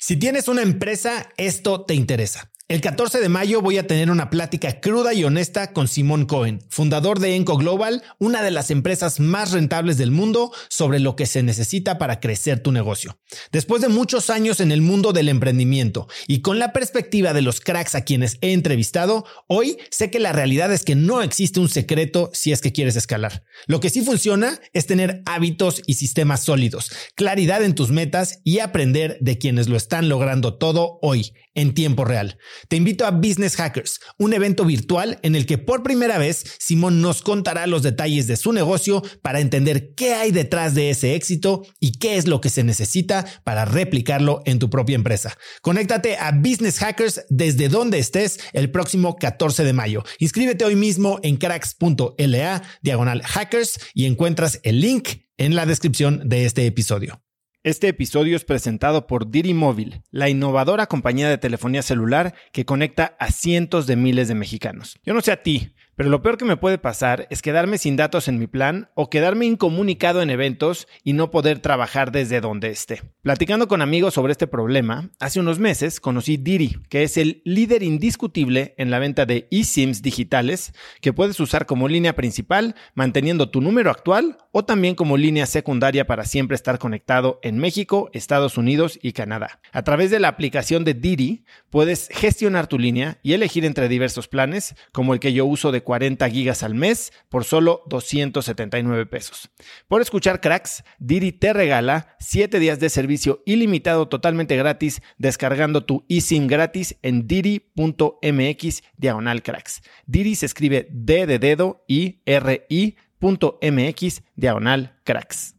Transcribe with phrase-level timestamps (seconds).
[0.00, 2.50] Si tienes una empresa, esto te interesa.
[2.70, 6.60] El 14 de mayo voy a tener una plática cruda y honesta con Simón Cohen,
[6.68, 11.26] fundador de Enco Global, una de las empresas más rentables del mundo, sobre lo que
[11.26, 13.18] se necesita para crecer tu negocio.
[13.50, 17.58] Después de muchos años en el mundo del emprendimiento y con la perspectiva de los
[17.58, 21.68] cracks a quienes he entrevistado, hoy sé que la realidad es que no existe un
[21.68, 23.42] secreto si es que quieres escalar.
[23.66, 28.60] Lo que sí funciona es tener hábitos y sistemas sólidos, claridad en tus metas y
[28.60, 32.38] aprender de quienes lo están logrando todo hoy, en tiempo real.
[32.68, 37.00] Te invito a Business Hackers, un evento virtual en el que por primera vez Simón
[37.00, 41.62] nos contará los detalles de su negocio para entender qué hay detrás de ese éxito
[41.78, 45.36] y qué es lo que se necesita para replicarlo en tu propia empresa.
[45.62, 50.04] Conéctate a Business Hackers desde donde estés el próximo 14 de mayo.
[50.18, 55.08] Inscríbete hoy mismo en cracks.la diagonal hackers y encuentras el link
[55.38, 57.20] en la descripción de este episodio.
[57.62, 63.16] Este episodio es presentado por Diri Móvil, la innovadora compañía de telefonía celular que conecta
[63.18, 64.98] a cientos de miles de mexicanos.
[65.04, 67.96] Yo no sé a ti, pero lo peor que me puede pasar es quedarme sin
[67.96, 72.70] datos en mi plan o quedarme incomunicado en eventos y no poder trabajar desde donde
[72.70, 73.02] esté.
[73.22, 77.82] Platicando con amigos sobre este problema, hace unos meses conocí Diri, que es el líder
[77.82, 83.60] indiscutible en la venta de eSIMs digitales que puedes usar como línea principal manteniendo tu
[83.60, 88.98] número actual o también como línea secundaria para siempre estar conectado en México, Estados Unidos
[89.02, 89.60] y Canadá.
[89.72, 94.28] A través de la aplicación de Diri puedes gestionar tu línea y elegir entre diversos
[94.28, 99.50] planes como el que yo uso de 40 gigas al mes por solo 279 pesos.
[99.88, 106.04] Por escuchar cracks, Didi te regala 7 días de servicio ilimitado totalmente gratis descargando tu
[106.08, 109.82] eSIM gratis en didi.mx diagonal cracks.
[110.06, 115.56] Didi se escribe D de dedo y R I.mx diagonal cracks.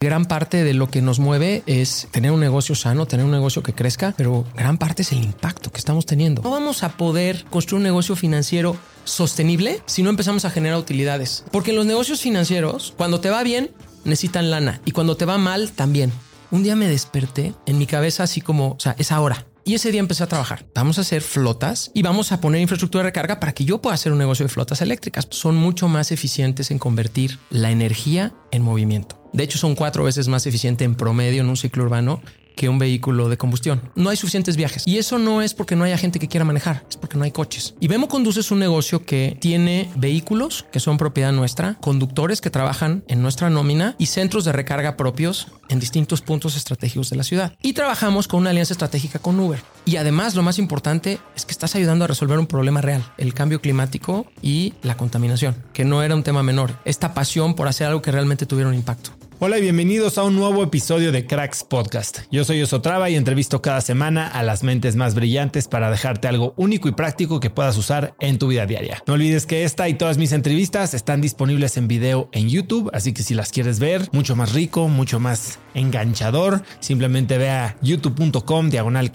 [0.00, 3.64] Gran parte de lo que nos mueve es tener un negocio sano, tener un negocio
[3.64, 6.42] que crezca, pero gran parte es el impacto que estamos teniendo.
[6.42, 11.44] No vamos a poder construir un negocio financiero sostenible si no empezamos a generar utilidades.
[11.52, 13.70] Porque en los negocios financieros, cuando te va bien,
[14.04, 16.12] necesitan lana y cuando te va mal, también.
[16.50, 19.46] Un día me desperté en mi cabeza así como, es ahora.
[19.66, 20.66] Y ese día empecé a trabajar.
[20.74, 23.94] Vamos a hacer flotas y vamos a poner infraestructura de recarga para que yo pueda
[23.94, 25.26] hacer un negocio de flotas eléctricas.
[25.30, 29.24] Son mucho más eficientes en convertir la energía en movimiento.
[29.32, 32.20] De hecho, son cuatro veces más eficiente en promedio en un ciclo urbano
[32.54, 33.80] que un vehículo de combustión.
[33.94, 34.86] No hay suficientes viajes.
[34.86, 37.30] Y eso no es porque no haya gente que quiera manejar, es porque no hay
[37.30, 37.74] coches.
[37.80, 42.50] Y Vemo Conduce es un negocio que tiene vehículos que son propiedad nuestra, conductores que
[42.50, 47.24] trabajan en nuestra nómina y centros de recarga propios en distintos puntos estratégicos de la
[47.24, 47.56] ciudad.
[47.62, 49.60] Y trabajamos con una alianza estratégica con Uber.
[49.84, 53.34] Y además, lo más importante es que estás ayudando a resolver un problema real, el
[53.34, 56.78] cambio climático y la contaminación, que no era un tema menor.
[56.84, 59.10] Esta pasión por hacer algo que realmente tuviera un impacto.
[59.46, 62.20] Hola y bienvenidos a un nuevo episodio de Cracks Podcast.
[62.30, 66.54] Yo soy Osotrava y entrevisto cada semana a las mentes más brillantes para dejarte algo
[66.56, 69.02] único y práctico que puedas usar en tu vida diaria.
[69.06, 73.12] No olvides que esta y todas mis entrevistas están disponibles en video en YouTube, así
[73.12, 78.70] que si las quieres ver, mucho más rico, mucho más enganchador, simplemente ve a youtube.com
[78.70, 79.12] diagonal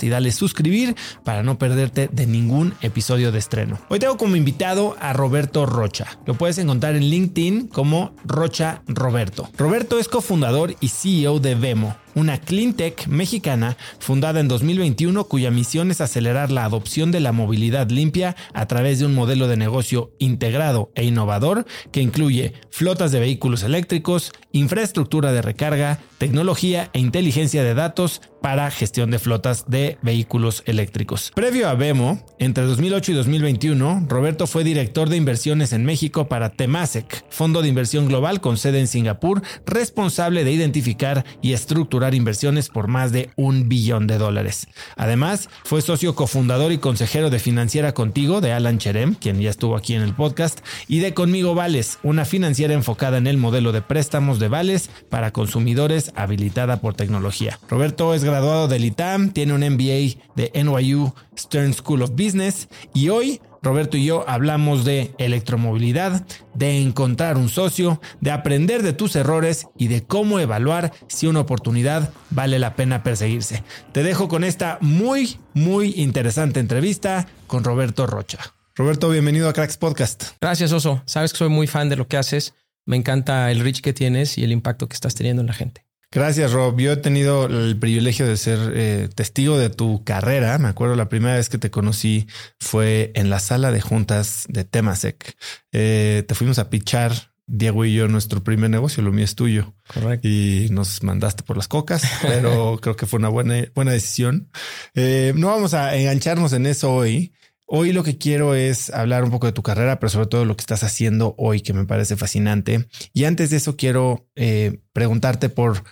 [0.00, 3.78] y dale suscribir para no perderte de ningún episodio de estreno.
[3.90, 6.06] Hoy tengo como invitado a Roberto Rocha.
[6.24, 9.49] Lo puedes encontrar en LinkedIn como Rocha Roberto.
[9.56, 9.98] Roberto.
[9.98, 16.00] es cofundador y CEO de Vemo, una cleantech mexicana fundada en 2021 cuya misión es
[16.00, 20.90] acelerar la adopción de la movilidad limpia a través de un modelo de negocio integrado
[20.94, 27.74] e innovador que incluye flotas de vehículos eléctricos, infraestructura de recarga, tecnología e inteligencia de
[27.74, 31.30] datos para gestión de flotas de vehículos eléctricos.
[31.34, 36.50] Previo a Vemo, entre 2008 y 2021, Roberto fue director de inversiones en México para
[36.50, 42.68] Temasek, fondo de inversión global con sede en Singapur, responsable de identificar y estructurar inversiones
[42.68, 44.66] por más de un billón de dólares.
[44.96, 49.76] Además, fue socio cofundador y consejero de Financiera Contigo de Alan Cherem, quien ya estuvo
[49.76, 53.82] aquí en el podcast, y de Conmigo Vales, una financiera enfocada en el modelo de
[53.82, 57.58] préstamos de vales para consumidores habilitada por tecnología.
[57.68, 63.08] Roberto es graduado del ITAM, tiene un MBA de NYU Stern School of Business y
[63.08, 66.24] hoy Roberto y yo hablamos de electromovilidad,
[66.54, 71.40] de encontrar un socio, de aprender de tus errores y de cómo evaluar si una
[71.40, 73.62] oportunidad vale la pena perseguirse.
[73.92, 78.38] Te dejo con esta muy, muy interesante entrevista con Roberto Rocha.
[78.74, 80.24] Roberto, bienvenido a Cracks Podcast.
[80.40, 81.02] Gracias, Oso.
[81.04, 82.54] Sabes que soy muy fan de lo que haces.
[82.86, 85.89] Me encanta el reach que tienes y el impacto que estás teniendo en la gente.
[86.12, 86.76] Gracias, Rob.
[86.80, 90.58] Yo he tenido el privilegio de ser eh, testigo de tu carrera.
[90.58, 92.26] Me acuerdo la primera vez que te conocí
[92.58, 95.36] fue en la sala de juntas de Temasek.
[95.70, 97.12] Eh, te fuimos a pichar
[97.46, 99.74] Diego y yo nuestro primer negocio, lo mío es tuyo.
[99.86, 100.26] Correcto.
[100.26, 104.50] Y nos mandaste por las cocas, pero creo que fue una buena, buena decisión.
[104.94, 107.32] Eh, no vamos a engancharnos en eso hoy.
[107.72, 110.56] Hoy lo que quiero es hablar un poco de tu carrera, pero sobre todo lo
[110.56, 112.88] que estás haciendo hoy, que me parece fascinante.
[113.12, 115.84] Y antes de eso, quiero eh, preguntarte por,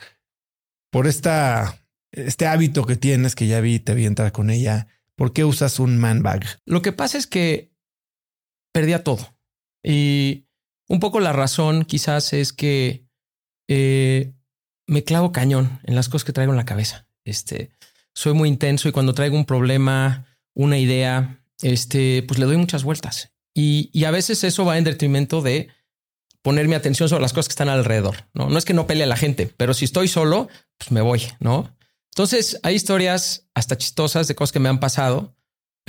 [0.91, 1.81] por esta,
[2.11, 4.89] este hábito que tienes, que ya vi, te vi entrar con ella.
[5.15, 6.45] ¿Por qué usas un man bag?
[6.65, 7.71] Lo que pasa es que
[8.73, 9.39] perdía todo.
[9.81, 10.49] Y
[10.89, 13.07] un poco la razón quizás es que
[13.69, 14.33] eh,
[14.89, 17.07] me clavo cañón en las cosas que traigo en la cabeza.
[17.25, 17.71] Este,
[18.15, 22.85] soy muy intenso y cuando traigo un problema, una idea, este, pues le doy muchas
[22.85, 23.33] vueltas.
[23.55, 25.69] Y, y a veces eso va en detrimento de
[26.43, 28.29] poner mi atención sobre las cosas que están alrededor.
[28.35, 31.01] No, no es que no pelee a la gente, pero si estoy solo, pues me
[31.01, 31.77] voy, ¿no?
[32.13, 35.37] Entonces hay historias hasta chistosas de cosas que me han pasado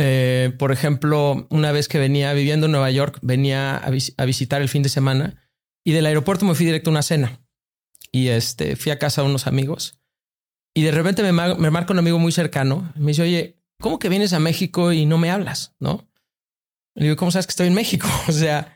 [0.01, 4.69] eh, por ejemplo, una vez que venía viviendo en Nueva York, venía a, visitar el
[4.69, 5.43] fin de semana
[5.83, 7.41] y del aeropuerto me fui directo a una cena.
[8.09, 9.99] Y este, fui a casa de unos amigos
[10.73, 12.93] y de repente me, me marca un amigo muy cercano.
[12.95, 15.73] Me dice, oye, ¿cómo que vienes a México y no me hablas?
[15.79, 16.07] ¿No?
[16.95, 18.07] Le digo, ¿cómo sabes que estoy en México?
[18.27, 18.75] o sea,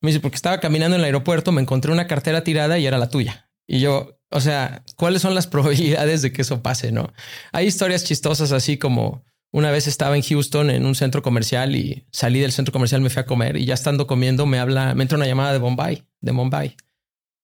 [0.00, 2.98] me dice, porque estaba caminando en el aeropuerto, me encontré una cartera tirada y era
[2.98, 3.50] la tuya.
[3.66, 6.92] Y yo, o sea, ¿cuáles son las probabilidades de que eso pase?
[6.92, 7.12] No
[7.52, 12.06] hay historias chistosas así como una vez estaba en Houston en un centro comercial y
[12.12, 15.02] salí del centro comercial, me fui a comer y ya estando comiendo me habla, me
[15.02, 16.76] entra una llamada de Bombay, de Mumbai,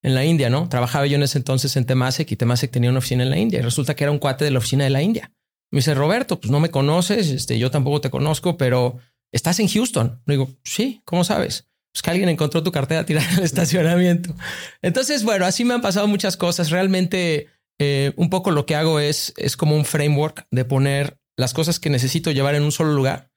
[0.03, 0.69] en la India, ¿no?
[0.69, 3.59] Trabajaba yo en ese entonces en Temasek y Temasek tenía una oficina en la India
[3.59, 5.31] y resulta que era un cuate de la oficina de la India.
[5.71, 8.97] Me dice, Roberto, pues no me conoces, este, yo tampoco te conozco, pero
[9.31, 10.21] estás en Houston.
[10.25, 11.67] Le digo, sí, ¿cómo sabes?
[11.91, 14.35] Pues que alguien encontró tu cartera tirada en el estacionamiento.
[14.81, 16.69] Entonces, bueno, así me han pasado muchas cosas.
[16.69, 17.47] Realmente,
[17.79, 21.79] eh, un poco lo que hago es, es como un framework de poner las cosas
[21.79, 23.31] que necesito llevar en un solo lugar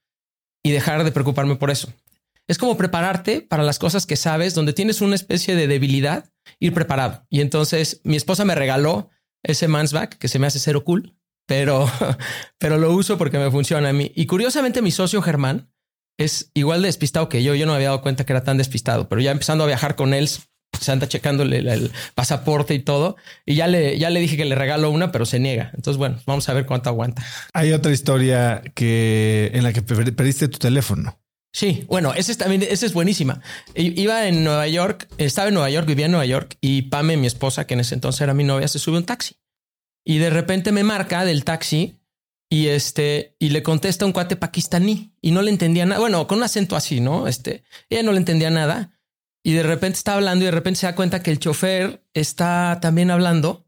[0.63, 1.93] y dejar de preocuparme por eso.
[2.47, 6.73] Es como prepararte para las cosas que sabes, donde tienes una especie de debilidad, ir
[6.73, 7.25] preparado.
[7.29, 9.09] Y entonces mi esposa me regaló
[9.43, 11.15] ese man's back que se me hace cero cool,
[11.49, 11.91] pero,
[12.59, 14.11] pero lo uso porque me funciona a mí.
[14.15, 15.73] Y curiosamente mi socio Germán
[16.17, 17.55] es igual de despistado que yo.
[17.55, 19.95] Yo no me había dado cuenta que era tan despistado, pero ya empezando a viajar
[19.95, 23.15] con él, se anda checándole el, pasaporte y todo.
[23.47, 25.71] Y ya le, ya le dije que le regalo una, pero se niega.
[25.73, 27.25] Entonces, bueno, vamos a ver cuánto aguanta.
[27.53, 31.19] Hay otra historia que en la que perdiste tu teléfono.
[31.51, 33.41] Sí, bueno, ese es también, esa es buenísima.
[33.73, 37.25] Iba en Nueva York, estaba en Nueva York, vivía en Nueva York y Pame, mi
[37.25, 39.35] esposa, que en ese entonces era mi novia, se sube un taxi
[40.05, 41.99] y de repente me marca del taxi
[42.49, 45.99] y este, y le contesta un cuate pakistaní y no le entendía nada.
[45.99, 47.27] Bueno, con un acento así, no?
[47.27, 48.99] Este, ella no le entendía nada
[49.43, 52.79] y de repente está hablando y de repente se da cuenta que el chofer está
[52.81, 53.67] también hablando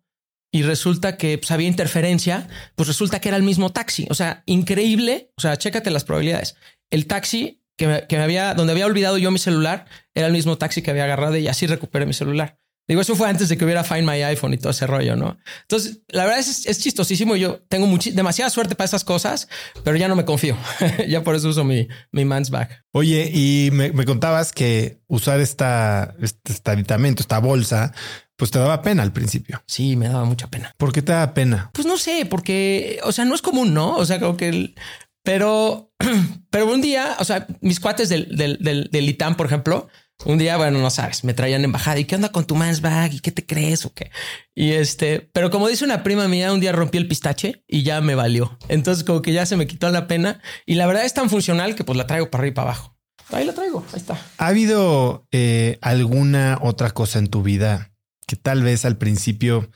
[0.52, 4.08] y resulta que pues, había interferencia, pues resulta que era el mismo taxi.
[4.10, 5.32] O sea, increíble.
[5.38, 6.56] O sea, chécate las probabilidades.
[6.90, 10.34] El taxi que me, que me había, donde había olvidado yo mi celular, era el
[10.34, 12.58] mismo taxi que había agarrado y así recuperé mi celular.
[12.92, 15.38] Digo, eso fue antes de que hubiera Find My iPhone y todo ese rollo, ¿no?
[15.62, 17.38] Entonces, la verdad es, es chistosísimo.
[17.38, 19.48] Yo tengo demasiada suerte para esas cosas,
[19.86, 20.58] pero ya no me confío.
[21.08, 22.84] ya por eso uso mi, mi man's bag.
[22.92, 27.94] Oye, y me, contabas que usar esta, este, este, aditamento, esta bolsa,
[28.36, 29.64] pues te daba pena al principio.
[29.68, 30.76] Sí, me daba mucha pena.
[30.76, 31.72] ¿Por qué te daba pena?
[31.72, 33.96] Pues no sé, porque, o sea, no es común, ¿no?
[33.96, 34.76] O sea, creo que
[35.24, 35.94] pero,
[36.50, 39.88] pero un día, o sea, mis cuates del, del, del, del ITAM, por ejemplo,
[40.26, 43.14] un día, bueno, no sabes, me traían embajada y qué onda con tu man's bag
[43.14, 44.12] y qué te crees o qué.
[44.54, 48.02] Y este, pero como dice una prima mía, un día rompí el pistache y ya
[48.02, 48.58] me valió.
[48.68, 51.76] Entonces, como que ya se me quitó la pena y la verdad es tan funcional
[51.76, 52.98] que pues la traigo para arriba y para abajo.
[53.32, 54.20] Ahí la traigo, ahí está.
[54.38, 57.92] ¿Ha habido eh, alguna otra cosa en tu vida
[58.28, 59.70] que tal vez al principio,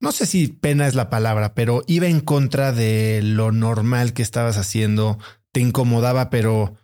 [0.00, 4.22] no sé si pena es la palabra, pero iba en contra de lo normal que
[4.22, 5.18] estabas haciendo,
[5.52, 6.74] te incomodaba, pero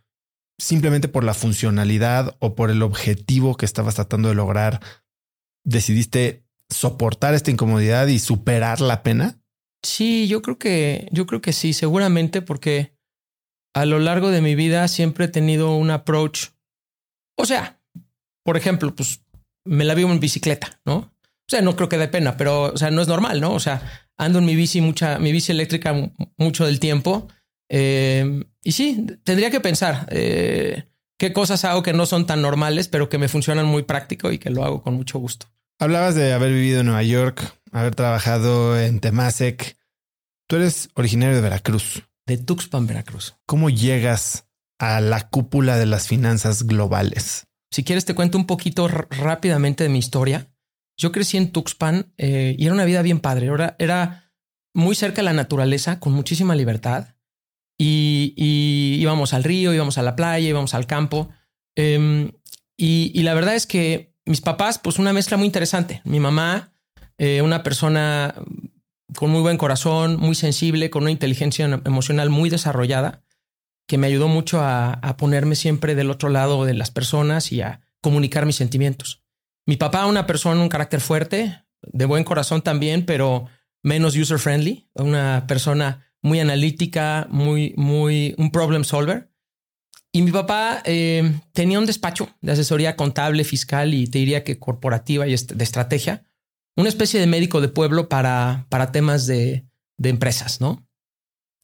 [0.58, 4.80] simplemente por la funcionalidad o por el objetivo que estabas tratando de lograr,
[5.64, 9.38] decidiste soportar esta incomodidad y superar la pena?
[9.82, 12.96] Sí, yo creo que, yo creo que sí, seguramente porque
[13.74, 16.48] a lo largo de mi vida siempre he tenido un approach.
[17.36, 17.80] O sea,
[18.42, 19.20] por ejemplo, pues
[19.64, 20.96] me la vivo en bicicleta, ¿no?
[20.96, 23.52] O sea, no creo que dé pena, pero, o sea, no es normal, ¿no?
[23.52, 25.94] O sea, ando en mi bici mucha, mi bici eléctrica
[26.36, 27.28] mucho del tiempo
[27.68, 32.88] eh, y sí, tendría que pensar eh, qué cosas hago que no son tan normales,
[32.88, 35.46] pero que me funcionan muy práctico y que lo hago con mucho gusto.
[35.78, 39.76] Hablabas de haber vivido en Nueva York, haber trabajado en Temasek.
[40.48, 42.04] Tú eres originario de Veracruz.
[42.26, 43.36] De Tuxpan, Veracruz.
[43.46, 44.46] ¿Cómo llegas
[44.78, 47.46] a la cúpula de las finanzas globales?
[47.70, 50.48] Si quieres, te cuento un poquito rápidamente de mi historia.
[50.96, 53.46] Yo crecí en Tuxpan eh, y era una vida bien padre.
[53.46, 54.32] Era, era
[54.72, 57.15] muy cerca de la naturaleza, con muchísima libertad
[57.78, 61.30] y, íbamos al río, íbamos a la playa, íbamos al campo.
[61.74, 62.32] Em,
[62.76, 66.00] y, la verdad es que mis papás, pues una mezcla muy interesante.
[66.04, 66.72] Mi mamá,
[67.18, 68.34] eh, una persona
[69.14, 73.22] con muy buen corazón, muy sensible, con una inteligencia emocional muy desarrollada,
[73.86, 77.60] que me ayudó mucho a, a ponerme siempre del otro lado de las personas y
[77.60, 79.22] a comunicar mis sentimientos.
[79.64, 83.46] Mi papá, una persona, un carácter fuerte, de buen corazón también, pero
[83.82, 89.30] menos user friendly, una persona muy analítica, muy, muy, un problem solver.
[90.12, 94.58] Y mi papá eh, tenía un despacho de asesoría contable, fiscal y te diría que
[94.58, 96.24] corporativa y de estrategia,
[96.74, 99.66] una especie de médico de pueblo para, para temas de,
[99.98, 100.86] de empresas, ¿no?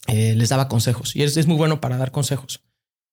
[0.08, 2.62] Eh, les daba consejos y es, es, muy bueno para dar consejos.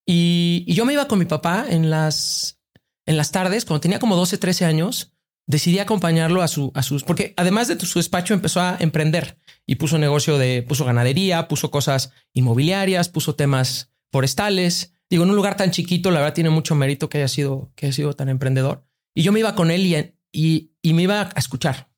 [0.06, 2.60] Y, y, yo me iba con mi papá en las,
[3.06, 5.14] en las tardes, cuando tenía como 12, 13 años,
[5.50, 9.76] decidí acompañarlo a, su, a sus, porque además de su despacho empezó a emprender y
[9.76, 14.94] puso negocio de, puso ganadería, puso cosas inmobiliarias, puso temas forestales.
[15.10, 17.88] Digo, en un lugar tan chiquito, la verdad tiene mucho mérito que haya sido, que
[17.88, 18.86] haya sido tan emprendedor.
[19.16, 19.88] Y yo me iba con él
[20.32, 21.90] y, y, me iba a escuchar.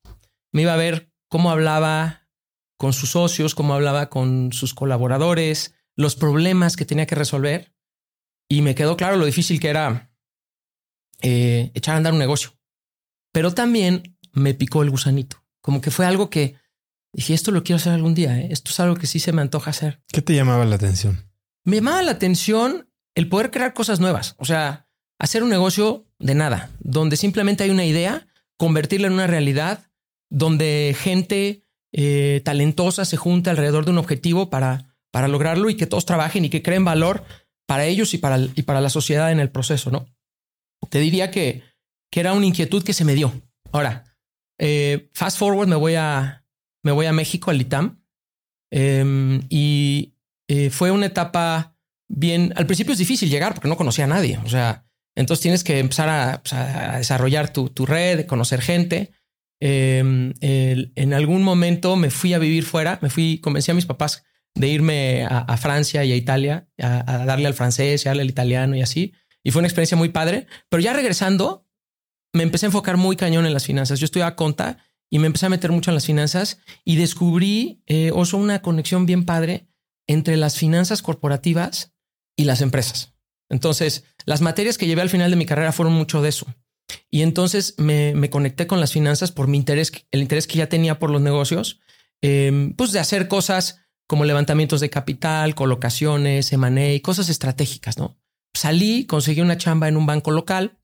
[0.50, 2.26] Me iba a ver cómo hablaba
[2.78, 7.74] con sus socios, cómo hablaba con sus colaboradores, los problemas que tenía que resolver.
[8.48, 10.10] Y me quedó claro lo difícil que era
[11.20, 12.52] eh, echar a andar un negocio
[13.32, 15.42] pero también me picó el gusanito.
[15.60, 16.56] Como que fue algo que
[17.12, 18.38] dije, esto lo quiero hacer algún día.
[18.38, 18.48] ¿eh?
[18.50, 20.00] Esto es algo que sí se me antoja hacer.
[20.08, 21.24] ¿Qué te llamaba la atención?
[21.64, 24.34] Me llamaba la atención el poder crear cosas nuevas.
[24.38, 24.86] O sea,
[25.18, 29.90] hacer un negocio de nada, donde simplemente hay una idea, convertirla en una realidad,
[30.30, 35.86] donde gente eh, talentosa se junta alrededor de un objetivo para, para lograrlo y que
[35.86, 37.24] todos trabajen y que creen valor
[37.66, 40.06] para ellos y para, y para la sociedad en el proceso, ¿no?
[40.88, 41.62] Te diría que
[42.12, 43.32] que era una inquietud que se me dio.
[43.72, 44.04] Ahora,
[44.60, 46.44] eh, fast forward, me voy a,
[46.84, 48.04] me voy a México, al ITAM,
[48.70, 50.14] em, y
[50.46, 51.74] eh, fue una etapa
[52.08, 54.84] bien, al principio es difícil llegar porque no conocía a nadie, o sea,
[55.16, 56.54] entonces tienes que empezar a, pues,
[56.98, 59.12] desarrollar tu, tu, red, conocer gente.
[59.60, 64.24] Em, en algún momento me fui a vivir fuera, me fui, convencí a mis papás
[64.54, 68.30] de irme a, Francia y a Italia, a, a, darle al francés y darle al
[68.30, 69.12] italiano y así.
[69.44, 70.46] Y fue una experiencia muy padre.
[70.68, 71.66] Pero ya regresando,
[72.32, 74.00] me empecé a enfocar muy cañón en las finanzas.
[74.00, 74.78] Yo estoy a conta
[75.10, 79.24] y me empecé a meter mucho en las finanzas y descubrí, eh, una conexión bien
[79.24, 79.68] padre
[80.06, 81.92] entre las finanzas corporativas
[82.36, 83.14] y las empresas.
[83.50, 86.46] Entonces, las materias que llevé al final de mi carrera fueron mucho de eso.
[87.10, 90.68] Y entonces me, me conecté con las finanzas por mi interés, el interés que ya
[90.68, 91.80] tenía por los negocios,
[92.22, 98.18] eh, pues de hacer cosas como levantamientos de capital, colocaciones, M&A, cosas estratégicas, ¿no?
[98.54, 100.78] Salí, conseguí una chamba en un banco local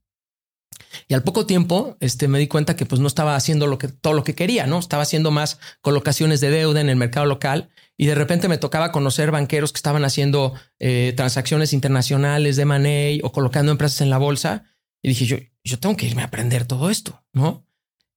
[1.07, 3.87] y al poco tiempo, este, me di cuenta que pues no estaba haciendo lo que,
[3.87, 4.79] todo lo que quería, ¿no?
[4.79, 8.91] Estaba haciendo más colocaciones de deuda en el mercado local y de repente me tocaba
[8.91, 14.17] conocer banqueros que estaban haciendo eh, transacciones internacionales de money o colocando empresas en la
[14.17, 14.65] bolsa.
[15.01, 17.65] Y dije, yo, yo tengo que irme a aprender todo esto, ¿no?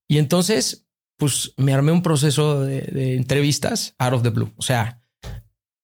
[0.07, 0.85] Y entonces,
[1.17, 4.53] pues me armé un proceso de, entrevistas out of the blue.
[4.57, 5.01] O sea,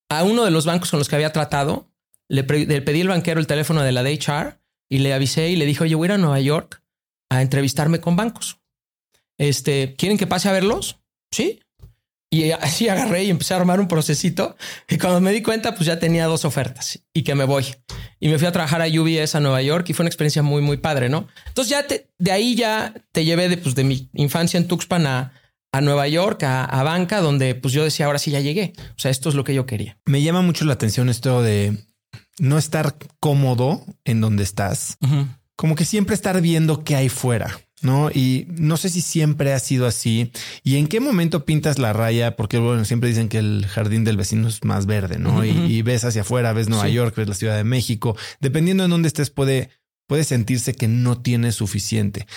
[0.09, 1.91] a uno de los bancos con los que había tratado,
[2.27, 4.59] le, le pedí al banquero el teléfono de la DHR
[4.89, 6.81] y le avisé y le dije, oye, voy a ir a Nueva York
[7.29, 8.59] a entrevistarme con bancos.
[9.37, 10.99] Este, ¿quieren que pase a verlos?
[11.31, 11.61] Sí.
[12.31, 14.55] Y así agarré y empecé a armar un procesito.
[14.87, 17.65] Y cuando me di cuenta, pues ya tenía dos ofertas y que me voy.
[18.19, 20.61] Y me fui a trabajar a UBS a Nueva York y fue una experiencia muy,
[20.61, 21.27] muy padre, ¿no?
[21.47, 21.85] Entonces ya
[22.17, 25.33] de ahí ya te llevé de, pues, de mi infancia en Tuxpan a,
[25.71, 28.73] a Nueva York, a, a, banca, donde pues yo decía, ahora sí ya llegué.
[28.77, 29.97] O sea, esto es lo que yo quería.
[30.05, 31.77] Me llama mucho la atención esto de
[32.39, 35.27] no estar cómodo en donde estás, uh -huh.
[35.55, 37.59] como que siempre estar viendo qué hay fuera.
[37.81, 40.33] No, y no sé si siempre ha sido así
[40.65, 44.17] y en qué momento pintas la raya, porque bueno, siempre dicen que el jardín del
[44.17, 45.37] vecino es más verde, no?
[45.37, 45.69] Uh -huh.
[45.69, 46.93] y, y, ves hacia afuera, ves Nueva sí.
[46.93, 48.17] York, ves la Ciudad de México.
[48.41, 49.69] Dependiendo de dónde estés, puede,
[50.07, 52.27] puede sentirse que no tienes suficiente.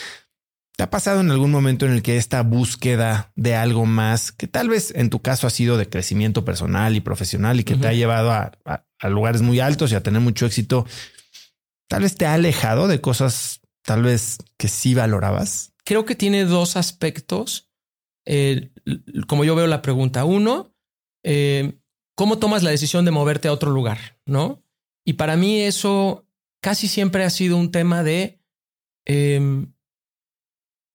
[0.77, 4.47] ¿Te ha pasado en algún momento en el que esta búsqueda de algo más, que
[4.49, 7.77] tal vez en tu caso ha sido de crecimiento personal y profesional y que uh
[7.77, 7.81] -huh.
[7.83, 10.87] te ha llevado a, a, a lugares muy altos y a tener mucho éxito,
[11.89, 15.75] tal vez te ha alejado de cosas tal vez que sí valorabas?
[15.85, 17.71] Creo que tiene dos aspectos,
[18.25, 18.71] eh,
[19.27, 20.25] como yo veo la pregunta.
[20.25, 20.75] Uno,
[21.25, 21.79] eh,
[22.15, 24.21] ¿cómo tomas la decisión de moverte a otro lugar?
[24.25, 24.65] ¿No?
[25.05, 26.27] Y para mí eso
[26.63, 28.41] casi siempre ha sido un tema de,
[29.07, 29.67] eh,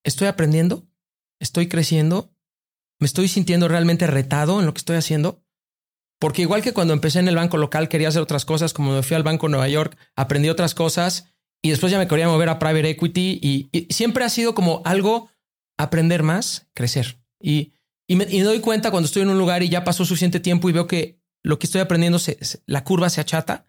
[0.04, 0.88] estoy aprendiendo,
[1.40, 2.34] estoy creciendo,
[3.00, 5.44] me estoy sintiendo realmente retado en lo que estoy haciendo.
[6.20, 9.04] Porque igual que cuando empecé en el banco local quería hacer otras cosas, como me
[9.04, 12.50] fui al Banco de Nueva York, aprendí otras cosas y después ya me quería mover
[12.50, 15.30] a private equity y, siempre ha sido como algo
[15.78, 17.20] aprender más, crecer.
[17.40, 17.74] Y,
[18.08, 20.74] y, me, doy cuenta cuando estoy en un lugar y ya pasó suficiente tiempo y
[20.74, 23.66] veo que lo que estoy aprendiendo, se, la curva se achata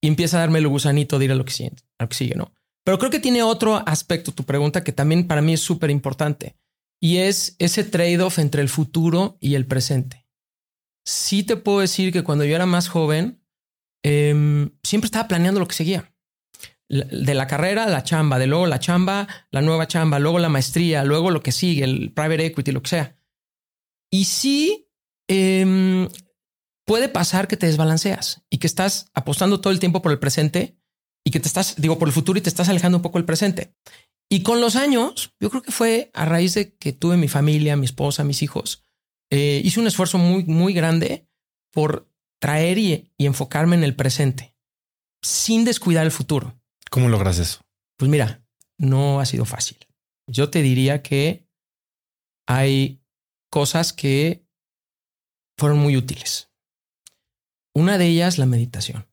[0.00, 2.34] y empieza a darme el gusanito de ir a lo que a lo que sigue
[2.36, 2.52] ¿no?
[2.90, 6.56] Pero creo que tiene otro aspecto tu pregunta que también para mí es súper importante
[7.00, 10.26] y es ese trade-off entre el futuro y el presente.
[11.04, 13.44] Sí te puedo decir que cuando yo era más joven,
[14.02, 16.12] em, siempre estaba planeando lo que seguía.
[16.88, 21.04] De la carrera, la chamba, de luego la chamba, la nueva chamba, luego la maestría,
[21.04, 23.16] luego lo que sigue, el private equity, lo que sea.
[24.10, 24.90] Y sí,
[25.28, 26.08] em,
[26.84, 30.79] puede pasar que te desbalanceas y que estás apostando todo el tiempo por el presente
[31.24, 33.24] y que te estás, digo, por el futuro y te estás alejando un poco del
[33.24, 33.74] presente.
[34.28, 37.76] Y con los años, yo creo que fue a raíz de que tuve mi familia,
[37.76, 38.84] mi esposa, mis hijos,
[39.30, 41.28] eh, hice un esfuerzo muy, muy grande
[41.72, 42.08] por
[42.40, 44.56] traer y, y enfocarme en el presente
[45.22, 46.58] sin descuidar el futuro.
[46.90, 47.60] ¿Cómo logras eso?
[47.96, 48.42] Pues mira,
[48.78, 49.78] no ha sido fácil.
[50.26, 51.46] Yo te diría que
[52.46, 53.02] hay
[53.50, 54.46] cosas que
[55.58, 56.50] fueron muy útiles.
[57.74, 59.09] Una de ellas, la meditación.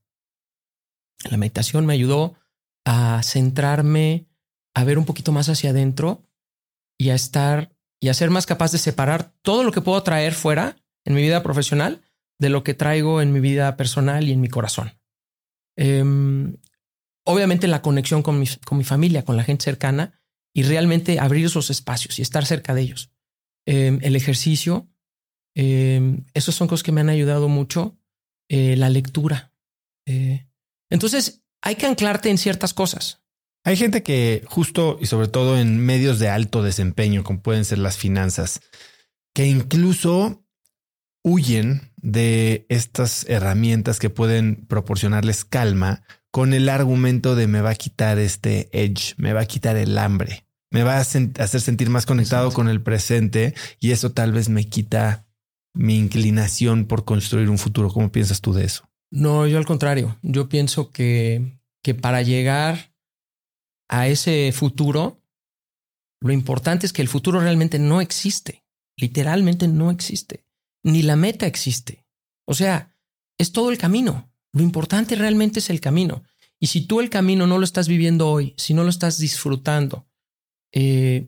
[1.29, 2.35] La meditación me ayudó
[2.85, 4.27] a centrarme,
[4.73, 6.23] a ver un poquito más hacia adentro
[6.97, 10.33] y a estar y a ser más capaz de separar todo lo que puedo traer
[10.33, 12.01] fuera en mi vida profesional
[12.39, 14.99] de lo que traigo en mi vida personal y en mi corazón.
[15.75, 16.57] Em,
[17.25, 20.21] obviamente la conexión con mi, familia, con la gente cercana
[20.53, 23.11] y realmente abrir esos espacios y estar cerca de ellos.
[23.65, 24.87] Em, el ejercicio,
[25.55, 27.97] eh, esos son cosas que me han ayudado mucho.
[28.49, 29.51] Eh, la lectura.
[30.05, 30.46] Eh,
[30.89, 33.23] entonces, hay que anclarte en ciertas cosas.
[33.63, 37.79] Hay gente que justo y sobre todo en medios de alto desempeño, como pueden ser
[37.79, 38.61] las finanzas,
[39.33, 40.45] que incluso
[41.23, 47.75] huyen de estas herramientas que pueden proporcionarles calma con el argumento de me va a
[47.75, 52.05] quitar este edge, me va a quitar el hambre, me va a hacer sentir más
[52.05, 55.27] conectado con el presente y eso tal vez me quita
[55.73, 57.89] mi inclinación por construir un futuro.
[57.89, 58.89] ¿Cómo piensas tú de eso?
[59.11, 60.17] No, yo al contrario.
[60.21, 62.93] Yo pienso que, que para llegar
[63.87, 65.21] a ese futuro,
[66.19, 68.63] lo importante es que el futuro realmente no existe.
[68.97, 70.43] Literalmente no existe.
[70.83, 72.05] Ni la meta existe.
[72.45, 72.95] O sea,
[73.37, 74.31] es todo el camino.
[74.53, 76.23] Lo importante realmente es el camino.
[76.59, 80.07] Y si tú el camino no lo estás viviendo hoy, si no lo estás disfrutando,
[80.71, 81.27] eh,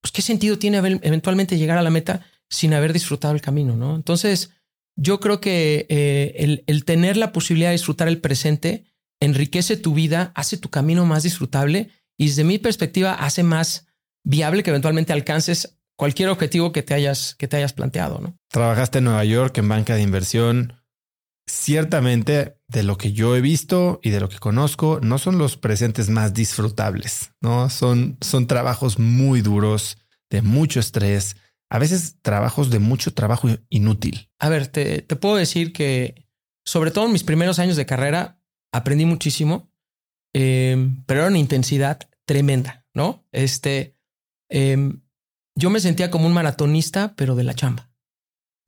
[0.00, 3.94] pues qué sentido tiene eventualmente llegar a la meta sin haber disfrutado el camino, ¿no?
[3.94, 4.50] Entonces,
[4.96, 8.84] yo creo que eh, el, tener la posibilidad de disfrutar el presente
[9.20, 13.86] enriquece tu vida, hace tu camino más disfrutable y desde mi perspectiva hace más
[14.24, 18.36] viable que eventualmente alcances cualquier objetivo que te hayas, que te hayas planteado, ¿no?
[18.48, 20.74] Trabajaste en Nueva York en banca de inversión.
[21.46, 25.56] Ciertamente, de lo que yo he visto y de lo que conozco, no son los
[25.56, 27.68] presentes más disfrutables, ¿no?
[27.70, 29.98] Son, son trabajos muy duros,
[30.30, 31.36] de mucho estrés,
[31.70, 34.28] a veces trabajos de mucho trabajo inútil.
[34.38, 36.26] A ver, te, puedo decir que
[36.64, 39.72] sobre todo en mis primeros años de carrera aprendí muchísimo,
[40.34, 43.26] em, pero era una intensidad tremenda, ¿no?
[43.32, 43.96] Este,
[44.50, 45.00] em,
[45.56, 47.90] yo me sentía como un maratonista, pero de la chamba.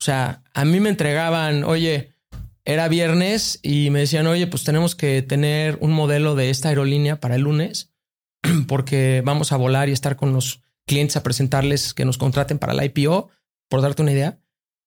[0.01, 2.15] O sea, a mí me entregaban, oye,
[2.65, 7.19] era viernes y me decían, oye, pues tenemos que tener un modelo de esta aerolínea
[7.19, 7.93] para el lunes
[8.67, 12.73] porque vamos a volar y estar con los clientes a presentarles que nos contraten para
[12.73, 13.29] la IPO,
[13.69, 14.39] por darte una idea.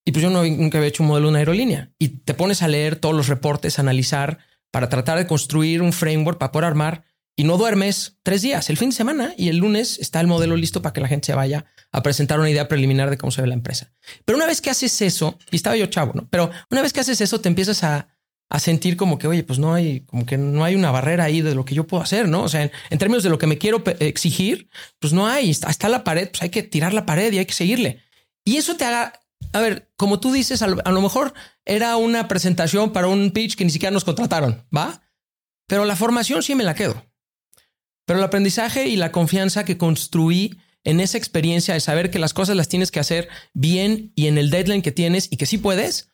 [0.05, 1.91] Y pues yo no, nunca había hecho un modelo de una aerolínea.
[1.99, 4.39] Y te pones a leer todos los reportes, analizar,
[4.71, 7.03] para tratar de construir un framework para poder armar.
[7.35, 10.55] Y no duermes tres días, el fin de semana, y el lunes está el modelo
[10.55, 13.41] listo para que la gente se vaya a presentar una idea preliminar de cómo se
[13.41, 13.91] ve la empresa.
[14.25, 16.27] Pero una vez que haces eso, y estaba yo chavo, ¿no?
[16.31, 18.07] Pero una vez que haces eso, te empiezas a,
[18.49, 21.41] a sentir como que, oye, pues no hay, como que no hay una barrera ahí
[21.41, 22.43] de lo que yo puedo hacer, ¿no?
[22.43, 25.89] O sea, en, términos de lo que me quiero exigir, pues no hay, está, está,
[25.89, 28.01] la pared, pues hay que tirar la pared y hay que seguirle.
[28.45, 29.19] Y eso te haga,
[29.51, 31.33] a ver, como tú dices, a lo, mejor
[31.65, 35.01] era una presentación para un pitch que ni siquiera nos contrataron, ¿va?
[35.67, 37.05] Pero la formación sí me la quedo.
[38.05, 42.33] Pero el aprendizaje y la confianza que construí en esa experiencia de saber que las
[42.33, 45.57] cosas las tienes que hacer bien y en el deadline que tienes y que sí
[45.57, 46.09] puedes,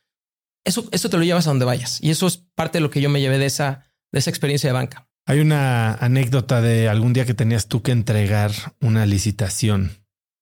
[0.63, 1.99] eso, eso te lo llevas a donde vayas.
[2.01, 4.69] Y eso es parte de lo que yo me llevé de esa, de esa experiencia
[4.69, 5.07] de banca.
[5.25, 9.91] Hay una anécdota de algún día que tenías tú que entregar una licitación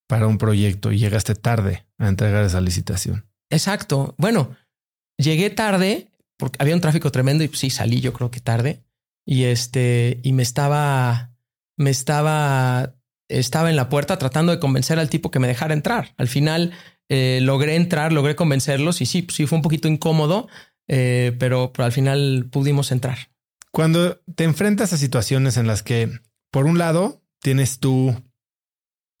[0.08, 3.26] para un proyecto y llegaste tarde a entregar esa licitación.
[3.48, 4.14] Exacto.
[4.18, 4.56] Bueno,
[5.16, 8.82] llegué tarde porque había un tráfico tremendo y sí salí yo creo que tarde
[9.24, 11.30] y este y me estaba
[11.76, 12.94] me estaba
[13.28, 16.14] estaba en la puerta tratando de convencer al tipo que me dejara entrar.
[16.16, 16.72] Al final
[17.14, 20.48] eh, logré entrar, logré convencerlos y sí, sí fue un poquito incómodo,
[20.88, 23.18] eh, pero, pero al final pudimos entrar.
[23.70, 26.10] Cuando te enfrentas a situaciones en las que,
[26.50, 28.16] por un lado, tienes tú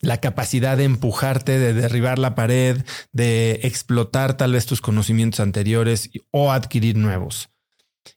[0.00, 6.08] la capacidad de empujarte, de derribar la pared, de explotar tal vez tus conocimientos anteriores
[6.30, 7.50] o adquirir nuevos.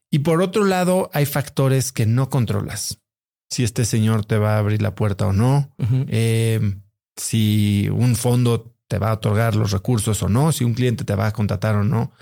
[0.09, 3.01] Y por otro lado, hay factores que no controlas.
[3.49, 5.75] si este señor te va a abrir la puerta o no,
[6.07, 6.77] eh,
[7.17, 11.15] si un fondo te va a otorgar los recursos o no, si un cliente te
[11.15, 12.13] va a contratar o no.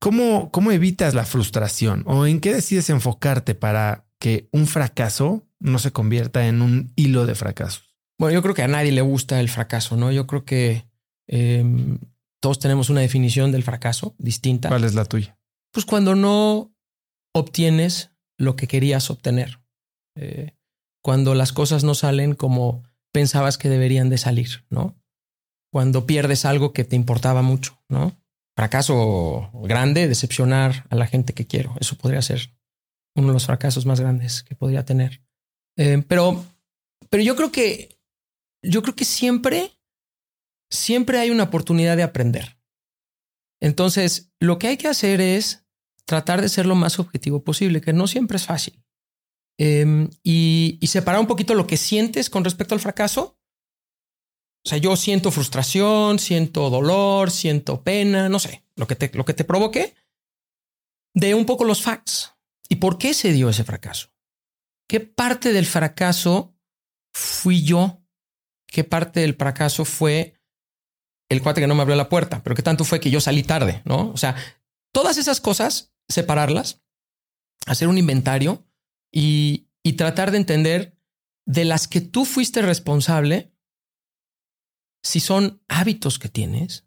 [0.00, 5.80] ¿Cómo, cómo evitas la frustración o en qué decides enfocarte para que un fracaso no
[5.80, 7.92] se convierta en un hilo de fracasos?
[8.20, 10.12] Bueno, yo creo que a nadie le gusta el fracaso, ¿no?
[10.12, 10.88] Yo creo que
[11.26, 11.98] em,
[12.38, 14.68] todos tenemos una definición del fracaso distinta.
[14.68, 15.40] ¿Cuál es la tuya?
[15.72, 16.72] Pues cuando no
[17.34, 19.58] obtienes lo que querías obtener.
[20.14, 20.52] Eh,
[21.02, 24.94] cuando las cosas no salen como pensabas que deberían de salir, ¿no?
[25.70, 28.16] Cuando pierdes algo que te importaba mucho, ¿no?
[28.56, 31.74] Fracaso grande, decepcionar a la gente que quiero.
[31.80, 32.50] Eso podría ser
[33.14, 35.22] uno de los fracasos más grandes que podría tener.
[35.76, 36.44] Eh, pero,
[37.10, 38.00] pero yo creo que,
[38.62, 39.72] yo creo que siempre,
[40.70, 42.58] siempre hay una oportunidad de aprender.
[43.60, 45.66] Entonces, lo que hay que hacer es
[46.04, 48.82] tratar de ser lo más objetivo posible, que no siempre es fácil.
[49.58, 53.37] Em, y, separar un poquito lo que sientes con respecto al fracaso.
[54.68, 59.24] O sea, yo siento frustración, siento dolor, siento pena, no sé, lo que te, lo
[59.24, 59.94] que te provoque,
[61.14, 62.34] de un poco los facts.
[62.68, 64.10] ¿Y por qué se dio ese fracaso?
[64.86, 66.54] ¿Qué parte del fracaso
[67.14, 68.02] fui yo?
[68.66, 70.34] ¿Qué parte del fracaso fue
[71.30, 72.42] el cuate que no me abrió la puerta?
[72.42, 74.10] Pero qué tanto fue que yo salí tarde, ¿no?
[74.10, 74.36] O sea,
[74.92, 76.82] todas esas cosas, separarlas,
[77.64, 78.66] hacer un inventario
[79.10, 79.64] y,
[79.96, 80.98] tratar de entender
[81.46, 83.54] de las que tú fuiste responsable,
[85.02, 86.84] si son hábitos que tienes,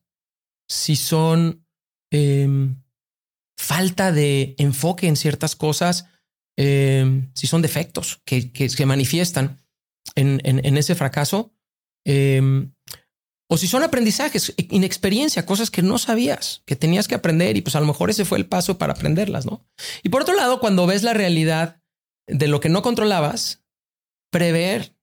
[0.68, 1.66] si son
[2.12, 2.82] em,
[3.58, 6.06] falta de enfoque en ciertas cosas,
[6.58, 9.62] em, si son defectos que, que se manifiestan
[10.16, 11.54] en, en, ese fracaso,
[12.06, 12.74] em,
[13.50, 17.76] o si son aprendizajes, inexperiencia, cosas que no sabías, que tenías que aprender y pues
[17.76, 19.68] a lo mejor ese fue el paso para aprenderlas, ¿no?
[20.04, 21.82] Y por otro lado, cuando ves la realidad
[22.28, 23.64] de lo que no controlabas,
[24.32, 24.96] prever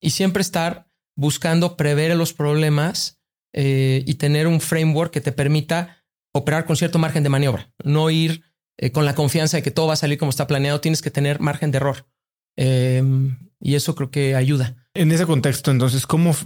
[0.00, 0.87] y siempre estar
[1.18, 3.18] buscando prever los problemas
[3.52, 8.08] eh, y tener un framework que te permita operar con cierto margen de maniobra, no
[8.08, 8.44] ir
[8.76, 11.10] eh, con la confianza de que todo va a salir como está planeado, tienes que
[11.10, 12.06] tener margen de error.
[12.56, 14.76] Em, y eso creo que ayuda.
[14.94, 16.36] En ese contexto, entonces, ¿cómo,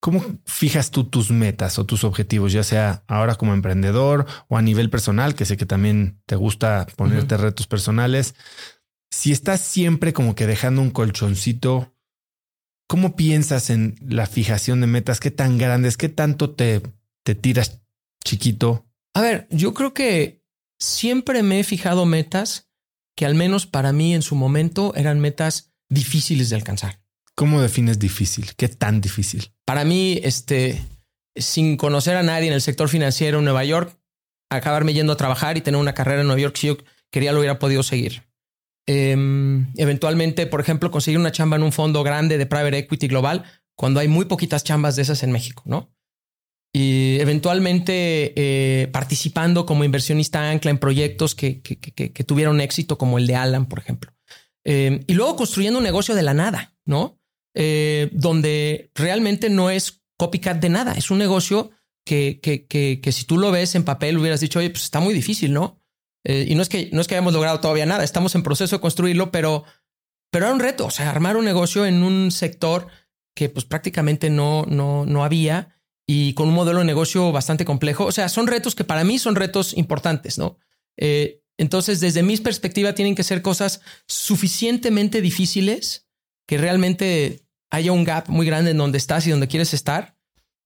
[0.00, 4.62] ¿cómo fijas tú tus metas o tus objetivos, ya sea ahora como emprendedor o a
[4.62, 8.34] nivel personal, que sé que también te gusta ponerte retos personales?
[9.10, 11.95] si estás siempre como que dejando un colchoncito,
[12.86, 15.20] ¿cómo piensas en la fijación de metas?
[15.20, 15.96] ¿Qué tan grandes?
[15.96, 16.82] ¿Qué tanto te,
[17.24, 17.82] te tiras
[18.24, 18.86] chiquito?
[19.14, 20.42] A ver, yo creo que
[20.78, 22.68] siempre me he fijado metas
[23.16, 27.00] que al menos para mí en su momento eran metas difíciles de alcanzar.
[27.34, 28.54] ¿Cómo defines difícil?
[28.56, 29.52] ¿Qué tan difícil?
[29.64, 30.82] Para mí, este,
[31.34, 33.98] sin conocer a nadie en el sector financiero en Nueva York,
[34.50, 36.76] acabarme yendo a trabajar y tener una carrera en Nueva York, si yo
[37.10, 38.25] quería lo hubiera podido seguir.
[38.86, 43.44] Em, eventualmente, por ejemplo, conseguir una chamba en un fondo grande de private equity global
[43.74, 45.92] cuando hay muy poquitas chambas de esas en México, ¿no?
[46.72, 53.26] Y eventualmente eh, participando como inversionista ancla en proyectos que, que, tuvieron éxito, como el
[53.26, 54.12] de Alan, por ejemplo.
[54.64, 57.18] Em, y luego construyendo un negocio de la nada, ¿no?
[57.54, 61.70] Eh, donde realmente no es copycat de nada, es un negocio
[62.04, 65.14] que, que, que, si tú lo ves en papel hubieras dicho, oye, pues está muy
[65.14, 65.82] difícil, ¿no?
[66.28, 68.74] Eh, y no es que no es que hayamos logrado todavía nada, estamos en proceso
[68.74, 69.62] de construirlo, pero,
[70.32, 72.88] pero era un reto, o sea, armar un negocio en un sector
[73.32, 78.06] que pues prácticamente no, no, no había y con un modelo de negocio bastante complejo.
[78.06, 80.58] O sea, son retos que para mí son retos importantes, ¿no?
[80.96, 86.08] Eh, entonces, desde mi perspectiva, tienen que ser cosas suficientemente difíciles
[86.48, 90.16] que realmente haya un gap muy grande en donde estás y donde quieres estar,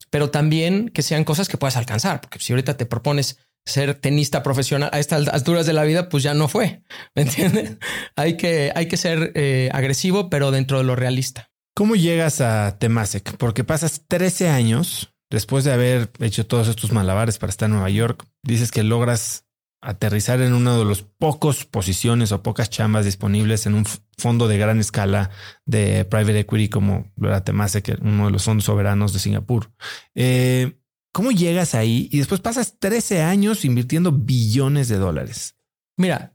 [0.09, 4.43] pero también que sean cosas que puedas alcanzar, porque si ahorita te propones ser tenista
[4.43, 6.83] profesional a estas alturas de la vida, pues ya no fue.
[7.15, 7.79] ¿Me entiendes?
[8.17, 11.51] hay, que, hay que ser eh, agresivo, pero dentro de lo realista.
[11.75, 13.37] ¿Cómo llegas a Temasek?
[13.37, 17.91] Porque pasas 13 años después de haber hecho todos estos malabares para estar en Nueva
[17.91, 18.27] York.
[18.43, 19.47] Dices que logras
[19.83, 23.87] aterrizar en uno de los pocos posiciones o pocas chambas disponibles en un
[24.19, 25.31] fondo de gran escala
[25.65, 29.71] de private equity como era Temasek, uno de los fondos soberanos de Singapur.
[30.15, 30.80] Eh,
[31.13, 35.57] ¿Cómo llegas ahí y después pasas 13 años invirtiendo billones de dólares?
[35.97, 36.35] Mira,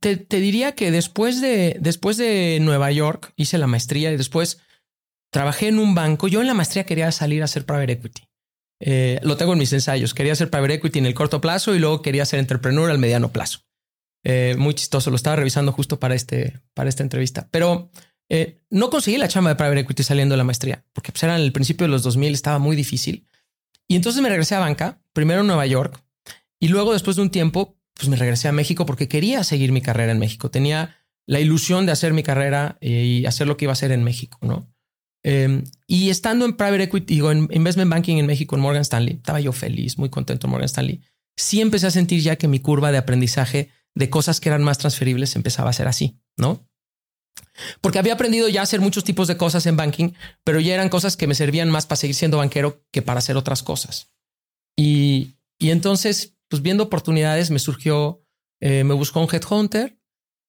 [0.00, 4.60] te, diría que después de, después de Nueva York hice la maestría y después
[5.30, 6.28] trabajé en un banco.
[6.28, 8.22] Yo en la maestría quería salir a hacer private equity.
[8.80, 10.14] Eh, lo tengo en mis ensayos.
[10.14, 13.32] Quería hacer private equity en el corto plazo y luego quería ser entrepreneur al mediano
[13.32, 13.60] plazo.
[14.24, 15.10] Eh, muy chistoso.
[15.10, 17.48] Lo estaba revisando justo para, este, para esta entrevista.
[17.50, 17.90] Pero
[18.28, 21.30] eh, no conseguí la chamba de private equity saliendo de la maestría porque pues, en
[21.30, 23.28] el principio de los 2000, estaba muy difícil.
[23.88, 26.02] Y entonces me regresé a banca, primero en Nueva York
[26.64, 29.82] y luego después de un tiempo, pues me regresé a México porque quería seguir mi
[29.82, 30.50] carrera en México.
[30.50, 33.92] Tenía la ilusión de hacer mi carrera eh, y hacer lo que iba a hacer
[33.92, 34.66] en México, ¿no?
[35.22, 39.16] Em, y estando en private equity, digo, en investment banking en México, en Morgan Stanley,
[39.16, 41.02] estaba yo feliz, muy contento en Morgan Stanley.
[41.36, 44.78] Sí empecé a sentir ya que mi curva de aprendizaje de cosas que eran más
[44.78, 46.66] transferibles empezaba a ser así, ¿no?
[47.80, 50.88] Porque había aprendido ya a hacer muchos tipos de cosas en banking, pero ya eran
[50.88, 54.12] cosas que me servían más para seguir siendo banquero que para hacer otras cosas.
[54.76, 58.24] Y, y entonces, pues viendo oportunidades, me surgió,
[58.60, 59.98] eh, me buscó un headhunter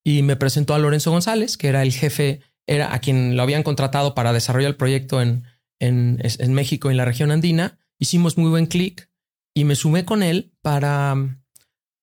[0.04, 3.64] y me presentó a Lorenzo González, que era el jefe, era a quien lo habían
[3.64, 5.46] contratado para desarrollar el proyecto en,
[5.80, 7.80] en, México, en la región andina.
[8.00, 9.10] Hicimos muy buen clic
[9.56, 11.16] y me sumé con él para,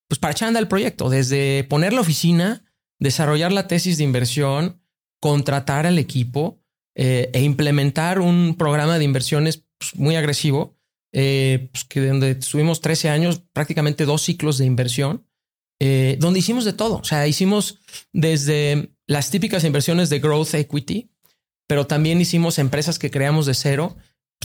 [0.08, 2.64] pues para echar el proyecto, desde poner la oficina,
[3.02, 4.80] desarrollar la tesis de inversión,
[5.20, 6.62] contratar al equipo
[6.94, 10.78] eh, e implementar un programa de inversiones pues, muy agresivo,
[11.12, 15.26] eh, pues, que donde estuvimos 13 años, prácticamente dos ciclos de inversión,
[15.80, 16.98] eh, donde hicimos de todo.
[16.98, 17.80] O sea, hicimos
[18.12, 21.10] desde las típicas inversiones de growth equity,
[21.66, 23.96] pero también hicimos empresas que creamos de cero,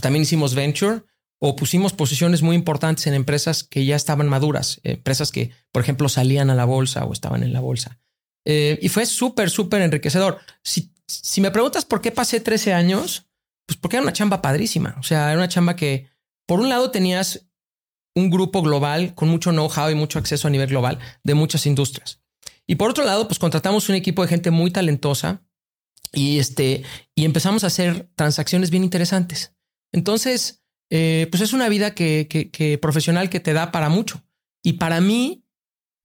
[0.02, 1.02] también hicimos venture
[1.40, 6.08] o pusimos posiciones muy importantes en empresas que ya estaban maduras, empresas que, por ejemplo,
[6.08, 8.00] salían a la bolsa o estaban en la bolsa.
[8.50, 10.38] Eh, y fue súper, súper enriquecedor.
[10.62, 13.26] Si, si me preguntas por qué pasé 13 años,
[13.66, 14.96] pues porque era una chamba padrísima.
[14.98, 16.08] O sea, era una chamba que,
[16.46, 17.46] por un lado, tenías
[18.16, 22.22] un grupo global con mucho know-how y mucho acceso a nivel global de muchas industrias.
[22.66, 25.42] Y por otro lado, pues contratamos un equipo de gente muy talentosa
[26.12, 26.84] y, este,
[27.14, 29.54] y empezamos a hacer transacciones bien interesantes.
[29.92, 34.24] Entonces, eh, pues es una vida que, que, que profesional que te da para mucho.
[34.62, 35.44] Y para mí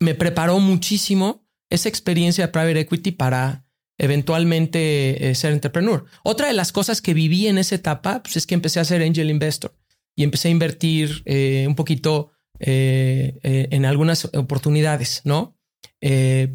[0.01, 1.42] me preparó muchísimo
[1.73, 3.65] esa experiencia de private equity para
[3.97, 6.05] eventualmente eh, ser entrepreneur.
[6.23, 9.01] Otra de las cosas que viví en esa etapa pues, es que empecé a ser
[9.01, 9.75] angel investor
[10.15, 15.57] y empecé a invertir eh, un poquito eh, en algunas oportunidades, ¿no?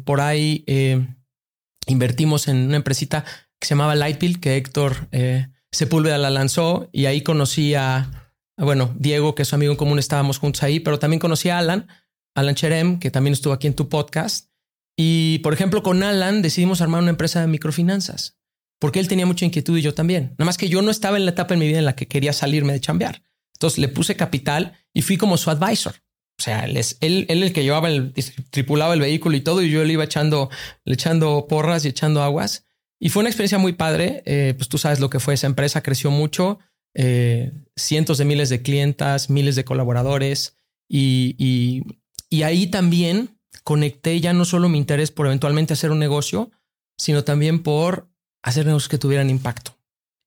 [0.05, 0.63] por ahí
[1.87, 3.25] invertimos en una empresita
[3.59, 5.09] que se llamaba Lightbill, que Héctor
[5.71, 9.97] Sepúlveda la lanzó y ahí conocí a, bueno, Diego, que es su amigo en común,
[9.97, 11.87] estábamos juntos ahí, pero también conocí a Alan,
[12.35, 14.48] Alan Cherem, que también estuvo aquí en tu podcast.
[15.01, 18.37] Y por ejemplo, con Alan decidimos armar una empresa de microfinanzas
[18.79, 20.31] porque él tenía mucha inquietud y yo también.
[20.31, 22.09] Nada más que yo no estaba en la etapa en mi vida en la que
[22.09, 23.23] quería salirme de chambear.
[23.53, 25.95] Entonces le puse capital y fui como su advisor.
[26.37, 28.13] O sea, él es él, el que llevaba el
[28.51, 30.49] tripulaba el vehículo y todo, y yo le iba echando,
[30.83, 32.65] le echando porras y echando aguas.
[32.99, 34.21] Y fue una experiencia muy padre.
[34.25, 36.59] Eh, pues tú sabes lo que fue esa empresa, creció mucho,
[36.93, 40.57] eh, cientos de miles de clientas, miles de colaboradores.
[40.89, 41.83] Y, y,
[42.29, 46.51] y ahí también conecté ya no solo mi interés por eventualmente hacer un negocio,
[46.97, 48.09] sino también por
[48.43, 49.77] hacer negocios que tuvieran impacto.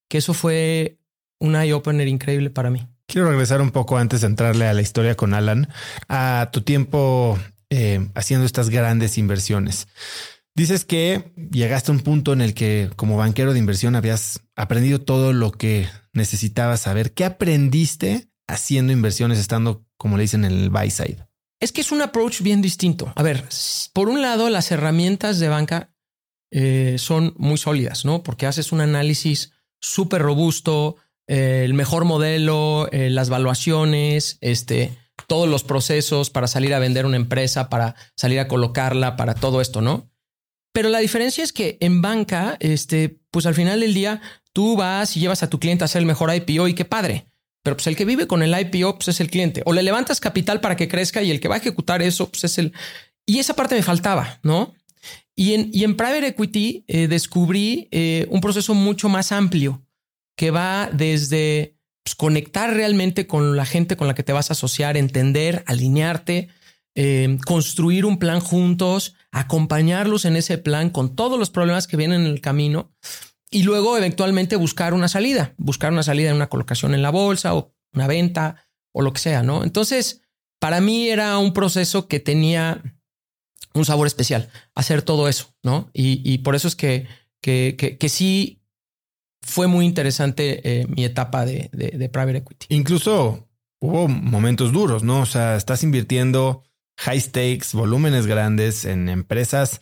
[0.08, 0.98] Que eso fue
[1.38, 2.86] un eye-opener increíble para mí.
[3.06, 5.68] Quiero regresar un poco antes de entrarle a la historia con Alan,
[6.08, 9.88] a tu tiempo eh, haciendo estas grandes inversiones.
[10.54, 15.00] Dices que llegaste a un punto en el que como banquero de inversión habías aprendido
[15.00, 17.12] todo lo que necesitabas saber.
[17.12, 21.26] ¿Qué aprendiste haciendo inversiones estando, como le dicen, en el buy side?
[21.62, 23.12] Es que es un approach bien distinto.
[23.14, 23.44] A ver,
[23.92, 25.94] por un lado, las herramientas de banca
[26.50, 28.24] eh, son muy sólidas, ¿no?
[28.24, 30.96] Porque haces un análisis súper robusto,
[31.28, 34.98] eh, el mejor modelo, eh, las valuaciones, este,
[35.28, 39.60] todos los procesos para salir a vender una empresa, para salir a colocarla, para todo
[39.60, 40.10] esto, ¿no?
[40.72, 44.20] Pero la diferencia es que en banca, este, pues al final del día,
[44.52, 47.31] tú vas y llevas a tu cliente a hacer el mejor IPO y qué padre.
[47.62, 49.62] Pero pues el que vive con el IPO pues es el cliente.
[49.64, 52.44] O le levantas capital para que crezca y el que va a ejecutar eso pues
[52.44, 52.72] es el...
[53.24, 54.74] Y esa parte me faltaba, ¿no?
[55.34, 59.82] Y en, y en Private Equity eh, descubrí eh, un proceso mucho más amplio
[60.36, 64.54] que va desde pues, conectar realmente con la gente con la que te vas a
[64.54, 66.48] asociar, entender, alinearte,
[66.94, 72.22] eh, construir un plan juntos, acompañarlos en ese plan con todos los problemas que vienen
[72.22, 72.92] en el camino
[73.52, 77.54] y luego eventualmente buscar una salida, buscar una salida en una colocación en la bolsa
[77.54, 79.62] o una venta o lo que sea, ¿no?
[79.62, 80.22] Entonces,
[80.58, 82.82] para mí era un proceso que tenía
[83.74, 85.90] un sabor especial, hacer todo eso, ¿no?
[85.92, 87.06] Y, por eso es que,
[87.40, 88.62] que, que, sí
[89.42, 92.66] fue muy interesante eh, mi etapa de, de, de private equity.
[92.70, 93.48] Incluso
[93.80, 95.20] hubo momentos duros, ¿no?
[95.20, 96.62] O sea, estás invirtiendo
[96.98, 99.80] high stakes, volúmenes grandes en empresas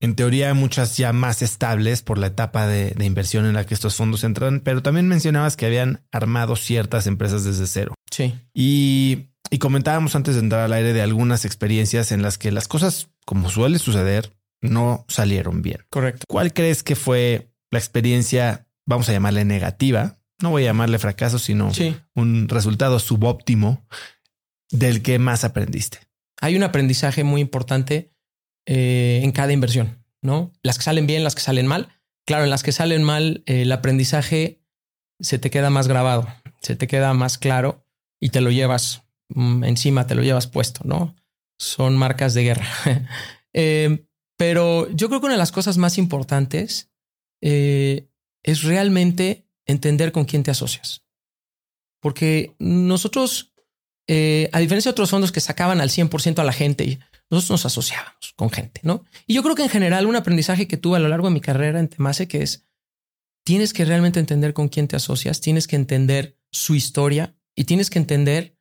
[0.00, 3.96] en teoría muchas ya más estables por la etapa de, inversión en la que estos
[3.96, 7.94] fondos entran, pero también mencionabas que habían armado ciertas empresas desde cero.
[8.10, 8.34] Sí.
[8.54, 13.08] Y, comentábamos antes de entrar al aire de algunas experiencias en las que las cosas,
[13.26, 14.32] como suele suceder,
[14.62, 15.84] no salieron bien.
[15.90, 16.24] Correcto.
[16.28, 20.18] ¿Cuál crees que fue la experiencia, vamos a llamarle negativa?
[20.40, 21.70] No voy a llamarle fracaso, sino
[22.14, 23.84] un resultado subóptimo
[24.70, 25.98] del que más aprendiste.
[26.40, 28.12] Hay un aprendizaje muy importante
[28.66, 30.00] eh, en cada inversión.
[30.22, 30.52] ¿no?
[30.62, 31.88] Las que salen bien, las que salen mal.
[32.26, 34.62] Claro, en las que salen mal, eh, el aprendizaje
[35.18, 36.28] se te queda más grabado,
[36.60, 37.86] se te queda más claro
[38.20, 41.16] y te lo llevas mm, encima, te lo llevas puesto, ¿no?
[41.58, 42.68] Son marcas de guerra.
[43.52, 46.88] Eh, pero yo creo que una de las cosas más importantes
[47.40, 51.02] es realmente entender con quién te asocias.
[51.98, 53.52] Porque nosotros,
[54.06, 58.34] a diferencia de otros fondos que sacaban al 100% a la gente, nosotros nos asociábamos
[58.36, 59.04] con gente, ¿no?
[59.26, 61.40] Y yo creo que en general un aprendizaje que tuve a lo largo de mi
[61.40, 62.66] carrera en Temase que es,
[63.44, 67.88] tienes que realmente entender con quién te asocias, tienes que entender su historia y tienes
[67.88, 68.58] que entender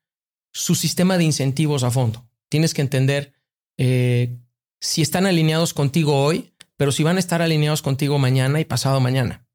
[0.51, 2.29] su sistema de incentivos a fondo.
[2.49, 3.33] Tienes que entender
[3.77, 4.37] eh,
[4.79, 8.99] si están alineados contigo hoy, pero si van a estar alineados contigo mañana y pasado
[8.99, 9.47] mañana.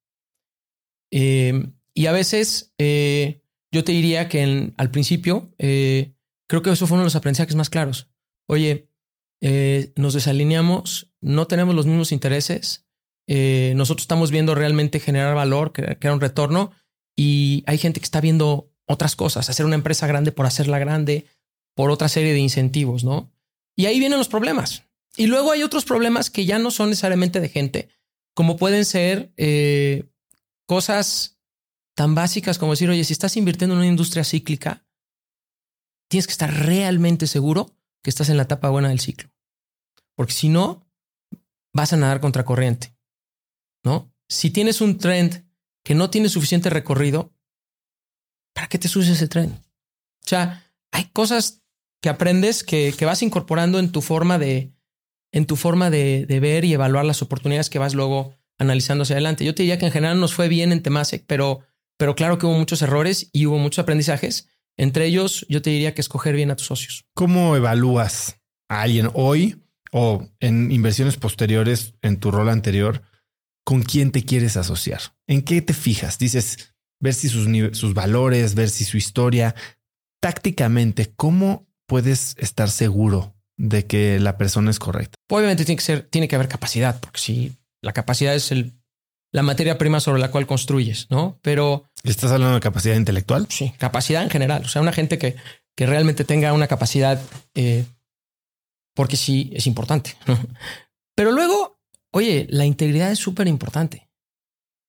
[1.11, 6.97] Eh, y a veces eh, yo te diría que al principio, creo que eso fue
[6.97, 8.09] uno de los aprendizajes más claros.
[8.47, 8.89] Oye,
[9.47, 12.87] eh, nos desalineamos, no tenemos los mismos intereses,
[13.27, 16.73] eh, nosotros estamos viendo realmente generar valor, crear un retorno
[17.15, 21.27] y hay gente que está viendo otras cosas, hacer una empresa grande por hacerla grande,
[21.75, 23.35] por otra serie de incentivos, ¿no?
[23.77, 24.85] Y ahí vienen los problemas.
[25.15, 27.91] Y luego hay otros problemas que ya no son necesariamente de gente,
[28.33, 30.05] como pueden ser eh,
[30.65, 31.39] cosas
[31.95, 34.87] tan básicas como decir, oye, si estás invirtiendo en una industria cíclica,
[36.09, 39.34] tienes que estar realmente seguro que estás en la etapa buena del ciclo.
[40.17, 40.87] Porque si no,
[41.73, 42.97] vas a nadar contra corriente.
[43.85, 44.13] ¿No?
[44.29, 45.45] Si tienes un trend
[45.85, 47.35] que no tiene suficiente recorrido,
[48.55, 49.51] ¿para qué te subes ese tren?
[49.51, 51.63] O sea, hay cosas
[52.01, 54.73] que aprendes que, vas incorporando en tu forma de,
[55.33, 59.45] en tu forma de, ver y evaluar las oportunidades que vas luego analizando hacia adelante.
[59.45, 61.61] Yo te diría que en general nos fue bien en Temasek, pero,
[61.99, 64.49] pero claro que hubo muchos errores y hubo muchos aprendizajes.
[64.77, 67.05] Entre ellos, yo te diría que escoger bien a tus socios.
[67.15, 69.64] ¿Cómo evalúas a alguien hoy
[69.97, 73.03] o en inversiones posteriores en tu rol anterior,
[73.65, 75.01] ¿con quién te quieres asociar?
[75.29, 76.19] ¿En qué te fijas?
[76.19, 77.47] Dices, ver si sus,
[77.79, 79.55] sus valores, ver si su historia.
[80.21, 85.15] Tácticamente, ¿cómo puedes estar seguro de que la persona es correcta?
[85.31, 88.73] Obviamente tiene que ser, tiene que haber capacidad, porque si la capacidad es el,
[89.31, 91.39] la materia prima sobre la cual construyes, ¿no?
[91.41, 91.85] Pero...
[92.03, 93.47] ¿Estás hablando de capacidad intelectual?
[93.49, 94.65] Sí, capacidad en general.
[94.65, 95.37] O sea, una gente que,
[95.77, 97.23] que realmente tenga una capacidad
[97.55, 97.85] eh,
[98.95, 100.17] porque sí es importante.
[101.15, 101.79] Pero luego,
[102.13, 104.09] oye, la integridad es súper importante.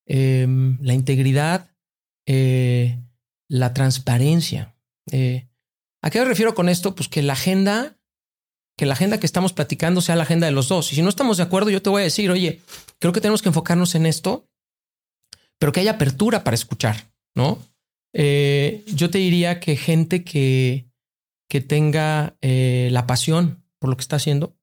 [0.08, 1.72] Em, la integridad,
[2.28, 3.00] eh,
[3.50, 4.76] la transparencia.
[5.12, 5.48] Eh,
[6.02, 6.96] ¿A qué me refiero con esto?
[6.96, 7.98] Pues que la agenda,
[8.78, 10.92] que la agenda que estamos platicando sea la agenda de los dos.
[10.92, 12.62] Y si no estamos de acuerdo, yo te voy a decir, oye,
[13.00, 14.48] creo que tenemos que enfocarnos en esto,
[15.60, 17.60] pero que haya apertura para escuchar, ¿no?
[18.14, 20.86] Eh, yo te diría que gente que,
[21.50, 24.58] que tenga la pasión por lo que está haciendo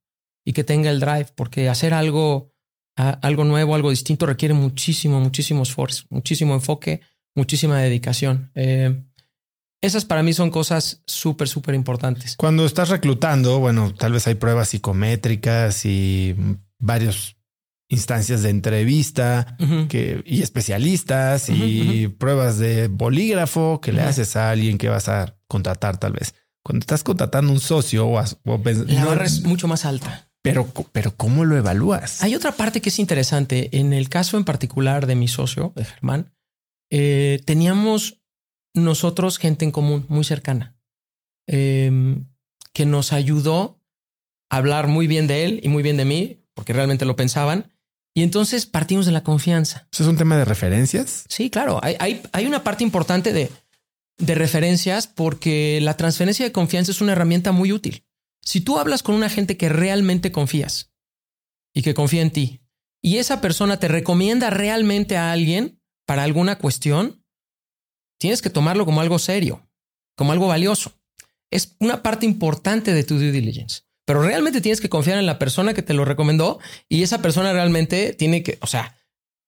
[0.45, 2.53] y que tenga el drive, porque hacer algo,
[2.97, 7.03] algo nuevo, algo distinto requiere muchísimo, muchísimo esfuerzo, muchísimo enfoque,
[7.37, 8.51] muchísima dedicación.
[8.57, 9.05] Eh,
[9.81, 12.37] esas para mí son cosas súper, súper importantes.
[12.37, 16.35] Cuando estás reclutando, bueno, tal vez hay pruebas psicométricas y
[16.81, 17.37] varias
[17.89, 19.57] instancias de entrevista
[19.89, 25.37] que, y especialistas y pruebas de bolígrafo que le haces a alguien que vas a
[25.47, 26.35] contratar tal vez.
[26.65, 30.29] Cuando estás contratando un socio o, la barra es mucho más alta.
[30.43, 32.23] Pero, pero ¿cómo lo evalúas?
[32.23, 33.79] Hay otra parte que es interesante.
[33.79, 36.33] En el caso en particular de mi socio, de Germán,
[36.91, 38.23] eh, teníamos
[38.75, 40.77] nosotros gente en común muy cercana
[41.47, 42.27] em,
[42.73, 43.81] que nos ayudó
[44.51, 47.73] a hablar muy bien de él y muy bien de mí, porque realmente lo pensaban.
[48.15, 49.89] Y entonces partimos de la confianza.
[49.93, 51.25] ¿Eso es un tema de referencias?
[51.29, 51.81] Sí, claro.
[51.83, 53.51] Hay, hay, hay una parte importante de
[54.23, 58.07] de referencias porque la transferencia de confianza es una herramienta muy útil.
[58.41, 60.93] Si tú hablas con una gente que realmente confías
[61.75, 62.61] y que confía en ti
[63.03, 67.25] y esa persona te recomienda realmente a alguien para alguna cuestión,
[68.19, 69.69] tienes que tomarlo como algo serio,
[70.17, 70.93] como algo valioso.
[71.51, 73.83] Es una parte importante de tu due diligence.
[74.05, 77.53] Pero realmente tienes que confiar en la persona que te lo recomendó y esa persona
[77.53, 78.97] realmente tiene que, o sea,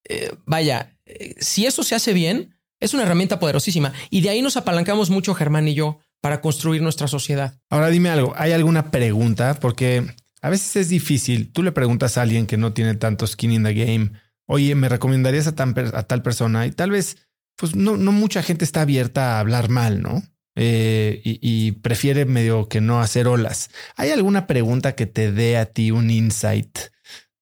[0.07, 2.54] eh, vaya, eh, si eso se hace bien,
[2.85, 6.81] es una herramienta poderosísima y de ahí nos apalancamos mucho Germán y yo para construir
[6.81, 7.59] nuestra sociedad.
[7.69, 9.57] Ahora dime algo, ¿hay alguna pregunta?
[9.59, 10.05] Porque
[10.41, 11.51] a veces es difícil.
[11.51, 14.11] Tú le preguntas a alguien que no tiene tanto skin in the game,
[14.45, 16.65] oye, ¿me recomendarías a, tal persona?
[16.65, 17.17] Y tal vez,
[17.55, 20.23] pues no, no mucha gente está abierta a hablar mal, ¿no?
[20.55, 23.71] Eh, y, prefiere medio que no hacer olas.
[23.97, 26.77] ¿Hay alguna pregunta que te dé a ti un insight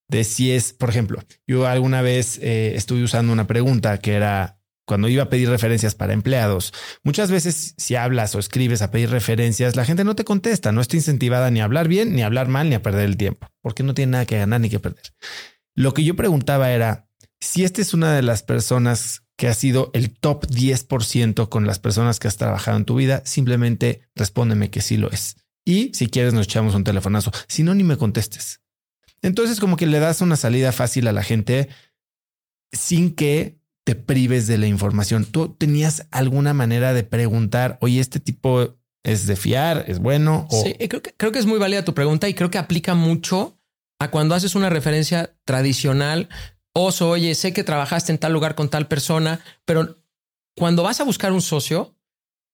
[0.08, 4.58] de si es, por ejemplo, yo alguna vez eh, estuve usando una pregunta que era,
[4.86, 6.72] cuando iba a pedir referencias para empleados,
[7.02, 10.80] muchas veces si hablas o escribes a pedir referencias, la gente no te contesta, no
[10.80, 13.48] está incentivada ni a hablar bien, ni a hablar mal, ni a perder el tiempo,
[13.62, 15.14] porque no tiene nada que ganar ni que perder.
[15.74, 17.08] Lo que yo preguntaba era,
[17.40, 21.78] si esta es una de las personas que ha sido el top 10% con las
[21.78, 25.36] personas que has trabajado en tu vida, simplemente respóndeme que sí lo es.
[25.64, 27.32] Y si quieres nos echamos un telefonazo.
[27.48, 28.60] Si no, ni me contestes.
[29.22, 31.68] Entonces como que le das una salida fácil a la gente
[32.72, 35.26] sin que te prives de la información.
[35.26, 40.48] ¿Tú tenías alguna manera de preguntar, oye, este tipo es de fiar, es bueno?
[40.50, 43.60] Sí, creo que, creo que es muy válida tu pregunta y creo que aplica mucho
[44.00, 46.28] a cuando haces una referencia tradicional.
[46.72, 50.02] Oso, oye, sé que trabajaste en tal lugar con tal persona, pero
[50.56, 51.94] cuando vas a buscar un socio,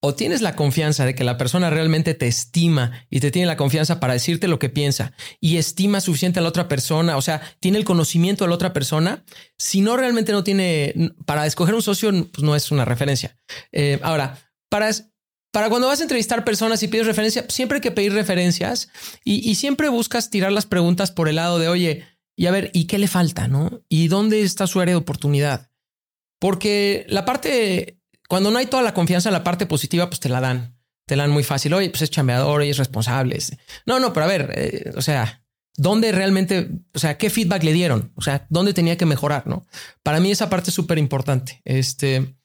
[0.01, 3.59] o tienes la confianza de que la persona realmente te estima y te tiene la
[3.59, 7.42] confianza para decirte lo que piensa y estima suficiente a la otra persona, o sea,
[7.61, 9.24] tiene el conocimiento de la otra persona,
[9.59, 13.36] si no realmente no tiene, para escoger un socio, pues no es una referencia.
[13.72, 14.38] Eh, ahora,
[14.70, 14.90] para,
[15.53, 18.88] para cuando vas a entrevistar personas y pides referencia, siempre hay que pedir referencias
[19.22, 22.05] y, y siempre buscas tirar las preguntas por el lado de, oye,
[22.36, 23.48] y a ver, ¿y qué le falta?
[23.48, 23.82] ¿No?
[23.90, 25.70] ¿Y dónde está su área de oportunidad?
[26.38, 27.99] Porque la parte
[28.31, 30.78] cuando no hay toda la confianza en la parte positiva, pues te la dan.
[31.05, 31.74] Te la dan muy fácil.
[31.74, 33.37] Oye, pues es chambeador es responsable.
[33.87, 35.45] No, no, pero a ver, eh, o sea,
[35.76, 38.12] ¿dónde realmente, o sea, qué feedback le dieron?
[38.14, 39.49] O sea, ¿dónde tenía que mejorar?
[39.49, 39.66] No,
[40.05, 41.61] para mí esa parte es súper importante.
[41.64, 42.37] Este,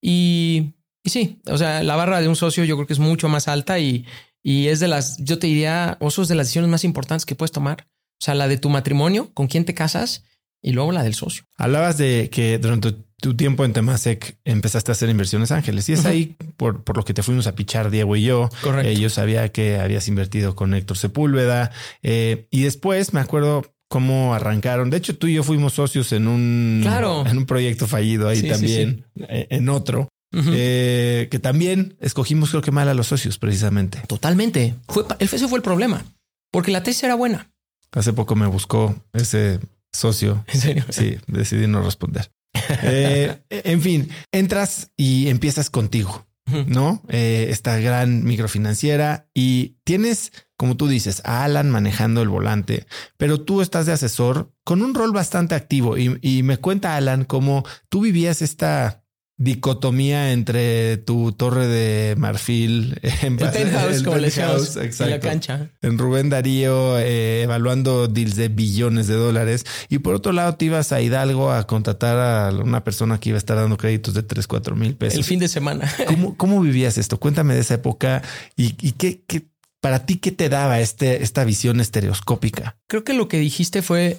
[0.00, 3.28] y, y sí, o sea, la barra de un socio yo creo que es mucho
[3.28, 4.06] más alta y,
[4.42, 7.52] y es de las, yo te diría, osos de las decisiones más importantes que puedes
[7.52, 7.86] tomar.
[8.18, 10.24] O sea, la de tu matrimonio, con quién te casas
[10.64, 11.44] y luego la del socio.
[11.58, 16.06] Hablabas de que durante tu tiempo en Temasek empezaste a hacer inversiones ángeles y es
[16.06, 18.48] ahí por, por, lo que te fuimos a pichar Diego y yo.
[18.62, 18.88] Correcto.
[18.88, 21.70] Eh, yo sabía que habías invertido con Héctor Sepúlveda
[22.02, 24.88] eh, y después me acuerdo cómo arrancaron.
[24.88, 27.26] De hecho, tú y yo fuimos socios en un, claro.
[27.26, 30.08] en un proyecto fallido ahí Sí, sí, también, eh, en otro.
[30.32, 34.02] eh, que también escogimos creo que mal a los socios precisamente.
[34.06, 34.74] Totalmente.
[34.88, 36.04] Fue, el ese fue el problema,
[36.50, 37.50] porque la tesis era buena.
[37.92, 39.60] Hace poco me buscó ese
[39.94, 40.44] socio.
[40.48, 40.84] En serio.
[40.90, 42.30] Sí, decidí no responder.
[42.82, 46.26] Eh, en fin, entras y empiezas contigo,
[46.66, 47.02] ¿no?
[47.08, 52.86] Eh, esta gran microfinanciera y tienes, como tú dices, a Alan manejando el volante,
[53.18, 57.24] pero tú estás de asesor con un rol bastante activo y, y me cuenta Alan
[57.24, 59.03] cómo tú vivías esta
[59.36, 65.70] dicotomía entre tu torre de marfil en El penthouse, el como penthouse, en la cancha.
[65.82, 69.66] En Rubén Darío, eh, evaluando deals de billones de dólares.
[69.88, 73.36] Y por otro lado, te ibas a Hidalgo a contratar a una persona que iba
[73.36, 75.18] a estar dando créditos de 3, 4 mil pesos.
[75.18, 75.92] El fin de semana.
[76.06, 77.18] ¿Cómo, cómo vivías esto?
[77.18, 78.22] Cuéntame de esa época
[78.56, 79.48] y, y qué, qué,
[79.80, 82.78] para ti, qué te daba este, esta visión estereoscópica.
[82.86, 84.16] Creo que lo que dijiste fue,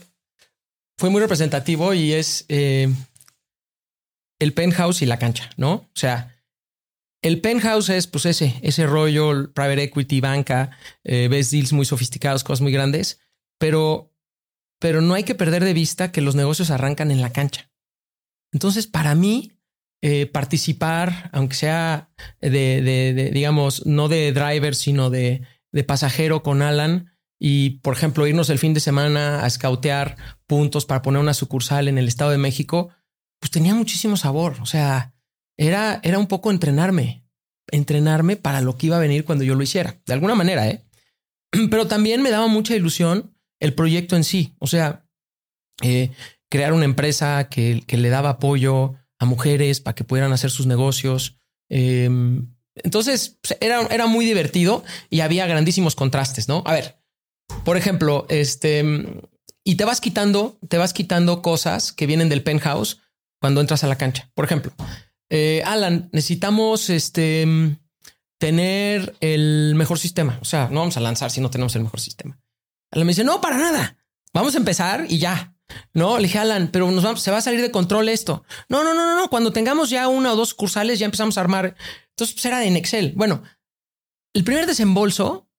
[0.98, 2.94] fue muy representativo y es eh,
[4.40, 5.74] el penthouse y la cancha, ¿no?
[5.74, 6.36] O sea,
[7.22, 12.44] el penthouse es pues ese, ese rollo, private equity, banca, eh, ves deals muy sofisticados,
[12.44, 13.20] cosas muy grandes,
[13.58, 14.14] pero,
[14.80, 17.72] pero no hay que perder de vista que los negocios arrancan en la cancha.
[18.54, 19.60] Entonces, para mí,
[20.02, 22.12] eh, participar, aunque sea
[22.42, 27.94] de, de, de, digamos, no de driver, sino de, de pasajero con Alan, y, por
[27.94, 30.16] ejemplo, irnos el fin de semana a escautear
[30.48, 32.90] puntos para poner una sucursal en el Estado de México,
[33.46, 34.58] pues tenía muchísimo sabor.
[34.60, 35.14] O sea,
[35.56, 37.28] era, era un poco entrenarme,
[37.70, 40.84] entrenarme para lo que iba a venir cuando yo lo hiciera, de alguna manera, ¿eh?
[41.70, 44.56] Pero también me daba mucha ilusión el proyecto en sí.
[44.58, 45.06] O sea,
[45.84, 46.10] eh,
[46.50, 50.66] crear una empresa que, que, le daba apoyo a mujeres para que pudieran hacer sus
[50.66, 51.38] negocios.
[51.70, 52.10] Eh,
[52.78, 56.64] entonces, era, era muy divertido y había grandísimos contrastes, ¿no?
[56.66, 56.98] A ver,
[57.64, 58.84] por ejemplo, este,
[59.64, 63.05] y te vas quitando, te vas quitando cosas que vienen del penthouse
[63.40, 64.30] cuando entras a la cancha.
[64.34, 64.74] Por ejemplo,
[65.30, 67.78] eh, Alan, necesitamos este,
[68.38, 70.38] tener el mejor sistema.
[70.42, 72.40] O sea, no vamos a lanzar si no tenemos el mejor sistema.
[72.92, 73.98] Alan me dice, no, para nada.
[74.34, 75.56] Vamos a empezar y ya.
[75.94, 78.44] No, le dije, Alan, pero nos vamos, se va a salir de control esto.
[78.70, 79.30] No, no, no, no, no.
[79.30, 81.76] Cuando tengamos ya una o dos cursales, ya empezamos a armar.
[82.10, 83.14] Entonces, pues era en Excel.
[83.16, 83.44] Bueno,
[84.34, 85.50] el primer desembolso,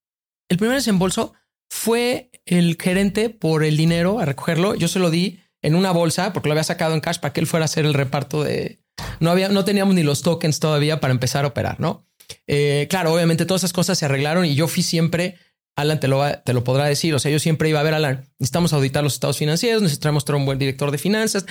[0.49, 1.35] el primer desembolso
[1.69, 4.75] fue el gerente por el dinero a recogerlo.
[4.75, 7.41] Yo se lo di en una bolsa porque lo había sacado en cash para que
[7.41, 8.81] él fuera a hacer el reparto de.
[9.21, 12.07] No había, no teníamos ni los tokens todavía para empezar a operar, no?
[12.47, 15.37] Eh, claro, obviamente todas esas cosas se arreglaron y yo fui siempre.
[15.77, 17.15] Alan te lo, te lo podrá decir.
[17.15, 18.31] O sea, yo siempre iba a ver a Alan.
[18.39, 21.45] Necesitamos auditar los estados financieros, necesitamos tener un buen director de finanzas,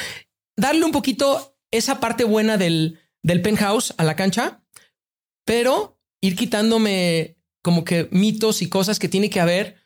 [0.58, 4.64] darle un poquito esa parte buena del, del penthouse a la cancha,
[5.46, 9.85] pero ir quitándome como que mitos y cosas que tiene que haber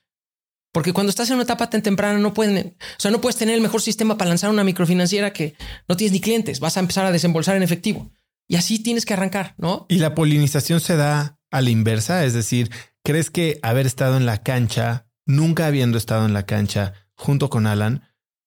[0.72, 3.56] porque cuando estás en una etapa tan temprana no pueden, o sea, no puedes tener
[3.56, 5.56] el mejor sistema para lanzar una microfinanciera que
[5.88, 8.12] no tienes ni clientes, vas a empezar a desembolsar en efectivo.
[8.48, 9.86] Y así tienes que arrancar, ¿no?
[9.90, 12.72] Y la polinización se da a la inversa, es decir,
[13.04, 17.68] ¿crees que haber estado en la cancha, nunca habiendo estado en la cancha junto con
[17.68, 18.04] Alan,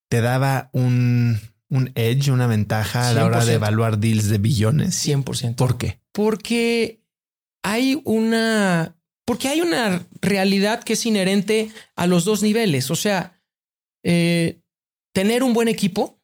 [0.09, 3.55] te daba un, un edge, una ventaja a la hora de 100%.
[3.55, 5.07] evaluar deals de billones.
[5.07, 5.55] 100%.
[5.55, 6.01] ¿Por qué?
[6.11, 7.01] Porque
[7.63, 8.95] hay una,
[9.25, 12.91] porque hay una realidad que es inherente a los dos niveles.
[12.91, 13.41] O sea,
[14.03, 14.59] eh,
[15.13, 16.19] tener un buen equipo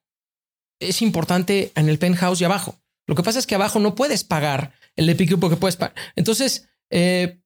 [0.81, 2.79] es importante en el penthouse y abajo.
[3.07, 5.95] Lo que pasa es que abajo no puedes pagar el equipo que puedes pagar.
[6.15, 7.39] Entonces, eh,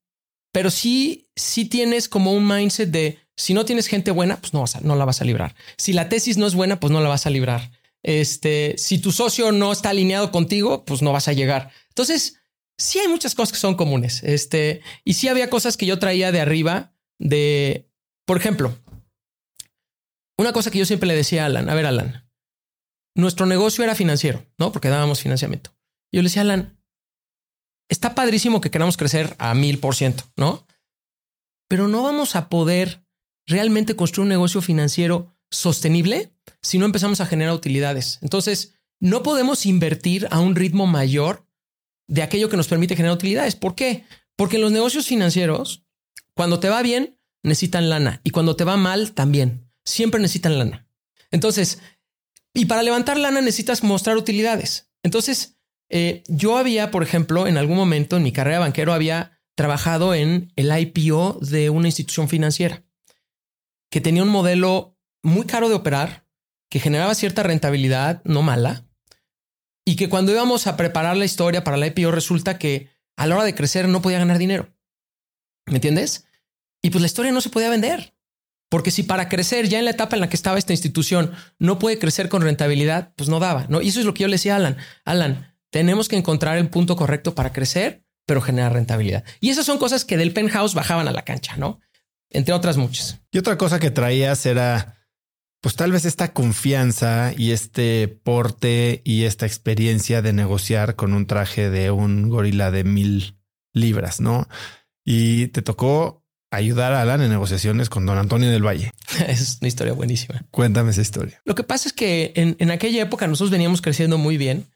[0.52, 4.62] pero sí, sí tienes como un mindset de si no tienes gente buena, pues no,
[4.62, 5.56] vas a- no la vas a librar.
[5.78, 7.72] Si la tesis no es buena, pues no la vas a librar.
[8.04, 11.72] Este, si tu socio no está alineado contigo, pues no vas a llegar.
[11.90, 12.40] Entonces,
[12.78, 14.24] sí hay muchas cosas que son comunes.
[14.24, 17.90] Este, y sí había cosas que yo traía de arriba de,
[18.26, 18.78] por ejemplo,
[20.38, 22.30] una cosa que yo siempre le decía a Alan, a ver, Alan,
[23.16, 24.72] nuestro negocio era financiero, ¿no?
[24.72, 25.76] Porque dábamos financiamiento.
[26.12, 26.80] Yo le decía, Alan,
[27.90, 30.66] está padrísimo que queramos crecer a mil por ciento, ¿no?
[31.70, 33.06] Pero no vamos a poder
[33.48, 38.20] realmente construir un negocio financiero sostenible si no empezamos a generar utilidades.
[38.22, 41.48] Entonces, no podemos invertir a un ritmo mayor
[42.08, 43.56] de aquello que nos permite generar utilidades.
[43.56, 44.06] ¿Por qué?
[44.36, 45.86] Porque en los negocios financieros,
[46.36, 49.70] cuando te va bien, necesitan lana y cuando te va mal, también.
[49.86, 50.88] Siempre necesitan lana.
[51.32, 51.80] Entonces,
[52.54, 54.92] y para levantar lana necesitas mostrar utilidades.
[55.04, 55.58] Entonces,
[55.90, 60.52] eh, yo había, por ejemplo, en algún momento en mi carrera banquero, había trabajado en
[60.56, 62.84] el IPO de una institución financiera
[63.94, 66.26] que tenía un modelo muy caro de operar,
[66.68, 68.88] que generaba cierta rentabilidad, no mala,
[69.86, 73.36] y que cuando íbamos a preparar la historia para la IPO resulta que a la
[73.36, 74.74] hora de crecer no podía ganar dinero.
[75.66, 76.26] ¿Me entiendes?
[76.82, 78.14] Y pues la historia no se podía vender.
[78.70, 81.78] Porque si para crecer ya en la etapa en la que estaba esta institución no
[81.78, 83.68] puede crecer con rentabilidad, pues no daba.
[83.70, 83.82] ¿no?
[83.82, 84.78] Y eso es lo que yo le decía a Alan.
[85.06, 89.24] Alan, tenemos que encontrar el punto correcto para crecer, pero generar rentabilidad.
[89.40, 91.82] Y esas son cosas que del penthouse bajaban a la cancha, ¿no?
[92.30, 93.20] Entre otras muchas.
[93.32, 95.03] Y otra cosa que traías era,
[95.64, 101.26] pues tal vez esta confianza y este porte y esta experiencia de negociar con un
[101.26, 103.38] traje de un gorila de mil
[103.72, 104.50] libras, ¿no?
[105.06, 108.92] Y te tocó ayudar a Alan en negociaciones con don Antonio del Valle.
[109.30, 110.46] es una historia buenísima.
[110.52, 111.42] Cuéntame esa historia.
[111.46, 114.68] Lo que pasa es que en, en aquella época nosotros veníamos creciendo muy bien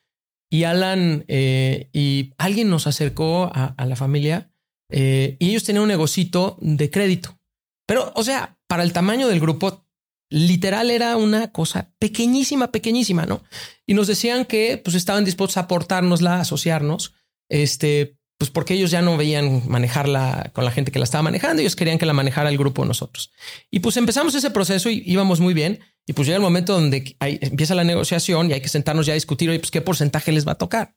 [0.49, 4.53] y Alan eh, y alguien nos acercó a, a la familia
[4.89, 7.37] eh, y ellos tenían un negocito de crédito.
[7.85, 9.86] Pero, o sea, para el tamaño del grupo,
[10.29, 13.43] literal era una cosa pequeñísima, pequeñísima, ¿no?
[13.85, 17.13] Y nos decían que pues estaban dispuestos a aportárnosla, a asociarnos,
[17.49, 21.61] este, pues porque ellos ya no veían manejarla con la gente que la estaba manejando,
[21.61, 23.31] ellos querían que la manejara el grupo nosotros.
[23.71, 25.79] Y pues empezamos ese proceso y íbamos muy bien.
[26.05, 29.15] Y pues llega el momento donde empieza la negociación y hay que sentarnos ya a
[29.15, 30.95] discutir, pues qué porcentaje les va a tocar.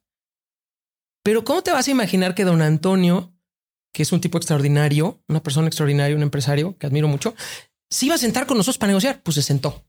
[1.25, 3.35] Pero ¿cómo te vas a imaginar que don Antonio,
[3.93, 7.35] que es un tipo extraordinario, una persona extraordinaria, un empresario que admiro mucho,
[7.91, 9.21] se iba a sentar con nosotros para negociar?
[9.23, 9.85] Pues se sentó.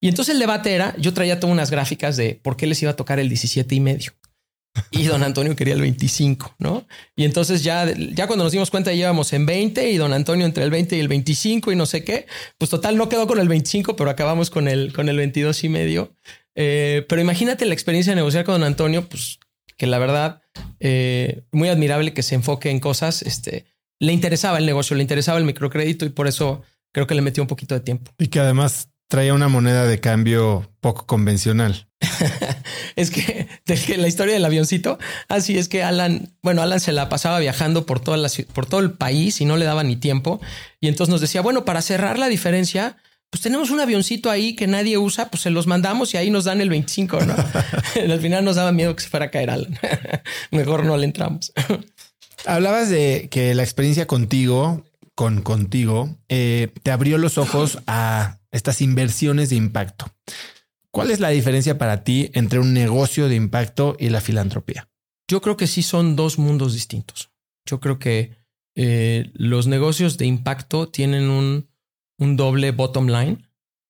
[0.00, 2.90] Y entonces el debate era, yo traía todas unas gráficas de por qué les iba
[2.90, 4.12] a tocar el 17 y medio.
[4.90, 6.86] Y don Antonio quería el 25, ¿no?
[7.14, 10.46] Y entonces ya, ya cuando nos dimos cuenta ya íbamos en 20 y don Antonio
[10.46, 12.26] entre el 20 y el 25 y no sé qué,
[12.58, 15.68] pues total no quedó con el 25, pero acabamos con el, con el 22 y
[15.68, 16.16] medio.
[16.54, 19.38] Eh, pero imagínate la experiencia de negociar con don Antonio, pues
[19.76, 20.42] que la verdad,
[20.80, 23.66] eh, muy admirable que se enfoque en cosas, este,
[23.98, 26.62] le interesaba el negocio, le interesaba el microcrédito y por eso
[26.92, 28.12] creo que le metió un poquito de tiempo.
[28.18, 31.88] Y que además traía una moneda de cambio poco convencional.
[32.96, 36.92] es que, de que la historia del avioncito, así es que Alan, bueno, Alan se
[36.92, 39.96] la pasaba viajando por, toda la, por todo el país y no le daba ni
[39.96, 40.40] tiempo.
[40.80, 42.96] Y entonces nos decía, bueno, para cerrar la diferencia,
[43.28, 46.44] pues tenemos un avioncito ahí que nadie usa, pues se los mandamos y ahí nos
[46.44, 47.34] dan el 25, ¿no?
[48.12, 49.78] Al final nos daba miedo que se fuera a caer Alan.
[50.50, 51.52] Mejor no le entramos.
[52.46, 54.84] Hablabas de que la experiencia contigo,
[55.14, 60.06] con contigo, eh, te abrió los ojos a estas inversiones de impacto.
[60.90, 64.88] ¿Cuál es la diferencia para ti entre un negocio de impacto y la filantropía?
[65.28, 67.30] Yo creo que sí son dos mundos distintos.
[67.64, 68.36] Yo creo que
[68.74, 71.68] eh, los negocios de impacto tienen un,
[72.18, 73.38] un doble bottom line.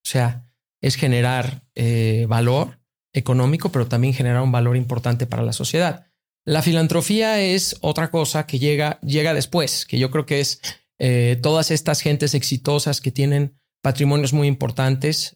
[0.04, 0.46] O sea,
[0.80, 2.80] es generar eh, valor
[3.12, 6.06] económico, pero también generar un valor importante para la sociedad.
[6.44, 10.60] La filantropía es otra cosa que llega, llega después, que yo creo que es
[11.04, 15.34] eh, todas estas gentes exitosas que tienen patrimonios muy importantes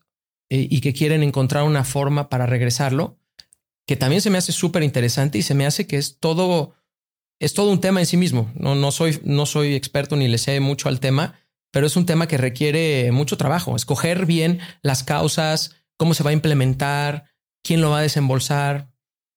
[0.48, 3.18] eh, y que quieren encontrar una forma para regresarlo
[3.84, 6.74] que también se me hace súper interesante y se me hace que es todo,
[7.40, 8.52] es todo un tema en sí mismo.
[8.54, 11.34] No, no, soy, no soy experto ni le sé mucho al tema,
[11.72, 13.74] pero es un tema que requiere mucho trabajo.
[13.76, 17.30] Escoger bien las causas, cómo se va a implementar,
[17.62, 18.90] quién lo va a desembolsar.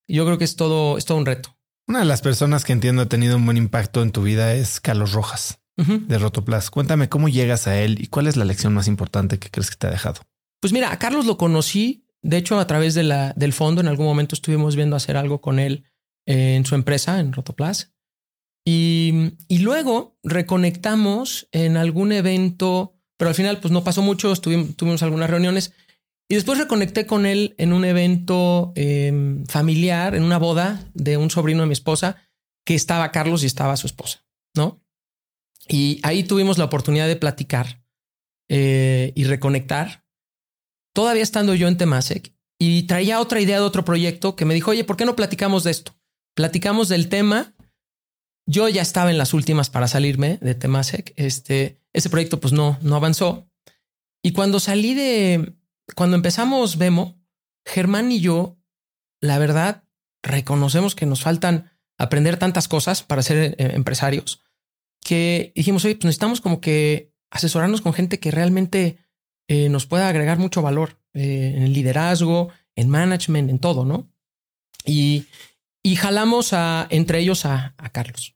[0.08, 1.56] Yo creo que es todo, es todo un reto.
[1.88, 4.80] Una de las personas que entiendo ha tenido un buen impacto en tu vida es
[4.80, 6.70] Carlos Rojas De Rotoplas.
[6.70, 9.78] Cuéntame cómo llegas a él y cuál es la lección más importante que crees que
[9.78, 10.22] te ha dejado.
[10.60, 13.82] Pues mira, a Carlos lo conocí, de hecho, a través de la, del fondo.
[13.82, 15.86] En algún momento estuvimos viendo hacer algo con él
[16.26, 17.94] eh, en su empresa, en Rotoplas.
[18.66, 24.76] Y, y, luego reconectamos en algún evento, pero al final pues no pasó mucho, tuvimos,
[24.76, 25.74] tuvimos algunas reuniones
[26.32, 31.32] y después reconecté con él en un evento eh, familiar, en una boda de un
[31.32, 32.18] sobrino de mi esposa,
[32.66, 34.24] que estaba Carlos y estaba su esposa,
[34.56, 34.80] ¿no?
[35.70, 37.84] Y ahí tuvimos la oportunidad de platicar
[38.50, 40.04] eh, y reconectar,
[40.94, 44.72] todavía estando yo en Temasek, y traía otra idea de otro proyecto que me dijo,
[44.72, 45.96] oye, ¿por qué no platicamos de esto?
[46.36, 47.54] Platicamos del tema.
[48.46, 51.14] Yo ya estaba en las últimas para salirme de Temasek.
[51.16, 53.48] Este, ese proyecto pues no, no avanzó.
[54.24, 55.56] Y cuando salí de,
[55.96, 57.22] cuando empezamos Vemo,
[57.66, 58.58] Germán y yo,
[59.22, 59.84] la verdad,
[60.24, 64.42] reconocemos que nos faltan aprender tantas cosas para ser eh, empresarios
[65.04, 68.98] que dijimos, oye, pues necesitamos como que asesorarnos con gente que realmente
[69.48, 74.12] eh, nos pueda agregar mucho valor eh, en el liderazgo, en management, en todo, ¿no?
[74.86, 75.26] Y,
[75.84, 78.36] y jalamos a, entre ellos a, a, Carlos.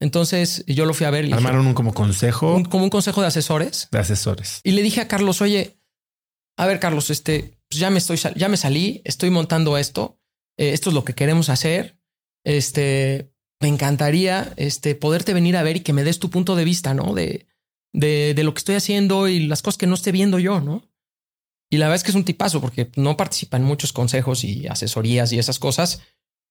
[0.00, 1.32] Entonces yo lo fui a ver.
[1.32, 2.62] Armaron un como consejo.
[2.70, 3.88] como un consejo de asesores.
[3.90, 4.60] De asesores.
[4.64, 5.78] Y le dije a Carlos, oye,
[6.56, 10.18] a ver, Carlos, este, pues ya me estoy, ya me salí, estoy montando esto,
[10.56, 11.98] eh, esto es lo que queremos hacer.
[12.44, 13.33] Este,
[13.64, 16.92] me encantaría, este, poderte venir a ver y que me des tu punto de vista,
[16.92, 17.14] ¿no?
[17.14, 17.46] De,
[17.94, 20.82] de, de lo que estoy haciendo y las cosas que no esté viendo yo, ¿no?
[21.70, 24.66] Y la verdad es que es un tipazo porque no participa en muchos consejos y
[24.66, 26.02] asesorías y esas cosas.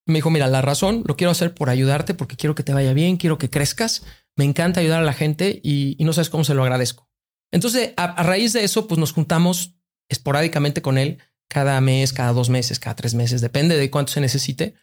[0.08, 2.94] Me dijo, mira, la razón lo quiero hacer por ayudarte porque quiero que te vaya
[2.94, 4.02] bien, quiero que crezcas.
[4.36, 7.12] Me encanta ayudar a la gente y, no sabes cómo se lo agradezco.
[7.52, 9.76] Entonces, a, a, raíz de eso, pues nos juntamos
[10.10, 14.20] esporádicamente con él cada mes, cada dos meses, cada tres meses, depende de cuánto se
[14.20, 14.74] necesite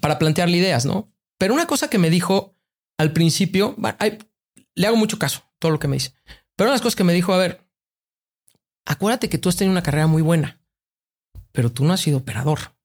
[0.00, 1.15] para plantearle ideas, ¿no?
[1.38, 2.54] Pero una cosa que me dijo
[2.98, 3.76] al principio,
[4.74, 6.14] le hago mucho caso, todo lo que me dice,
[6.54, 7.68] pero una de las cosas que me dijo, a ver,
[8.86, 10.62] acuérdate que tú has tenido una carrera muy buena,
[11.52, 12.76] pero tú no has sido operador.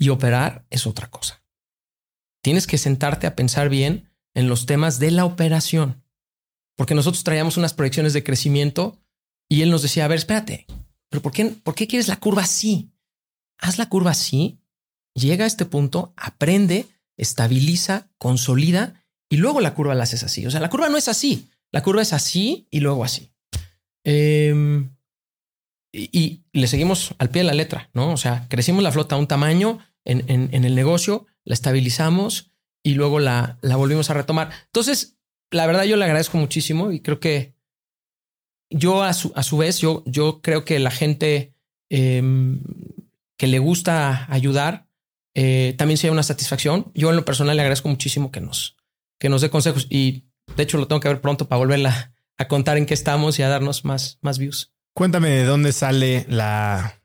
[0.00, 1.42] Y operar es otra cosa.
[2.40, 6.04] Tienes que sentarte a pensar bien en los temas de la operación,
[6.76, 9.00] porque nosotros traíamos unas proyecciones de crecimiento
[9.48, 10.66] y él nos decía, a ver, espérate,
[11.08, 12.92] pero ¿por qué, ¿por qué quieres la curva así?
[13.58, 14.60] Haz la curva así,
[15.14, 16.86] llega a este punto, aprende,
[17.18, 20.46] estabiliza, consolida y luego la curva la haces así.
[20.46, 23.30] O sea, la curva no es así, la curva es así y luego así.
[24.04, 24.88] Eh,
[25.92, 28.12] y, le seguimos al pie de la letra, ¿no?
[28.12, 32.50] O sea, crecimos la flota a un tamaño en, en, el negocio, la estabilizamos
[32.82, 34.50] y luego la, la volvimos a retomar.
[34.66, 35.18] Entonces,
[35.50, 37.54] la verdad yo le agradezco muchísimo y creo que
[38.70, 41.54] yo a su, a su vez, yo, yo creo que la gente
[41.90, 42.22] eh,
[43.36, 44.87] que le gusta ayudar
[45.40, 46.90] eh, también sea una satisfacción.
[46.94, 48.76] Yo en lo personal le agradezco muchísimo que nos,
[49.20, 50.24] que nos dé consejos y
[50.56, 53.42] de hecho lo tengo que ver pronto para volverla a contar en qué estamos y
[53.42, 54.72] a darnos más, más views.
[54.96, 57.00] Cuéntame de dónde sale la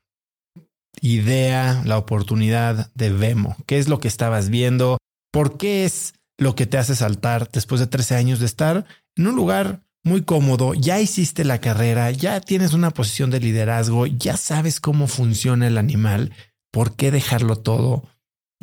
[1.00, 3.56] idea, la oportunidad de Vemo.
[3.68, 4.98] ¿Qué es lo que estabas viendo?
[5.32, 9.28] ¿Por qué es lo que te hace saltar después de 13 años de estar en
[9.28, 14.38] un lugar muy cómodo, ya hiciste la carrera, ya tienes una posición de liderazgo, ya
[14.38, 16.34] sabes cómo funciona el animal,
[16.72, 18.12] ¿por qué dejarlo todo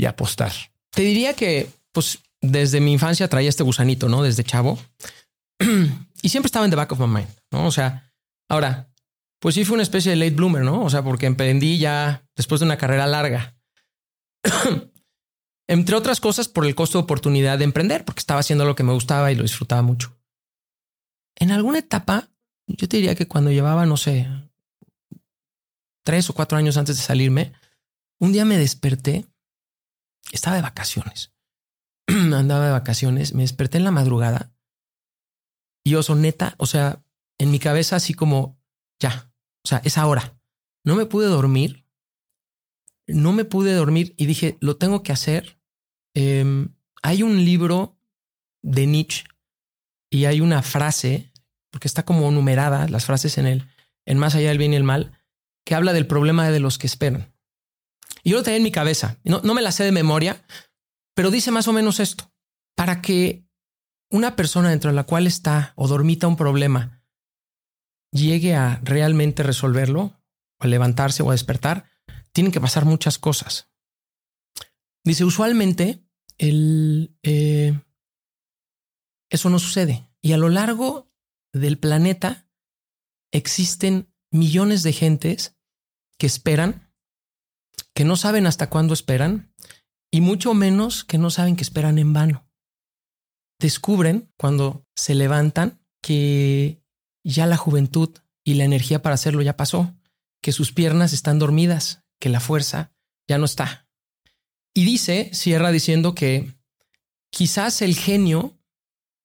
[0.01, 0.53] y apostar?
[0.90, 4.22] Te diría que, pues, desde mi infancia traía este gusanito, ¿no?
[4.22, 4.78] Desde chavo.
[6.22, 7.66] y siempre estaba en the back of my mind, ¿no?
[7.66, 8.11] O sea,
[8.48, 8.88] ahora,
[9.40, 10.82] pues sí fue una especie de late bloomer, ¿no?
[10.82, 13.57] O sea, porque emprendí ya después de una carrera larga.
[15.68, 18.82] Entre otras cosas por el costo de oportunidad de emprender, porque estaba haciendo lo que
[18.82, 20.16] me gustaba y lo disfrutaba mucho.
[21.36, 22.30] En alguna etapa,
[22.66, 24.26] yo te diría que cuando llevaba, no sé,
[26.05, 27.53] tres o cuatro años antes de salirme,
[28.18, 29.26] un día me desperté,
[30.33, 31.33] estaba de vacaciones,
[32.07, 34.53] andaba de vacaciones, me desperté en la madrugada
[35.85, 37.03] y yo neta, o sea,
[37.39, 38.59] en mi cabeza así como,
[38.99, 39.33] ya,
[39.64, 40.39] o sea, es ahora.
[40.85, 41.87] No me pude dormir,
[43.07, 45.59] no me pude dormir y dije, lo tengo que hacer.
[46.14, 46.68] Eh,
[47.03, 47.99] hay un libro
[48.62, 49.25] de Nietzsche
[50.11, 51.33] y hay una frase,
[51.71, 53.68] porque está como numerada las frases en el
[54.07, 55.12] en Más allá del bien y el mal,
[55.64, 57.30] que habla del problema de los que esperan.
[58.23, 60.45] Y yo lo tenía en mi cabeza, no, no me la sé de memoria,
[61.14, 62.33] pero dice más o menos esto.
[62.77, 63.45] Para que
[64.11, 67.05] una persona dentro de la cual está o dormita un problema
[68.12, 70.21] llegue a realmente resolverlo,
[70.59, 71.91] o a levantarse o a despertar,
[72.33, 73.68] tienen que pasar muchas cosas.
[75.05, 76.05] Dice, usualmente
[76.39, 77.79] el, eh,
[79.31, 80.09] eso no sucede.
[80.21, 81.11] Y a lo largo
[81.53, 82.49] del planeta
[83.33, 85.57] existen millones de gentes
[86.18, 86.89] que esperan,
[88.01, 89.53] que no saben hasta cuándo esperan,
[90.11, 92.48] y mucho menos que no saben que esperan en vano.
[93.59, 96.82] Descubren cuando se levantan que
[97.22, 98.09] ya la juventud
[98.42, 99.94] y la energía para hacerlo ya pasó
[100.40, 102.90] que sus piernas están dormidas, que la fuerza
[103.28, 103.86] ya no está.
[104.72, 106.55] Y dice, cierra diciendo que
[107.30, 108.59] quizás el genio,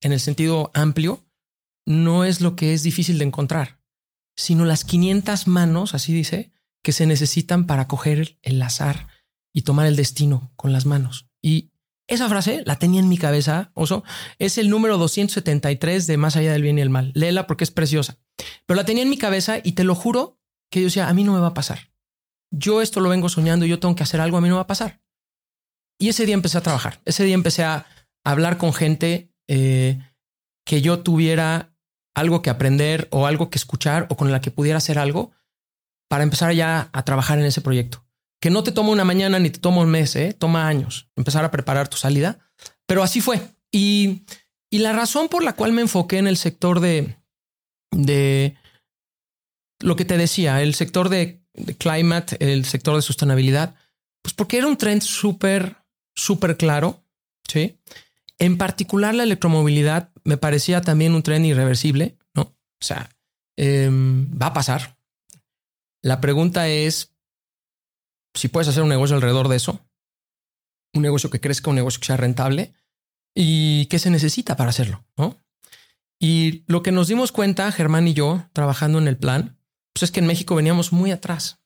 [0.01, 1.26] en el sentido amplio,
[1.86, 3.80] no es lo que es difícil de encontrar,
[4.36, 6.51] sino las 500 manos, así dice,
[6.86, 9.08] que se necesitan para coger el azar
[9.52, 11.28] y tomar el destino con las manos.
[11.42, 11.72] Y
[12.06, 14.04] esa frase la tenía en mi cabeza, oso.
[14.38, 17.12] Es el número 273 de Más allá del bien y el mal.
[17.16, 18.20] Léela porque es preciosa.
[18.68, 21.24] Pero la tenía en mi cabeza y te lo juro que yo decía, a mí
[21.24, 21.92] no me va a pasar.
[22.52, 24.68] Yo esto lo vengo soñando, yo tengo que hacer algo, a mí no va a
[24.68, 25.02] pasar.
[26.00, 27.02] Y ese día empecé a trabajar.
[27.04, 27.88] Ese día empecé a
[28.24, 29.98] hablar con gente eh,
[30.68, 31.76] que yo tuviera
[32.14, 35.32] algo que aprender o algo que escuchar o con la que pudiera hacer algo
[36.08, 38.06] para empezar ya a trabajar en ese proyecto.
[38.39, 40.34] Que no te toma una mañana ni te toma un mes, ¿eh?
[40.34, 42.39] toma años empezar a preparar tu salida.
[42.86, 43.41] Pero así fue.
[43.72, 44.26] Y,
[44.70, 47.18] y la razón por la cual me enfoqué en el sector de,
[47.91, 48.56] de
[49.80, 51.41] lo que te decía, el sector de,
[51.78, 53.76] climate, el sector de sostenibilidad,
[54.22, 55.78] pues porque era un trend súper,
[56.16, 57.03] súper claro.
[57.47, 57.80] Sí.
[58.39, 62.41] En particular, la electromovilidad me parecía también un tren irreversible, ¿no?
[62.41, 63.10] O sea,
[63.56, 64.95] em, va a pasar.
[66.06, 67.16] La pregunta es
[68.36, 69.89] si puedes hacer un negocio alrededor de eso,
[70.93, 72.76] un negocio que crezca, un negocio que sea rentable
[73.34, 75.43] y qué se necesita para hacerlo, ¿no?
[76.20, 79.58] Y lo que nos dimos cuenta, Germán y yo, trabajando en el plan,
[79.93, 81.64] pues es que en México veníamos muy atrás.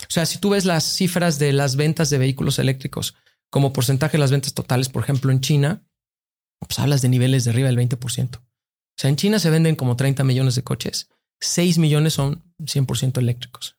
[0.00, 3.16] O sea, si tú ves las cifras de las ventas de vehículos eléctricos
[3.50, 5.84] como porcentaje de las ventas totales, por ejemplo, en China,
[6.58, 8.38] pues hablas de niveles de arriba del 20%.
[8.38, 8.42] O
[8.96, 11.10] sea, en China se venden como 30 millones de coches,
[11.40, 13.76] 6 millones son 100% eléctricos.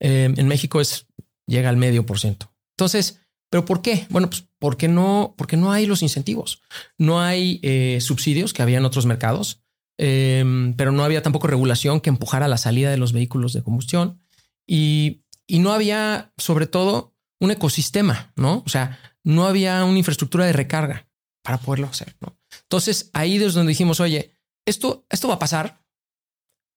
[0.00, 1.06] Eh, en México es,
[1.46, 2.52] llega al medio por ciento.
[2.76, 4.06] Entonces, ¿pero por qué?
[4.10, 6.62] Bueno, pues porque no, porque no hay los incentivos.
[6.98, 9.62] No hay eh, subsidios que había en otros mercados,
[9.98, 10.44] eh,
[10.76, 14.20] pero no había tampoco regulación que empujara la salida de los vehículos de combustión
[14.66, 18.62] y, y no había, sobre todo, un ecosistema, ¿no?
[18.66, 21.08] O sea, no había una infraestructura de recarga
[21.42, 22.16] para poderlo hacer.
[22.62, 24.32] Entonces ahí es donde dijimos, oye,
[24.66, 25.84] esto, esto va a pasar.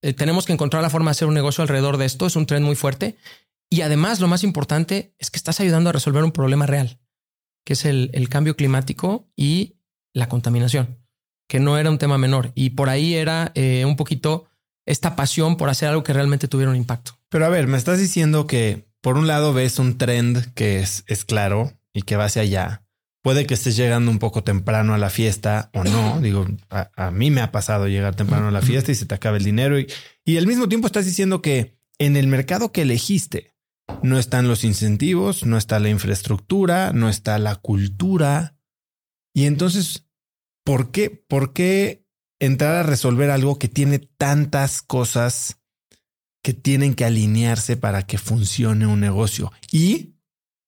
[0.02, 2.26] Eh, tenemos que encontrar la forma de hacer un negocio alrededor de esto.
[2.26, 3.18] Es un tren muy fuerte.
[3.70, 7.00] Y además, lo más importante es que estás ayudando a resolver un problema real,
[7.66, 9.78] que es el, cambio climático y
[10.14, 10.98] la contaminación,
[11.48, 12.52] que no era un tema menor.
[12.56, 14.48] Y por ahí era eh, un poquito
[14.88, 17.12] esta pasión por hacer algo que realmente tuviera un impacto.
[17.30, 21.26] Pero a ver, me estás diciendo que por un lado ves un trend que es
[21.26, 22.89] claro y que va hacia allá,
[23.22, 26.22] Puede que estés llegando un poco temprano a la fiesta o no.
[26.22, 29.38] Digo, a, mí me ha pasado llegar temprano a la fiesta y se te acaba
[29.38, 29.78] el dinero.
[29.78, 29.88] Y,
[30.24, 33.54] y al mismo tiempo estás diciendo que en el mercado que elegiste
[34.04, 38.58] no están los incentivos, no está la infraestructura, no está la cultura.
[39.34, 40.08] Y entonces,
[40.64, 42.06] ¿por qué, por qué
[42.40, 45.60] entrar a resolver algo que tiene tantas cosas
[46.42, 49.52] que tienen que alinearse para que funcione un negocio?
[49.72, 50.16] Y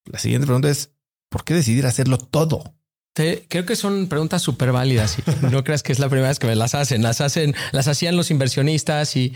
[0.05, 0.93] la siguiente pregunta es,
[1.31, 2.75] ¿por qué decidir hacerlo todo?
[3.13, 5.17] creo que son preguntas súper válidas.
[5.41, 7.01] no creas que es la primera vez que me las hacen.
[7.01, 9.33] Las hacen, las hacían los inversionistas y,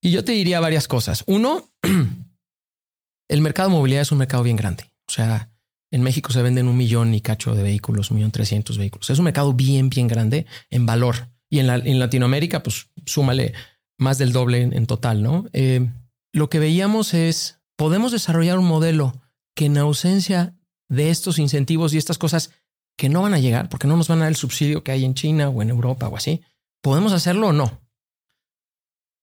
[0.00, 1.24] y yo te diría varias cosas.
[1.26, 1.70] Uno,
[3.28, 4.84] el mercado de movilidad es un mercado bien grande.
[5.08, 5.50] O sea,
[5.90, 9.10] en México se venden un millón y cacho de vehículos, un millón trescientos vehículos.
[9.10, 11.28] Es un mercado bien, bien grande en valor.
[11.48, 13.54] Y en, la, en Latinoamérica, pues súmale
[13.98, 15.46] más del doble en, total, ¿no?
[15.52, 15.88] Eh,
[16.32, 19.22] lo que veíamos es, podemos desarrollar un modelo
[19.54, 20.54] que en ausencia
[20.88, 22.50] de estos incentivos y estas cosas
[22.96, 25.04] que no van a llegar porque no nos van a dar el subsidio que hay
[25.04, 26.42] en China o en Europa o así,
[26.82, 27.82] ¿podemos hacerlo o no?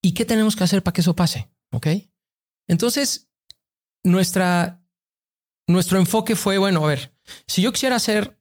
[0.01, 1.49] ¿Y qué tenemos que hacer para que eso pase?
[1.72, 1.88] ¿Ok?
[2.68, 3.30] Entonces,
[4.03, 4.86] nuestra,
[5.68, 7.16] nuestro enfoque fue, bueno, a ver,
[7.47, 8.39] si yo quisiera hacer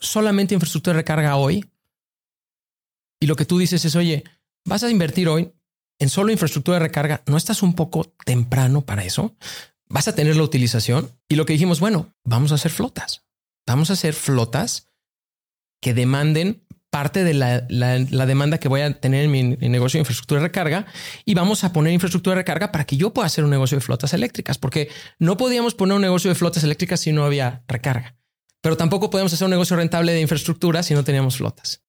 [0.00, 1.70] solamente infraestructura de recarga hoy,
[3.20, 4.24] y lo que tú dices es, oye,
[4.66, 5.52] vas a invertir hoy
[5.98, 9.34] en solo infraestructura de recarga, ¿no estás un poco temprano para eso?
[9.88, 11.10] Vas a tener la utilización.
[11.28, 13.22] Y lo que dijimos, bueno, vamos a hacer flotas.
[13.66, 14.90] Vamos a hacer flotas
[15.80, 17.60] que demanden parte de la,
[18.26, 20.86] demanda que voy a tener en mi, negocio de infraestructura de recarga
[21.26, 23.82] y vamos a poner infraestructura de recarga para que yo pueda hacer un negocio de
[23.82, 28.16] flotas eléctricas, porque no podíamos poner un negocio de flotas eléctricas si no había recarga,
[28.62, 31.82] pero tampoco podemos hacer un negocio rentable de infraestructura si no teníamos flotas.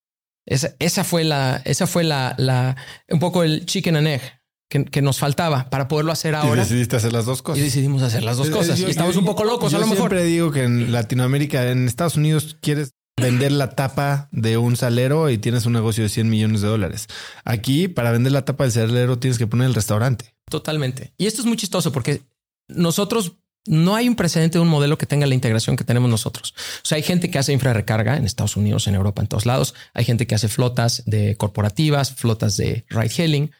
[0.45, 2.75] Esa, esa fue la, esa fue la, la,
[3.09, 4.36] un poco el chicken and egg
[4.69, 6.61] que, nos faltaba para poderlo hacer ahora.
[6.61, 7.59] Y decidiste hacer las dos cosas.
[7.59, 8.79] Y decidimos hacer las dos cosas.
[8.79, 10.09] y estamos un poco locos, a lo mejor.
[10.09, 15.29] Siempre digo que en Latinoamérica, en Estados Unidos, quieres vender la tapa de un salero
[15.29, 17.07] y tienes un negocio de 100 millones de dólares.
[17.45, 20.35] Aquí, para vender la tapa del salero, tienes que poner el restaurante.
[20.49, 21.13] Totalmente.
[21.17, 22.21] Y esto es muy chistoso porque
[22.67, 23.33] nosotros
[23.65, 26.53] no hay un precedente de un modelo que tenga la integración que tenemos nosotros.
[26.83, 29.45] O sea, hay gente que hace infra recarga en Estados Unidos, en Europa, en todos
[29.45, 29.73] lados.
[29.93, 33.51] Hay gente que hace flotas de corporativas, flotas de ride hailing.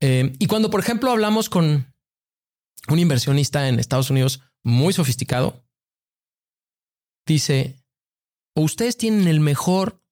[0.00, 1.92] Eh, y cuando, por ejemplo, hablamos con,
[2.88, 5.64] un inversionista en Estados Unidos muy sofisticado
[7.26, 7.76] dice,
[8.54, 10.02] o ustedes tienen el mejor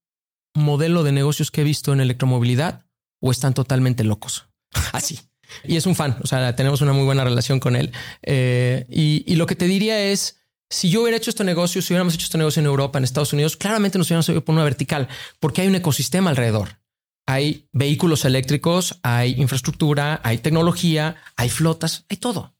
[0.55, 2.87] modelo de negocios que he visto en electromovilidad
[3.21, 4.49] o están totalmente locos.
[4.93, 5.19] Así.
[5.65, 7.93] Y es un fan, o sea, tenemos una muy buena relación con él.
[8.23, 12.15] Eh, y, lo que te diría es, si yo hubiera hecho este negocio, si hubiéramos
[12.15, 15.09] hecho este negocio en Europa, en Estados Unidos, claramente nos hubiéramos ido por una vertical,
[15.39, 16.81] porque hay un ecosistema alrededor.
[17.27, 22.55] Hay vehículos eléctricos, hay infraestructura, hay tecnología, hay flotas, hay todo.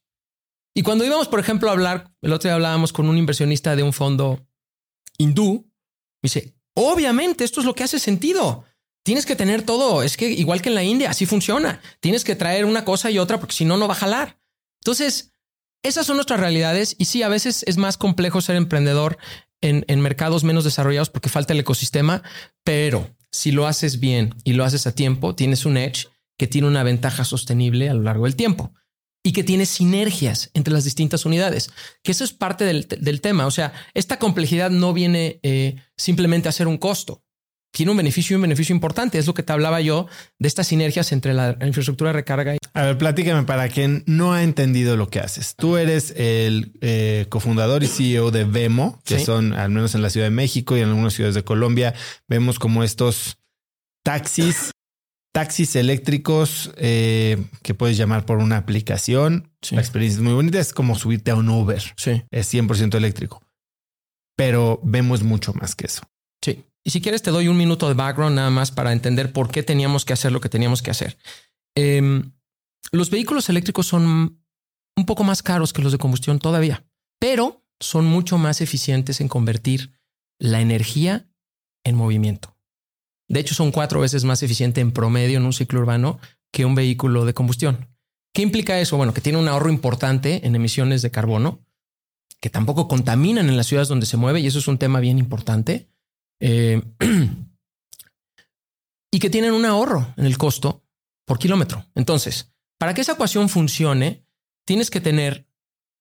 [0.73, 3.83] Y cuando íbamos, por ejemplo, a hablar, el otro día hablábamos con un inversionista de
[3.83, 4.45] un fondo
[5.17, 5.71] hindú,
[6.21, 8.65] me dice, obviamente esto es lo que hace sentido.
[9.03, 10.03] Tienes que tener todo.
[10.03, 11.81] Es que igual que en la India, así funciona.
[11.99, 14.37] Tienes que traer una cosa y otra porque si no, no va a jalar.
[14.81, 15.31] Entonces,
[15.81, 19.17] esas son nuestras realidades y sí, a veces es más complejo ser emprendedor
[19.61, 22.21] en, en mercados menos desarrollados porque falta el ecosistema,
[22.63, 26.07] pero si lo haces bien y lo haces a tiempo, tienes un edge
[26.39, 28.73] que tiene una ventaja sostenible a lo largo del tiempo
[29.23, 31.69] y que tiene sinergias entre las distintas unidades,
[32.01, 33.45] que eso es parte del, tema.
[33.45, 37.25] O sea, esta complejidad no viene eh, simplemente a ser un costo,
[37.77, 39.19] tiene un beneficio y un beneficio importante.
[39.19, 40.07] Es lo que te hablaba yo
[40.39, 42.55] de estas sinergias entre la infraestructura de recarga.
[42.55, 42.57] Y...
[42.73, 45.53] A ver, platícame para quien no ha entendido lo que haces.
[45.55, 50.09] Tú eres el eh, cofundador y CEO de Vemo, que son al menos en la
[50.09, 51.93] Ciudad de México y en algunas ciudades de Colombia,
[52.27, 53.37] vemos como estos
[54.03, 54.71] taxis
[55.31, 59.51] taxis eléctricos eh, que puedes llamar por una aplicación.
[59.69, 60.57] La experiencia es muy bonita.
[60.57, 61.83] Es como subirte a un Uber.
[61.95, 62.23] Sí.
[62.31, 63.43] Es 100% eléctrico.
[64.35, 66.01] Pero vemos mucho más que eso.
[66.43, 66.63] Sí.
[66.87, 69.61] Y si quieres, te doy un minuto de background nada más para entender por qué
[69.61, 71.17] teníamos que hacer lo que teníamos que hacer.
[71.75, 72.31] Em,
[72.93, 74.41] los vehículos eléctricos son
[74.95, 76.85] un poco más caros que los de combustión todavía,
[77.19, 79.99] pero son mucho más eficientes en convertir
[80.39, 81.27] la energía
[81.83, 82.55] en movimiento.
[83.27, 86.19] De hecho, son cuatro veces más eficiente en promedio en un ciclo urbano
[86.53, 87.89] que un vehículo de combustión.
[88.33, 88.95] ¿Qué implica eso?
[88.95, 91.65] Bueno, que tiene un ahorro importante en emisiones de carbono,
[92.39, 95.17] que tampoco contaminan en las ciudades donde se mueve, y eso es un tema bien
[95.19, 95.89] importante.
[96.39, 96.81] Eh,
[99.11, 100.83] y que tienen un ahorro en el costo
[101.25, 101.85] por kilómetro.
[101.95, 104.25] Entonces, para que esa ecuación funcione,
[104.65, 105.47] tienes que tener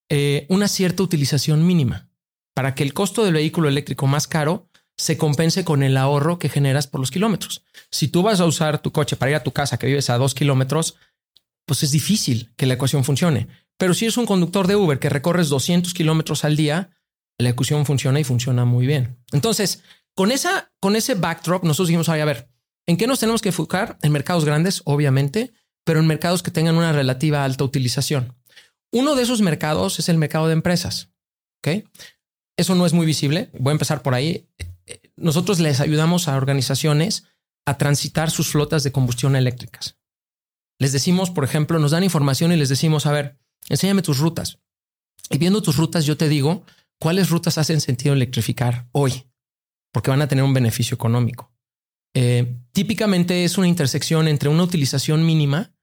[0.09, 2.11] eh, una cierta utilización mínima
[2.55, 6.49] para que el costo del vehículo eléctrico más caro se compense con el ahorro que
[6.49, 7.64] generas por los kilómetros.
[7.91, 10.16] Si tú vas a usar tu coche para ir a tu casa que vives a
[10.16, 10.97] dos kilómetros,
[11.66, 13.49] pues es difícil que la ecuación funcione.
[13.76, 16.91] Pero si eres un conductor de Uber que recorres 200 kilómetros al día,
[17.39, 19.18] la ecuación funciona y funciona muy bien.
[19.32, 19.82] Entonces,
[20.16, 22.48] con, esa, con ese backdrop, nosotros dijimos, a ver,
[22.86, 23.98] ¿en qué nos tenemos que enfocar?
[24.02, 25.52] En mercados grandes, obviamente,
[25.84, 28.34] pero en mercados que tengan una relativa alta utilización.
[28.92, 31.10] Uno de esos mercados es el mercado de empresas.
[31.62, 31.84] ¿ok?
[32.56, 33.50] Eso no es muy visible.
[33.58, 34.48] Voy a empezar por ahí
[35.16, 37.24] nosotros les ayudamos a organizaciones
[37.66, 39.98] a transitar sus flotas de combustión eléctricas.
[40.78, 43.38] Les decimos, por ejemplo, nos dan información y les decimos, a ver,
[43.68, 44.58] enséñame tus rutas.
[45.30, 46.64] Y viendo tus rutas, yo te digo
[47.00, 49.24] cuáles rutas hacen sentido electrificar hoy,
[49.97, 51.55] porque van a tener un beneficio económico.
[52.14, 55.74] Eh, típicamente es una intersección entre una utilización mínima,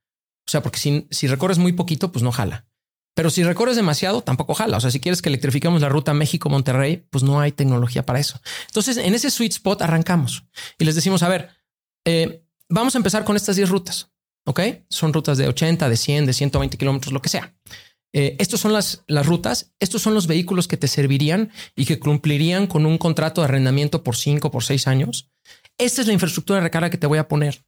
[0.47, 2.67] o sea, porque si, si recorres muy poquito, pues no jala.
[3.15, 4.77] Pero si recorres demasiado, tampoco jala.
[4.77, 8.39] O sea, si quieres que electrifiquemos la ruta México-Monterrey, pues no hay tecnología para eso.
[8.67, 10.45] Entonces, en ese sweet spot arrancamos
[10.77, 11.49] y les decimos, a ver,
[12.05, 14.11] eh, vamos a empezar con estas 10 rutas.
[14.45, 14.59] Ok,
[14.91, 17.55] son rutas de 80, de 100, de 120 kilómetros, lo que sea.
[18.13, 21.99] Eh, estas son las, las rutas, estos son los vehículos que te servirían y que
[21.99, 25.31] cumplirían con un contrato de arrendamiento por 5, por 6 años.
[25.77, 27.65] Esta es la infraestructura de recarga que te voy a poner.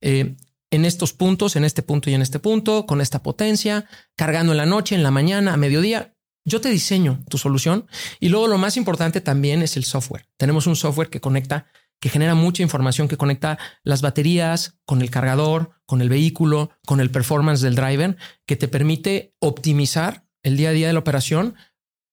[0.00, 0.36] Eh,
[0.70, 4.58] en estos puntos, en este punto y en este punto, con esta potencia, cargando en
[4.58, 6.14] la noche, en la mañana, a mediodía.
[6.44, 7.86] Yo te diseño tu solución
[8.18, 10.26] y luego lo más importante también es el software.
[10.38, 11.66] Tenemos un software que conecta,
[12.02, 16.98] que genera mucha información, que conecta las baterías con el cargador, con el vehículo, con
[16.98, 21.54] el performance del driver, que te permite optimizar el día a día de la operación,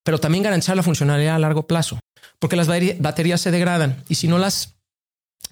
[0.03, 1.99] pero también garantizar la funcionalidad a largo plazo,
[2.37, 4.75] porque las baterías se degradan y si no las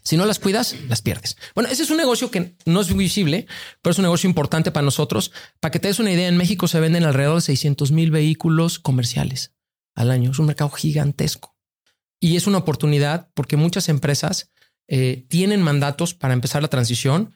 [0.03, 1.35] si no las cuidas, las pierdes.
[1.55, 3.47] Bueno, ese es un negocio que no es visible,
[3.81, 5.33] pero es un negocio importante para nosotros.
[5.59, 8.79] Para que te des una idea, en México se venden alrededor de 600 mil vehículos
[8.79, 9.53] comerciales
[9.95, 10.31] al año.
[10.31, 11.56] Es un mercado gigantesco.
[12.19, 14.51] Y es una oportunidad porque muchas empresas
[14.87, 17.35] eh, tienen mandatos para empezar la transición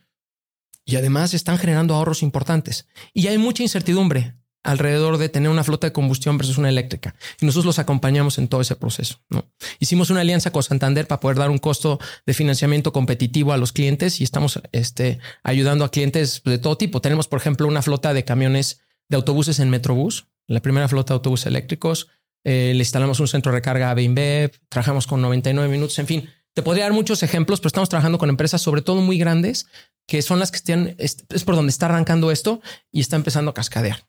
[0.85, 2.87] y además están generando ahorros importantes.
[3.13, 7.15] Y hay mucha incertidumbre alrededor de tener una flota de combustión versus una eléctrica.
[7.39, 9.19] Y nosotros los acompañamos en todo ese proceso.
[9.29, 9.45] ¿no?
[9.79, 13.71] Hicimos una alianza con Santander para poder dar un costo de financiamiento competitivo a los
[13.71, 17.01] clientes y estamos este, ayudando a clientes de todo tipo.
[17.01, 21.15] Tenemos, por ejemplo, una flota de camiones de autobuses en Metrobús, la primera flota de
[21.15, 22.07] autobuses eléctricos.
[22.43, 26.29] Eh, le instalamos un centro de recarga a BIMBEP, trabajamos con 99 minutos, en fin.
[26.53, 29.67] Te podría dar muchos ejemplos, pero estamos trabajando con empresas, sobre todo muy grandes,
[30.07, 32.61] que son las que están, es por donde está arrancando esto
[32.91, 34.05] y está empezando a cascadear.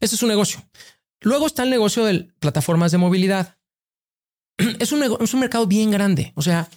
[0.00, 0.62] Ese es un negocio.
[1.20, 3.56] Luego está el negocio de plataformas de movilidad.
[4.78, 6.32] Es un, es un mercado bien grande.
[6.36, 6.68] O sea,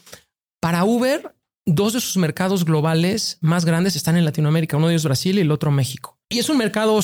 [0.59, 1.35] para Uber,
[1.65, 4.77] dos de sus mercados globales más grandes están en Latinoamérica.
[4.77, 6.17] Uno de ellos Brasil y el otro México.
[6.29, 6.99] Y es un mercado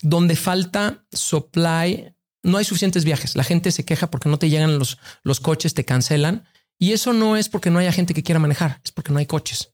[0.00, 2.14] donde falta supply.
[2.42, 3.36] No hay suficientes viajes.
[3.36, 6.44] La gente se queja porque no te llegan los, los coches, te cancelan.
[6.78, 9.26] Y eso no es porque no haya gente que quiera manejar, es porque no hay
[9.26, 9.72] coches.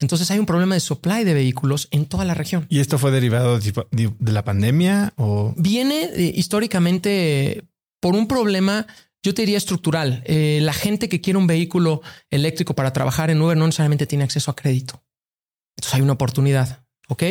[0.00, 2.66] Entonces hay un problema de supply de vehículos en toda la región.
[2.68, 7.64] ¿Y esto fue derivado de la pandemia o viene eh, históricamente
[8.00, 8.86] por un problema?
[9.22, 10.24] Yo te diría estructural.
[10.26, 14.24] Eh, la gente que quiere un vehículo eléctrico para trabajar en Uber no necesariamente tiene
[14.24, 15.04] acceso a crédito.
[15.76, 16.84] Entonces hay una oportunidad.
[17.08, 17.22] Ok.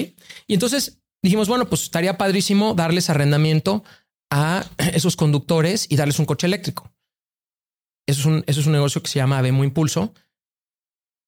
[0.47, 3.83] Y entonces dijimos, bueno, pues estaría padrísimo darles arrendamiento
[4.31, 6.91] a esos conductores y darles un coche eléctrico.
[8.07, 10.13] Eso es un, eso es un negocio que se llama Avemo Impulso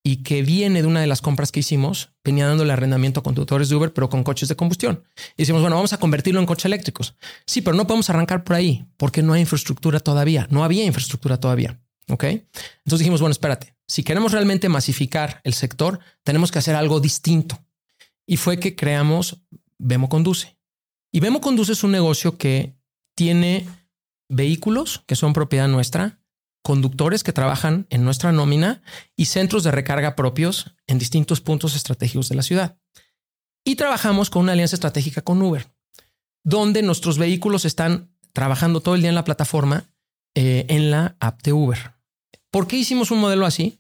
[0.05, 3.69] y que viene de una de las compras que hicimos, venía dándole arrendamiento a conductores
[3.69, 5.03] de Uber, pero con coches de combustión.
[5.37, 7.15] Y decimos, bueno, vamos a convertirlo en coches eléctricos.
[7.45, 10.45] Sí, pero no podemos arrancar por ahí porque no hay infraestructura todavía.
[10.49, 11.79] No había infraestructura todavía.
[12.09, 12.23] Ok.
[12.25, 17.63] Entonces dijimos, bueno, espérate, si queremos realmente masificar el sector, tenemos que hacer algo distinto.
[18.25, 19.37] Y fue que creamos
[19.77, 20.57] Vemo Conduce.
[21.13, 22.75] Y Vemo Conduce es un negocio que
[23.15, 23.67] tiene
[24.29, 26.19] vehículos que son propiedad nuestra,
[26.63, 28.81] conductores que trabajan en nuestra nómina
[29.15, 32.77] y centros de recarga propios en distintos puntos estratégicos de la ciudad.
[33.65, 35.71] Y trabajamos con una alianza estratégica con Uber,
[36.43, 39.89] donde nuestros vehículos están trabajando todo el día en la plataforma
[40.35, 41.93] eh, en la app de Uber.
[42.49, 43.79] ¿Por qué hicimos un modelo así?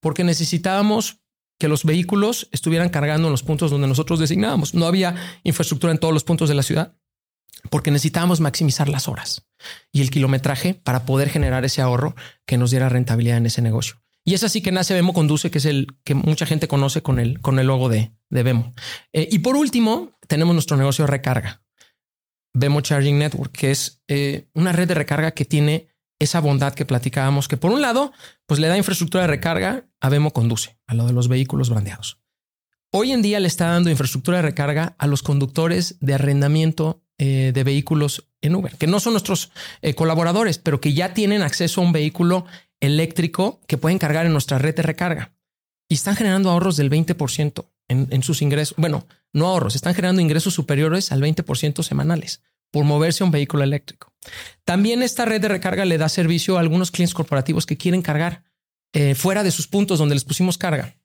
[0.00, 1.18] Porque necesitábamos
[1.58, 4.74] que los vehículos estuvieran cargando en los puntos donde nosotros designábamos.
[4.74, 6.96] No había infraestructura en todos los puntos de la ciudad
[7.70, 9.46] porque necesitábamos maximizar las horas
[9.92, 12.14] y el kilometraje para poder generar ese ahorro
[12.46, 13.96] que nos diera rentabilidad en ese negocio.
[14.24, 17.20] Y es así que nace Vemo Conduce, que es el que mucha gente conoce con
[17.20, 18.74] el, con el logo de, Vemo.
[19.12, 21.62] Eh, y por último, tenemos nuestro negocio de recarga,
[22.52, 25.88] Vemo Charging Network, que es eh, una red de recarga que tiene
[26.18, 28.12] esa bondad que platicábamos, que por un lado,
[28.46, 32.18] pues le da infraestructura de recarga a Vemo Conduce, a lo de los vehículos brandeados.
[32.92, 37.52] Hoy en día le está dando infraestructura de recarga a los conductores de arrendamiento eh,
[37.54, 39.50] de vehículos en Uber, que no son nuestros
[39.82, 42.46] eh, colaboradores, pero que ya tienen acceso a un vehículo
[42.80, 45.32] eléctrico que pueden cargar en nuestra red de recarga.
[45.88, 48.76] Y están generando ahorros del 20% en, en sus ingresos.
[48.76, 53.62] Bueno, no ahorros, están generando ingresos superiores al 20% semanales por moverse a un vehículo
[53.62, 54.12] eléctrico.
[54.64, 58.44] También esta red de recarga le da servicio a algunos clientes corporativos que quieren cargar
[58.92, 60.96] eh, fuera de sus puntos donde les pusimos carga.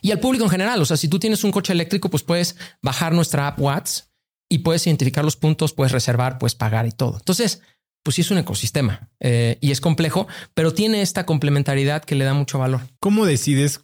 [0.00, 2.56] Y al público en general, o sea, si tú tienes un coche eléctrico, pues puedes
[2.82, 4.05] bajar nuestra app Watts
[4.48, 7.16] y puedes identificar los puntos, puedes reservar, puedes pagar y todo.
[7.18, 7.62] Entonces,
[8.06, 12.24] pues sí es un ecosistema eh, y es complejo, pero tiene esta complementariedad que le
[12.24, 12.82] da mucho valor.
[13.00, 13.80] ¿Cómo decides?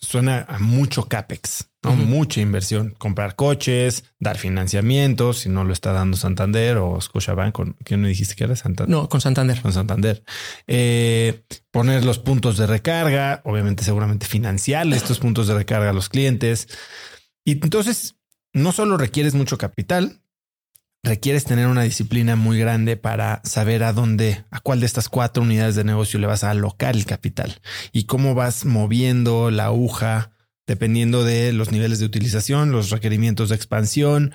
[0.00, 1.94] Suena a mucho CAPEX, ¿no?
[1.94, 7.76] mucha inversión, comprar coches, dar financiamientos, si no lo está dando Santander o Scotiabank, con
[7.84, 8.90] ¿quién me dijiste que era Santander?
[8.96, 9.60] No, con Santander.
[9.62, 10.24] Con Santander.
[10.66, 16.08] Eh, poner los puntos de recarga, obviamente seguramente financiar estos puntos de recarga a los
[16.08, 16.66] clientes.
[17.44, 18.16] Y entonces
[18.52, 20.22] no solo requieres mucho capital,
[21.02, 25.42] requieres tener una disciplina muy grande para saber a dónde, a cuál de estas cuatro
[25.42, 27.60] unidades de negocio le vas a alocar el capital
[27.92, 30.32] y cómo vas moviendo la aguja
[30.66, 34.32] dependiendo de los niveles de utilización, los requerimientos de expansión.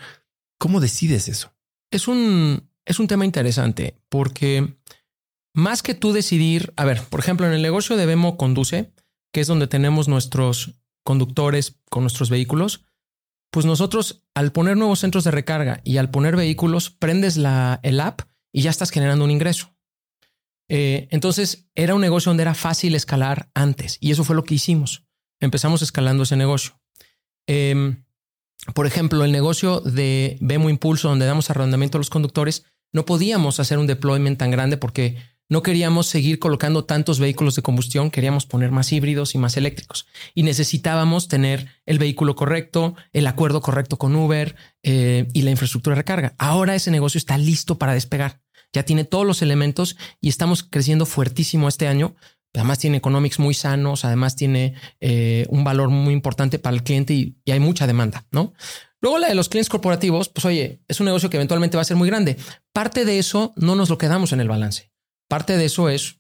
[0.60, 1.54] ¿Cómo decides eso?
[1.90, 4.78] Es un, es un tema interesante porque
[5.54, 8.92] más que tú decidir, a ver, por ejemplo, en el negocio de Vemo Conduce,
[9.32, 12.84] que es donde tenemos nuestros conductores con nuestros vehículos,
[13.52, 18.00] pues nosotros al poner nuevos centros de recarga y al poner vehículos, prendes la, el
[18.00, 18.22] app
[18.52, 19.76] y ya estás generando un ingreso.
[20.70, 24.56] Eh, entonces era un negocio donde era fácil escalar antes y eso fue lo que
[24.56, 25.06] hicimos.
[25.40, 26.80] Empezamos escalando ese negocio.
[27.48, 28.04] Em,
[28.74, 33.60] por ejemplo, el negocio de Vemo Impulso, donde damos arrendamiento a los conductores, no podíamos
[33.60, 35.18] hacer un deployment tan grande porque
[35.50, 40.08] no queríamos seguir colocando tantos vehículos de combustión, queríamos poner más híbridos y más eléctricos.
[40.34, 45.96] Y necesitábamos tener el vehículo correcto, el acuerdo correcto con Uber eh, y la infraestructura
[45.96, 46.36] de recarga.
[46.38, 48.42] Ahora ese negocio está listo para despegar.
[48.74, 52.16] Ya tiene todos los elementos y estamos creciendo fuertísimo este año.
[52.54, 57.14] Además tiene economics muy sanos, además tiene eh, un valor muy importante para el cliente
[57.14, 58.54] y, y hay mucha demanda, ¿no?
[59.00, 61.86] Luego la de los clientes corporativos, pues oye, es un negocio que eventualmente va a
[61.86, 62.36] ser muy grande.
[62.74, 64.92] Parte de eso no nos lo quedamos en el balance.
[65.28, 66.20] Parte de eso es,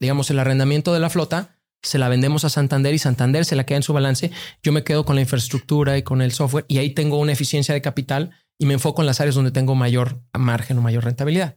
[0.00, 3.66] digamos, el arrendamiento de la flota, se la vendemos a Santander y Santander se la
[3.66, 4.30] queda en su balance.
[4.62, 7.74] Yo me quedo con la infraestructura y con el software y ahí tengo una eficiencia
[7.74, 11.56] de capital y me enfoco en las áreas donde tengo mayor margen o mayor rentabilidad.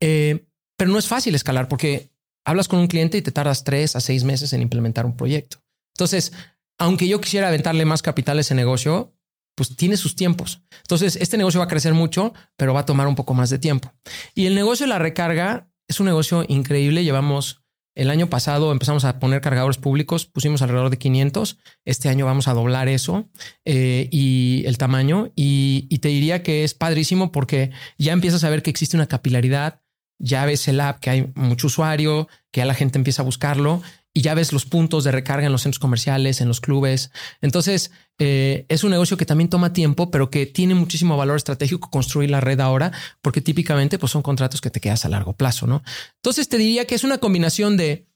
[0.00, 0.46] Eh,
[0.76, 2.10] pero no es fácil escalar porque
[2.44, 5.62] hablas con un cliente y te tardas tres a seis meses en implementar un proyecto.
[5.94, 6.32] Entonces,
[6.78, 9.14] aunque yo quisiera aventarle más capital a ese negocio,
[9.54, 10.62] pues tiene sus tiempos.
[10.82, 13.58] Entonces, este negocio va a crecer mucho, pero va a tomar un poco más de
[13.58, 13.90] tiempo.
[14.34, 17.04] Y el negocio de la recarga es un negocio increíble.
[17.04, 17.66] Llevamos
[17.96, 21.58] el año pasado empezamos a poner cargadores públicos, pusimos alrededor de 500.
[21.86, 23.30] Este año vamos a doblar eso
[23.64, 25.32] eh, y el tamaño.
[25.34, 29.06] Y, y, te diría que es padrísimo porque ya empiezas a ver que existe una
[29.06, 29.80] capilaridad.
[30.18, 33.82] Ya ves el app, que hay mucho usuario, que ya la gente empieza a buscarlo
[34.16, 37.10] y ya ves los puntos de recarga en los centros comerciales, en los clubes.
[37.42, 41.90] Entonces, eh, es un negocio que también toma tiempo, pero que tiene muchísimo valor estratégico
[41.90, 45.66] construir la red ahora, porque típicamente pues, son contratos que te quedas a largo plazo,
[45.66, 45.82] ¿no?
[46.14, 48.08] Entonces, te diría que es una combinación de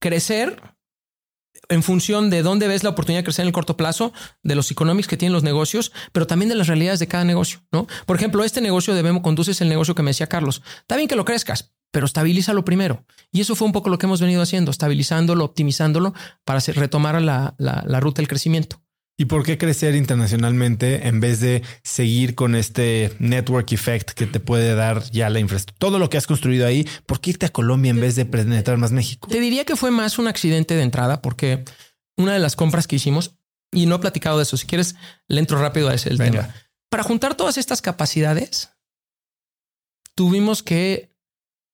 [0.00, 0.60] crecer
[1.68, 4.12] en función de dónde ves la oportunidad de crecer en el corto plazo,
[4.42, 7.60] de los economics que tienen los negocios, pero también de las realidades de cada negocio,
[7.70, 7.86] ¿no?
[8.06, 10.62] Por ejemplo, este negocio de Memo Conduce el negocio que me decía Carlos.
[10.80, 13.04] Está bien que lo crezcas, pero estabilízalo primero.
[13.30, 16.14] Y eso fue un poco lo que hemos venido haciendo, estabilizándolo, optimizándolo
[16.44, 18.82] para retomar la, la, ruta del crecimiento.
[19.16, 24.40] ¿Y por qué crecer internacionalmente en vez de seguir con este network effect que te
[24.40, 25.90] puede dar ya la infraestructura?
[25.90, 28.78] Todo lo que has construido ahí, ¿por qué irte a Colombia en vez de penetrar
[28.78, 29.28] más México?
[29.28, 31.62] Te diría que fue más un accidente de entrada porque
[32.16, 33.36] una de las compras que hicimos,
[33.70, 34.96] y no he platicado de eso, si quieres
[35.28, 36.48] le entro rápido a ese el tema.
[36.88, 38.70] Para juntar todas estas capacidades,
[40.14, 41.11] tuvimos que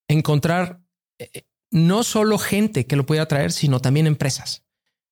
[0.08, 0.82] encontrar
[1.18, 4.64] eh, no solo gente que lo pudiera traer, sino también empresas.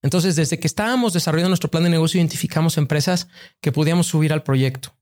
[0.02, 3.28] Entonces, desde que estábamos desarrollando nuestro plan de negocio, identificamos empresas
[3.60, 4.96] que podíamos subir al proyecto.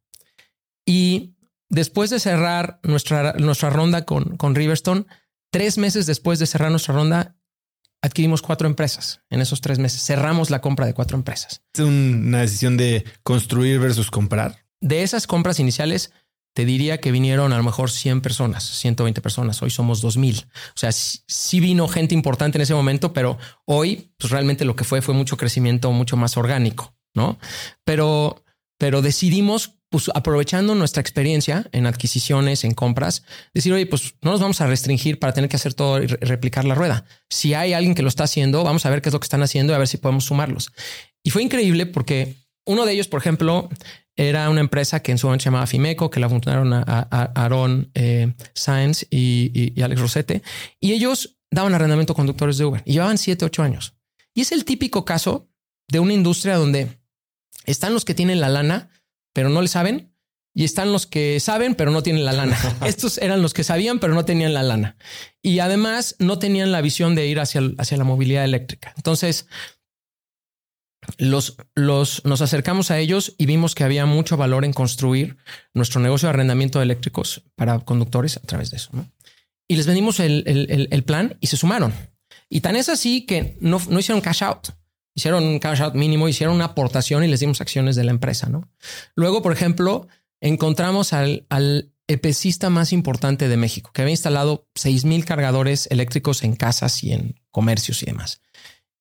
[0.87, 1.35] Y
[1.69, 5.07] después de cerrar nuestra, nuestra ronda con, con Riverstone,
[5.51, 7.37] tres meses después de cerrar nuestra ronda,
[8.03, 10.05] adquirimos cuatro empresas en esos tres meses.
[10.05, 11.63] Cerramos la compra de cuatro empresas.
[11.73, 14.67] ¿Es una decisión de construir versus comprar?
[14.81, 16.13] De esas compras iniciales,
[16.55, 19.61] te diría que vinieron a lo mejor 100 personas, 120 personas.
[19.61, 20.39] Hoy somos 2000.
[20.39, 24.85] O sea, sí, vino gente importante en ese momento, pero hoy pues realmente lo que
[24.85, 27.39] fue fue mucho crecimiento mucho más orgánico, ¿no?
[27.85, 28.45] Pero,
[28.79, 34.41] pero decidimos, pues aprovechando nuestra experiencia en adquisiciones, en compras, decir, oye, pues no nos
[34.41, 37.05] vamos a restringir para tener que hacer todo y replicar la rueda.
[37.31, 39.43] Si hay alguien que lo está haciendo, vamos a ver qué es lo que están
[39.43, 40.71] haciendo y a ver si podemos sumarlos.
[41.25, 42.37] Y fue increíble porque
[42.67, 43.69] uno de ellos, por ejemplo,
[44.17, 46.83] era una empresa que en su momento se llamaba Fimeco, que la fundaron a,
[47.35, 50.43] Aaron eh, Sáenz y, Alex Rosete,
[50.81, 53.97] y ellos daban arrendamiento a conductores de Uber y llevaban 7, 8 años.
[54.35, 55.49] Y es el típico caso
[55.89, 56.99] de una industria donde
[57.67, 58.91] están los que tienen la lana,
[59.33, 60.15] pero no le saben,
[60.57, 62.57] y están los que saben, pero no tienen la lana.
[62.87, 64.97] Estos eran los que sabían, pero no tenían la lana.
[65.43, 68.95] Y además no tenían la visión de ir hacia, hacia la movilidad eléctrica.
[68.97, 69.49] Entonces,
[71.19, 75.37] los, los, nos acercamos a ellos y vimos que había mucho valor en construir
[75.73, 78.91] nuestro negocio de arrendamiento de eléctricos para conductores a través de eso.
[79.69, 81.95] Y les vendimos el, el, el, plan y se sumaron.
[82.49, 84.69] Y tan es así que no, no hicieron cash out,
[85.15, 88.49] hicieron un cash out mínimo, hicieron una aportación y les dimos acciones de la empresa.
[88.49, 88.69] ¿no?
[89.15, 90.09] Luego, por ejemplo,
[90.41, 96.57] encontramos al, al epicista más importante de México, que había instalado 6000 cargadores eléctricos en
[96.57, 98.43] casas y en comercios y demás.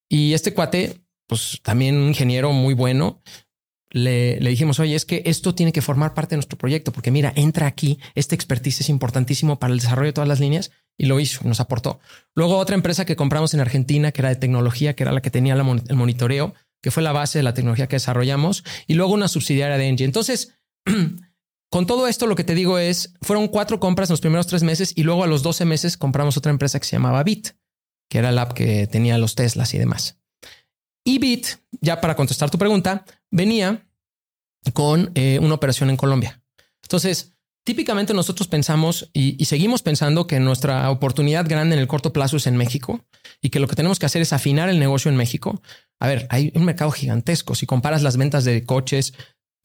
[0.08, 3.22] Y este cuate pues también un ingeniero muy bueno,
[3.94, 7.32] le, dijimos, oye, es que esto tiene que formar parte de nuestro proyecto, porque mira,
[7.36, 11.20] entra aquí, este expertise es importantísimo para el desarrollo de todas las líneas y lo
[11.20, 12.00] hizo, nos aportó.
[12.34, 15.30] Luego otra empresa que compramos en Argentina, que era de tecnología, que era la que
[15.30, 19.28] tenía el monitoreo, que fue la base de la tecnología que desarrollamos, y luego una
[19.28, 20.06] subsidiaria de Engie.
[20.06, 20.56] Entonces,
[21.70, 24.64] con todo esto, lo que te digo es, fueron cuatro compras en los primeros tres
[24.64, 27.50] meses y luego a los 12 meses compramos otra empresa que se llamaba Bit,
[28.10, 30.23] que era la app que tenía los Teslas y demás.
[31.04, 31.48] Y Bit,
[31.82, 33.86] ya para contestar tu pregunta, venía
[34.74, 36.42] con eh, una operación en Colombia.
[36.84, 42.38] Entonces, típicamente nosotros pensamos y, seguimos pensando que nuestra oportunidad grande en el corto plazo
[42.38, 43.06] es en México
[43.42, 45.62] y que lo que tenemos que hacer es afinar el negocio en México.
[46.00, 47.56] A ver, hay un mercado gigantesco.
[47.56, 49.14] Si comparas las ventas de coches,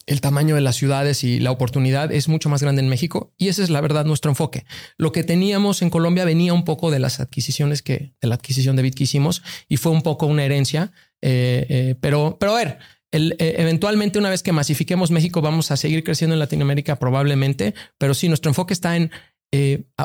[0.08, 3.48] el tamaño de las ciudades y la oportunidad es mucho más grande en México y
[3.48, 4.64] ese es la verdad nuestro enfoque.
[4.96, 8.74] Lo que teníamos en Colombia venía un poco de las adquisiciones que de la adquisición
[8.74, 12.56] de Bit que hicimos y fue un poco una herencia eh, eh, pero, pero a
[12.56, 12.78] ver,
[13.12, 18.14] eh, eventualmente una vez que masifiquemos México vamos a seguir creciendo en Latinoamérica probablemente, pero
[18.14, 19.10] sí, nuestro enfoque está en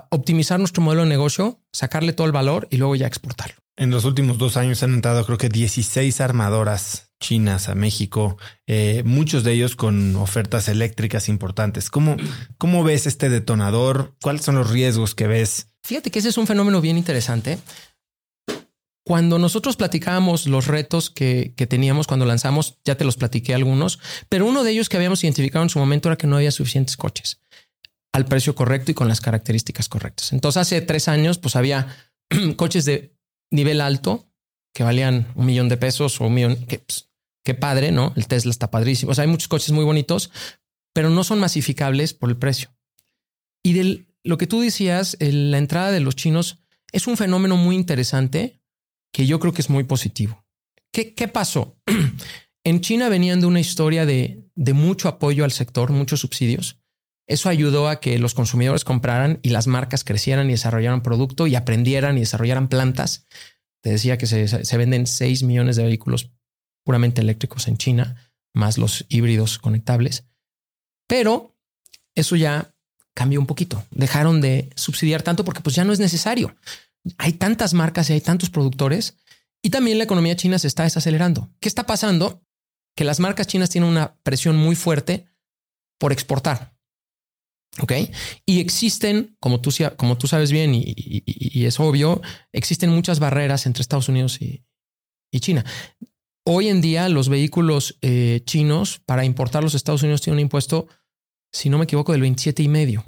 [0.10, 3.56] optimizar nuestro modelo de negocio, sacarle todo el valor y luego ya exportarlo.
[3.76, 8.38] En los últimos dos años han entrado creo que 16 armadoras chinas a México,
[9.06, 11.90] muchos de ellos con ofertas eléctricas importantes.
[11.90, 12.18] ¿Cómo,
[12.58, 14.14] ¿Cómo ves este detonador?
[14.22, 15.68] ¿Cuáles son los riesgos que ves?
[15.84, 17.60] Fíjate que ese es un fenómeno bien interesante.
[19.06, 24.46] Cuando nosotros platicábamos los retos que, teníamos cuando lanzamos, ya te los platiqué algunos, pero
[24.46, 27.40] uno de ellos que habíamos identificado en su momento era que no había suficientes coches
[28.14, 30.34] al precio correcto y con las características correctas.
[30.34, 31.88] Entonces, hace tres años, pues había
[32.56, 33.18] coches de
[33.50, 34.30] nivel alto
[34.74, 37.10] que valían un millón de pesos o un millón, que pues,
[37.44, 38.14] qué padre, ¿no?
[38.16, 39.12] El Tesla está padrísimo.
[39.12, 40.32] O sea, hay muchos coches muy bonitos,
[40.94, 42.70] pero no son masificables por el precio.
[43.64, 46.60] Y de lo que tú decías, la entrada de los chinos
[46.92, 48.62] es un fenómeno muy interesante
[49.12, 50.46] que yo creo que es muy positivo.
[50.92, 51.78] ¿Qué, qué pasó?
[52.64, 56.80] en China venían de una historia de, de mucho apoyo al sector, muchos subsidios.
[57.28, 61.56] Eso ayudó a que los consumidores compraran y las marcas crecieran y desarrollaran producto y
[61.56, 63.28] aprendieran y desarrollaran plantas.
[63.82, 66.32] Te decía que se, se venden 6 millones de vehículos
[66.84, 70.26] puramente eléctricos en China, más los híbridos conectables.
[71.08, 71.56] Pero
[72.16, 72.74] eso ya
[73.14, 73.84] cambió un poquito.
[73.92, 76.56] Dejaron de subsidiar tanto porque pues ya no es necesario.
[77.18, 79.16] Hay tantas marcas y hay tantos productores
[79.62, 81.50] y también la economía china se está desacelerando.
[81.60, 82.44] ¿Qué está pasando?
[82.96, 85.26] Que las marcas chinas tienen una presión muy fuerte
[85.98, 86.74] por exportar.
[87.80, 87.94] ¿Ok?
[88.46, 93.82] Y existen, como tú, como tú sabes bien y, es obvio, existen muchas barreras entre
[93.82, 94.64] Estados Unidos y,
[95.40, 95.66] China.
[96.46, 100.88] Hoy en día los vehículos eh, chinos para importar los Estados Unidos tienen un impuesto
[101.54, 103.06] si no me equivoco, del 27 y medio.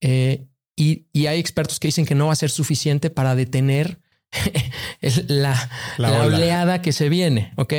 [0.00, 0.46] Eh,
[0.76, 3.98] y, hay expertos que dicen que no va a ser suficiente para detener
[5.26, 7.52] la, oleada que se viene.
[7.56, 7.72] Ok.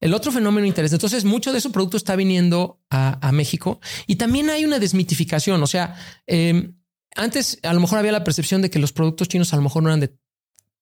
[0.00, 0.96] El otro fenómeno interesante.
[0.96, 5.62] Entonces, mucho de ese producto está viniendo a, México y también hay una desmitificación.
[5.62, 5.94] O sea,
[6.26, 6.74] em,
[7.14, 9.82] antes a lo mejor había la percepción de que los productos chinos a lo mejor
[9.82, 10.16] no eran de,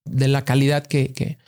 [0.05, 1.39] de la calidad que, que,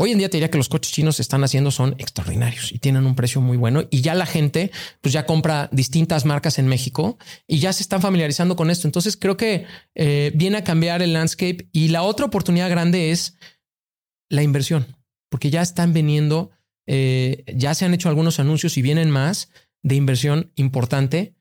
[0.00, 3.04] Hoy en día te diría que los coches chinos están haciendo son extraordinarios y tienen
[3.04, 4.70] un precio muy bueno y ya la gente
[5.00, 7.18] pues ya compra distintas marcas en México
[7.48, 8.86] y ya se están familiarizando con esto.
[8.86, 9.66] Entonces creo que
[9.96, 13.34] eh, viene a cambiar el landscape y la otra oportunidad grande es
[14.30, 14.86] la inversión,
[15.30, 16.52] porque ya están viniendo,
[16.86, 19.50] eh, ya se han hecho algunos anuncios y vienen más
[19.82, 21.34] de inversión importante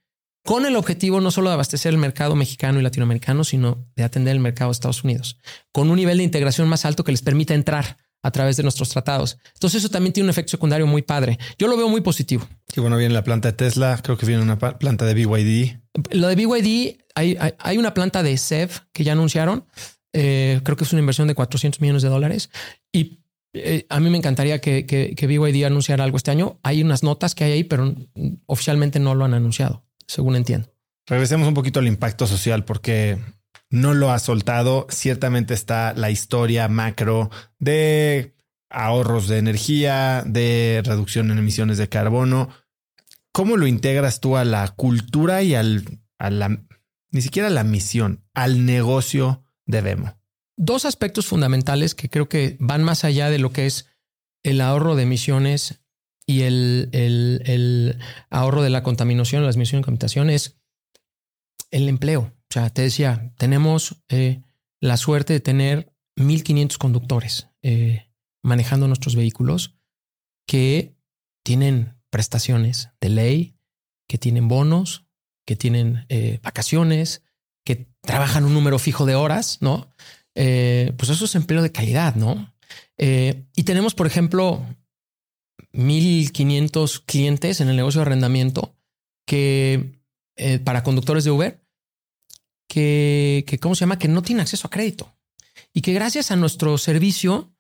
[0.43, 4.33] con el objetivo no solo de abastecer el mercado mexicano y latinoamericano, sino de atender
[4.33, 5.37] el mercado de Estados Unidos,
[5.71, 8.89] con un nivel de integración más alto que les permita entrar a través de nuestros
[8.89, 9.37] tratados.
[9.53, 11.39] Entonces eso también tiene un efecto secundario muy padre.
[11.57, 12.45] Yo lo veo muy positivo.
[12.67, 15.77] Sí, bueno, viene la planta de Tesla, creo que viene una planta de BYD.
[16.11, 19.65] Lo de BYD, hay, hay, una planta de SEV que ya anunciaron.
[20.11, 22.49] Eh, creo que es una inversión de 400 millones de dólares.
[22.91, 23.19] Y
[23.53, 26.59] eh, a mí me encantaría que, que, que, BYD anunciara algo este año.
[26.63, 27.95] Hay unas notas que hay ahí, pero
[28.45, 30.69] oficialmente no lo han anunciado, según entiendo.
[31.05, 33.17] Regresemos un poquito al impacto social, porque
[33.69, 34.87] no lo ha soltado.
[34.89, 37.29] Ciertamente está la historia macro
[37.59, 38.35] de
[38.69, 42.49] ahorros de energía, de reducción en emisiones de carbono.
[43.31, 46.65] ¿Cómo lo integras tú a la cultura y al, a la,
[47.11, 50.17] ni siquiera a la misión, al negocio de Vemo?
[50.57, 53.87] Dos aspectos fundamentales que creo que van más allá de lo que es
[54.43, 55.81] el ahorro de emisiones
[56.25, 57.99] y el, el
[58.29, 60.57] ahorro de la contaminación, las emisiones de contaminación, es
[61.69, 62.33] el empleo.
[62.49, 64.41] O sea, te decía, tenemos eh,
[64.79, 68.09] la suerte de tener 1.500 conductores eh,
[68.41, 69.75] manejando nuestros vehículos
[70.47, 70.95] que
[71.43, 73.57] tienen prestaciones de ley,
[74.07, 75.05] que tienen bonos,
[75.45, 77.23] que tienen eh, vacaciones,
[77.65, 79.91] que trabajan un número fijo de horas, ¿no?
[80.33, 82.53] pues eso es empleo de calidad, ¿no?
[82.95, 84.63] y tenemos, por ejemplo,
[85.73, 88.77] 1.500 clientes en el negocio de arrendamiento
[89.25, 89.99] que
[90.63, 91.66] para conductores de Uber
[92.67, 93.99] que, ¿cómo se llama?
[93.99, 95.15] Que no tienen acceso a crédito
[95.73, 97.53] y que gracias a nuestro servicio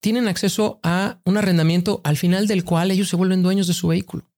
[0.00, 3.88] tienen acceso a un arrendamiento al final del cual ellos se vuelven dueños de su
[3.88, 4.30] vehículo.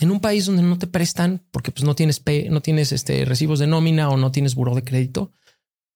[0.00, 3.58] En un país donde no te prestan porque pues no tienes no tienes este recibos
[3.58, 5.32] de nómina o no tienes buró de crédito,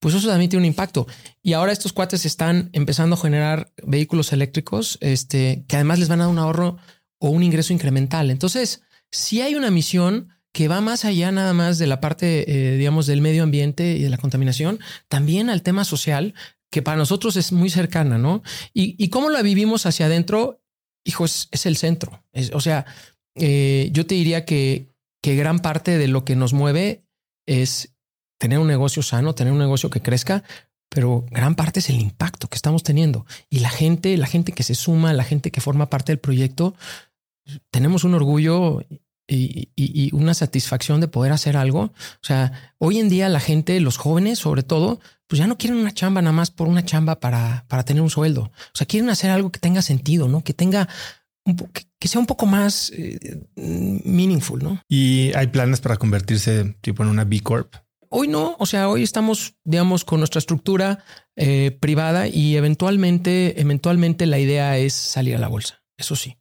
[0.01, 1.07] pues eso también tiene un impacto.
[1.43, 6.21] Y ahora estos cuates están empezando a generar vehículos eléctricos, este, que además les van
[6.21, 6.77] a dar un ahorro
[7.19, 8.31] o un ingreso incremental.
[8.31, 10.29] Entonces, si hay una misión
[10.59, 14.03] que va más allá nada más de la parte, eh, digamos, del medio ambiente y
[14.03, 16.35] de la contaminación, también al tema social,
[16.69, 18.43] que para nosotros es muy cercana, ¿no?
[18.75, 20.61] Y, cómo la vivimos hacia adentro,
[21.05, 22.25] hijo, es, el centro.
[22.53, 22.87] o sea,
[23.37, 24.89] eh, yo te diría que,
[25.23, 27.05] que gran parte de lo que nos mueve
[27.47, 27.95] es
[28.41, 30.43] tener un negocio sano, tener un negocio que crezca,
[30.89, 33.27] pero gran parte es el impacto que estamos teniendo.
[33.49, 36.75] Y la gente, la gente que se suma, la gente que forma parte del proyecto,
[37.71, 38.85] tenemos un orgullo
[39.29, 41.81] y, una satisfacción de poder hacer algo.
[41.81, 45.79] O sea, hoy en día la gente, los jóvenes sobre todo, pues ya no quieren
[45.79, 48.43] una chamba nada más por una chamba para, para tener un sueldo.
[48.45, 50.43] O sea, quieren hacer algo que tenga sentido, ¿no?
[50.43, 50.89] Que tenga,
[51.45, 51.57] un
[51.99, 54.81] que, sea un poco más eh, meaningful, ¿no?
[54.89, 57.75] ¿Y hay planes para convertirse tipo en una B Corp?
[58.11, 61.05] Hoy no, o sea, hoy estamos, digamos, con nuestra estructura
[61.37, 65.83] eh, privada y eventualmente, eventualmente la idea es salir a la bolsa.
[65.99, 66.39] Eso sí.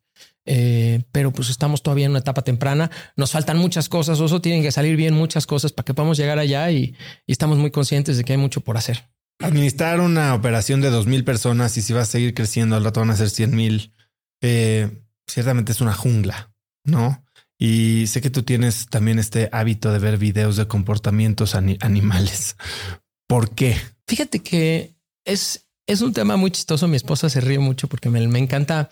[0.50, 2.90] Eh, pero pues estamos todavía en una etapa temprana.
[3.16, 6.40] Nos faltan muchas cosas, Oso, tienen que salir bien muchas cosas para que podamos llegar
[6.40, 6.96] allá y,
[7.28, 9.10] estamos muy conscientes de que hay mucho por hacer.
[9.40, 13.02] Administrar una operación de dos mil personas y si va a seguir creciendo, al rato
[13.02, 13.94] van a ser cien mil.
[14.42, 16.54] eh, ciertamente es una jungla,
[16.86, 17.24] ¿no?
[17.60, 22.56] Y sé que tú tienes también este hábito de ver videos de comportamientos animales.
[23.28, 23.78] ¿Por qué?
[24.08, 24.96] Fíjate que
[25.26, 26.88] es, es un tema muy chistoso.
[26.88, 28.90] Mi esposa se ríe mucho porque me, encanta.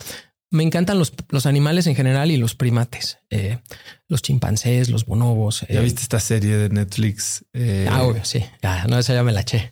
[0.51, 3.59] Me encantan los, los, animales en general y los primates, eh,
[4.07, 5.65] los chimpancés, los bonobos.
[5.67, 5.84] ¿Ya eh.
[5.84, 7.43] viste esta serie de Netflix?
[7.53, 8.45] Eh, ah, obvio, sí.
[8.61, 9.72] Ya, no, esa ya me la eché.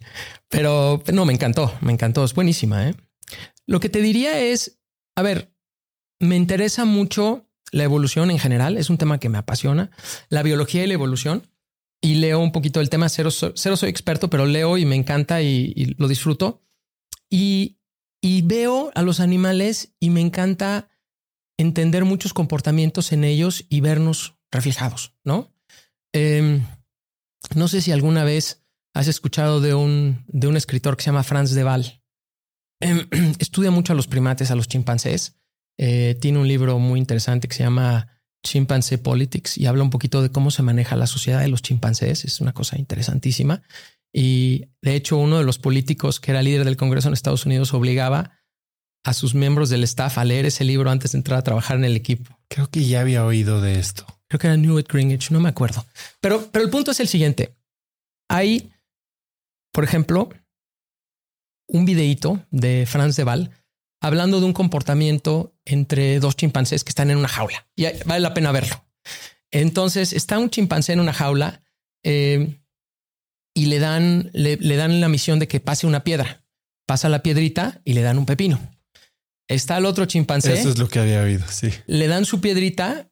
[0.50, 2.24] Pero no, me encantó, me encantó.
[2.26, 2.91] Es buenísima.
[3.66, 4.80] Lo que te diría es,
[5.16, 5.54] a ver,
[6.20, 9.90] me interesa mucho la evolución en general, es un tema que me apasiona,
[10.30, 11.50] la biología y la evolución.
[12.02, 15.41] Y leo un poquito del tema, cero, cero soy experto, pero leo y me encanta
[15.41, 16.62] y, lo disfruto.
[17.30, 17.78] Y,
[18.44, 20.90] veo a los animales y me encanta
[21.58, 25.54] entender muchos comportamientos en ellos y vernos reflejados, ¿no?
[26.14, 26.66] Em,
[27.56, 28.64] no sé si alguna vez
[28.94, 32.00] has escuchado de un, de un escritor que se llama Franz de.
[32.80, 33.08] Em,
[33.40, 35.36] estudia mucho a los primates, a los chimpancés,
[35.78, 38.08] eh, tiene un libro muy interesante que se llama
[38.44, 42.26] Chimpanzee Politics y habla un poquito de cómo se maneja la sociedad de los chimpancés.
[42.26, 43.64] Es una cosa interesantísima.
[44.14, 47.73] Y de hecho, uno de los políticos que era líder del Congreso en Estados Unidos
[47.73, 48.40] obligaba
[49.03, 51.85] a sus miembros del staff a leer ese libro antes de entrar a trabajar en
[51.85, 52.40] el equipo.
[52.48, 54.06] Creo que ya había oído de esto.
[54.27, 55.85] Creo que era Newt Greenwich, no me acuerdo.
[56.22, 57.56] Pero, pero el punto es el siguiente.
[58.30, 58.72] Hay,
[59.73, 60.30] por ejemplo,
[61.68, 63.52] un videíto de Franz de Waal
[64.02, 68.34] hablando de un comportamiento entre dos chimpancés que están en una jaula y vale la
[68.34, 68.84] pena verlo.
[69.52, 71.61] Entonces está un chimpancé en una jaula
[72.03, 72.60] eh,
[73.54, 76.44] y le dan, le, dan la misión de que pase una piedra.
[76.86, 78.60] Pasa la piedrita y le dan un pepino.
[79.48, 80.54] Está el otro chimpancé.
[80.54, 81.46] Eso es lo que había oído.
[81.50, 81.70] Sí.
[81.86, 83.10] Le dan su piedrita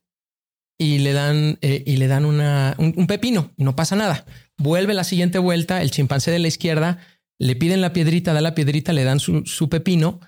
[0.79, 4.25] y le dan eh, y le dan una, un, pepino y no pasa nada.
[4.57, 5.81] Vuelve la siguiente vuelta.
[5.81, 6.99] El chimpancé de la izquierda
[7.39, 10.19] le piden la piedrita, da la piedrita, le dan su, su pepino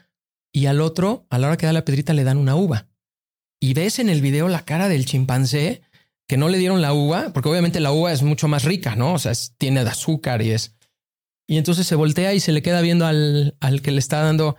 [0.54, 2.88] y al otro, a la hora que da la piedrita, le dan una uva.
[3.60, 5.82] Y ves en el video la cara del chimpancé
[6.28, 9.14] que no le dieron la uva, porque obviamente la uva es mucho más rica, ¿no?
[9.14, 10.76] O sea, tiene de azúcar y es.
[11.48, 14.56] Y entonces se voltea y se le queda viendo al, al que le está dando,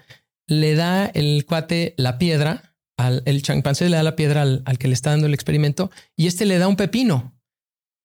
[0.46, 4.78] le da el cuate la piedra, al, el chimpancé le da la piedra al, al
[4.78, 7.34] que le está dando el experimento y este le da un pepino.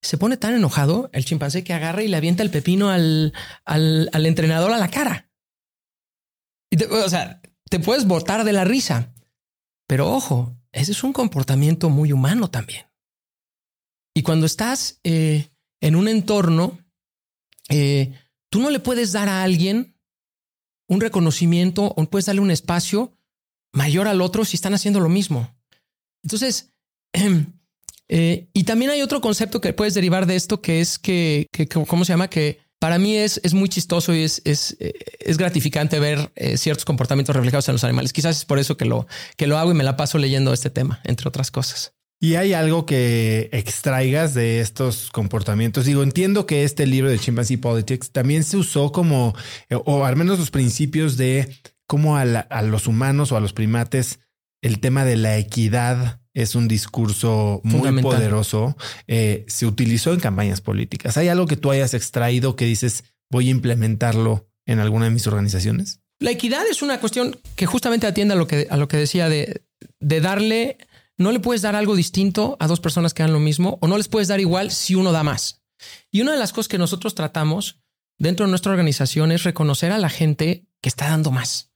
[0.02, 3.34] Se pone tan enojado el chimpancé que agarra y le avienta el pepino al,
[3.66, 5.30] al, al entrenador a la cara.
[6.72, 9.14] Y o sea, te puedes botar de la risa.
[9.88, 12.89] Pero ojo, ese es un comportamiento muy humano también.
[14.20, 15.48] Y cuando estás eh,
[15.80, 16.78] en un entorno,
[17.70, 18.12] eh,
[18.50, 19.96] tú no le puedes dar a alguien
[20.90, 23.18] un reconocimiento o puedes darle un espacio
[23.72, 25.56] mayor al otro si están haciendo lo mismo.
[26.22, 26.74] Entonces,
[28.10, 31.70] eh, y también hay otro concepto que puedes derivar de esto que es que, que
[31.70, 32.30] ¿cómo se llama?
[32.30, 37.34] Que para mí es, es muy chistoso y es, es, es gratificante ver ciertos comportamientos
[37.34, 38.12] reflejados en los animales.
[38.12, 40.70] Quizás es por eso que lo, que lo hago y me la paso leyendo este
[40.70, 41.94] tema, entre otras cosas.
[42.22, 45.86] ¿Y hay algo que extraigas de estos comportamientos?
[45.86, 49.34] Digo, entiendo que este libro de Chimpanzee Politics también se usó como,
[49.86, 51.56] o al menos los principios de
[51.88, 54.20] cómo a, a los humanos o a los primates
[54.62, 58.76] el tema de la equidad es un discurso muy poderoso.
[59.08, 61.18] Eh, se utilizó en campañas políticas.
[61.18, 65.28] ¿Hay algo que tú hayas extraído que dices voy a implementarlo en alguna de mis
[65.28, 66.02] organizaciones?
[66.20, 69.30] La equidad es una cuestión que justamente atiende a lo que, a lo que decía
[69.30, 69.64] de,
[70.00, 70.78] de darle,
[71.20, 73.98] no le puedes dar algo distinto a dos personas que dan lo mismo o no
[73.98, 75.62] les puedes dar igual si uno da más.
[76.12, 77.84] Y una de las cosas que nosotros tratamos
[78.18, 81.70] dentro de nuestra organización es reconocer a la gente que está dando más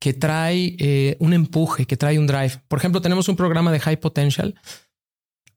[0.00, 2.62] que trae eh, un empuje, que trae un drive.
[2.68, 4.54] Por ejemplo, tenemos un programa de High Potential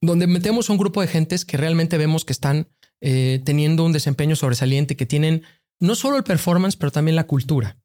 [0.02, 2.68] donde metemos un grupo de gentes que realmente vemos que están
[3.02, 5.44] eh, teniendo un desempeño sobresaliente, que tienen
[5.80, 7.78] no solo el performance, pero también la cultura,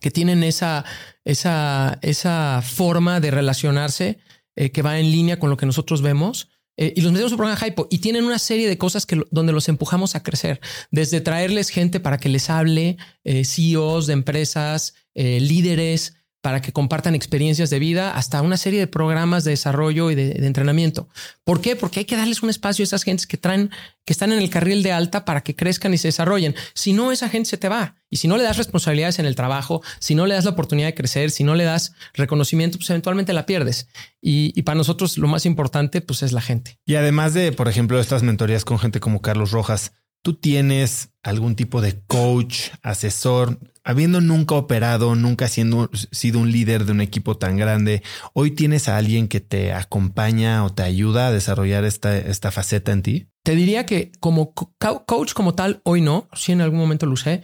[0.00, 0.84] que tienen esa,
[1.24, 4.18] esa, esa forma de relacionarse
[4.56, 7.34] eh, que va en línea con lo que nosotros vemos eh, y los metemos en
[7.34, 10.60] un programa Hypo y tienen una serie de cosas que donde los empujamos a crecer,
[10.90, 17.14] desde traerles gente para que les hable, eh, CEOs de empresas, líderes, para que compartan
[17.14, 21.08] experiencias de vida, hasta una serie de programas de desarrollo y de, entrenamiento.
[21.44, 21.76] ¿Por qué?
[21.76, 23.70] Porque hay que darles un espacio a esas gentes que traen,
[24.04, 26.54] que están en el carril de alta para que crezcan y se desarrollen.
[26.74, 27.96] Si no, esa gente se te va.
[28.08, 30.88] Y si no le das responsabilidades en el trabajo, si no le das la oportunidad
[30.88, 33.88] de crecer, si no le das reconocimiento, pues eventualmente la pierdes.
[34.20, 36.78] Y, y para nosotros lo más importante, pues es la gente.
[36.86, 39.92] Y además de, por ejemplo, estas mentorías con gente como Carlos Rojas,
[40.22, 46.84] ¿Tú tienes algún tipo de coach, asesor, habiendo nunca operado, nunca siendo sido un líder
[46.84, 48.02] de un equipo tan grande?
[48.34, 52.92] Hoy tienes a alguien que te acompaña o te ayuda a desarrollar esta, esta faceta
[52.92, 53.28] en ti?
[53.42, 57.42] Te diría que como coach como tal, hoy no, sí en algún momento lo usé,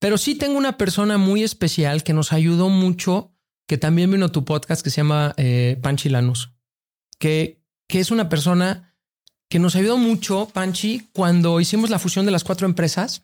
[0.00, 3.32] pero sí tengo una persona muy especial que nos ayudó mucho
[3.68, 6.54] que también vino a tu podcast que se llama eh, Panchi Lanús,
[7.20, 8.87] que, que es una persona
[9.48, 13.22] que nos ayudó mucho, Panchi, cuando hicimos la fusión de las cuatro empresas.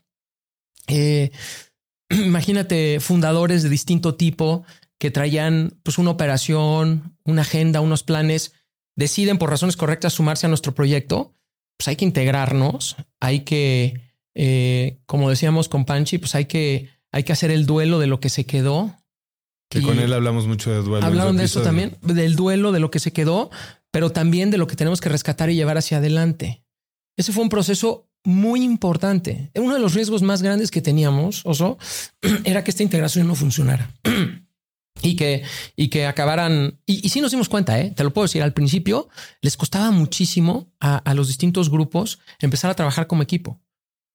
[0.87, 1.31] Eh,
[2.11, 4.65] imagínate fundadores de distinto tipo
[4.99, 8.53] que traían pues una operación, una agenda, unos planes,
[8.97, 11.35] deciden por razones correctas sumarse a nuestro proyecto,
[11.77, 14.01] pues hay que integrarnos, hay que,
[14.35, 18.21] eh, como decíamos con Panchi, pues hay que, hay que hacer el duelo de lo
[18.21, 18.95] que se quedó.
[19.69, 21.05] Que con él hablamos mucho de duelo.
[21.05, 23.51] Hablaron de eso también, del duelo de lo que se quedó,
[23.95, 26.65] pero también de lo que tenemos que rescatar y llevar hacia adelante.
[27.17, 29.53] Ese fue un proceso muy importante.
[29.55, 31.79] Uno de los riesgos más grandes que teníamos, Oso,
[32.45, 33.95] era que esta integración no funcionara.
[35.03, 35.45] y que,
[35.77, 36.81] y que acabaran.
[36.87, 37.93] Y, y sí nos dimos cuenta, ¿eh?
[37.95, 39.09] te lo puedo decir, al principio
[39.43, 43.61] les costaba muchísimo a, a los distintos grupos empezar a trabajar como equipo.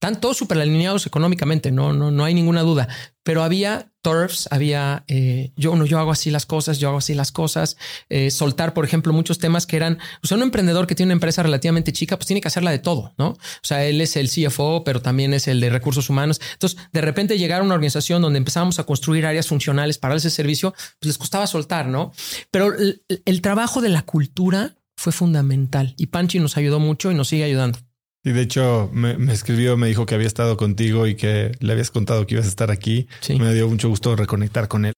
[0.01, 2.87] Están todos súper alineados económicamente, no, no, no hay ninguna duda.
[3.21, 7.13] Pero había turfs, había eh, yo no, yo hago así las cosas, yo hago así
[7.13, 7.75] las cosas.
[8.07, 11.15] Eh, soltar, por ejemplo, muchos temas que eran, o sea, un emprendedor que tiene una
[11.15, 13.31] empresa relativamente chica, pues tiene que hacerla de todo, no?
[13.31, 16.39] O sea, él es el CFO, pero también es el de recursos humanos.
[16.53, 20.29] Entonces, de repente llegar a una organización donde empezamos a construir áreas funcionales para ese
[20.29, 22.13] servicio, pues les costaba soltar, no?
[22.51, 27.15] Pero el, el trabajo de la cultura fue fundamental y Panchi nos ayudó mucho y
[27.15, 27.79] nos sigue ayudando.
[28.23, 31.71] Y de hecho me, me, escribió, me dijo que había estado contigo y que le
[31.71, 33.07] habías contado que ibas a estar aquí.
[33.21, 33.39] Sí.
[33.39, 34.93] Me dio mucho gusto reconectar con él.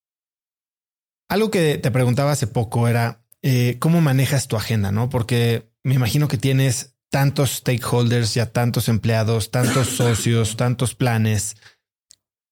[1.30, 5.10] Algo que te preguntaba hace poco era eh, cómo manejas tu agenda, ¿no?
[5.10, 11.57] Porque me imagino que tienes tantos stakeholders, ya tantos empleados, tantos socios, tantos planes.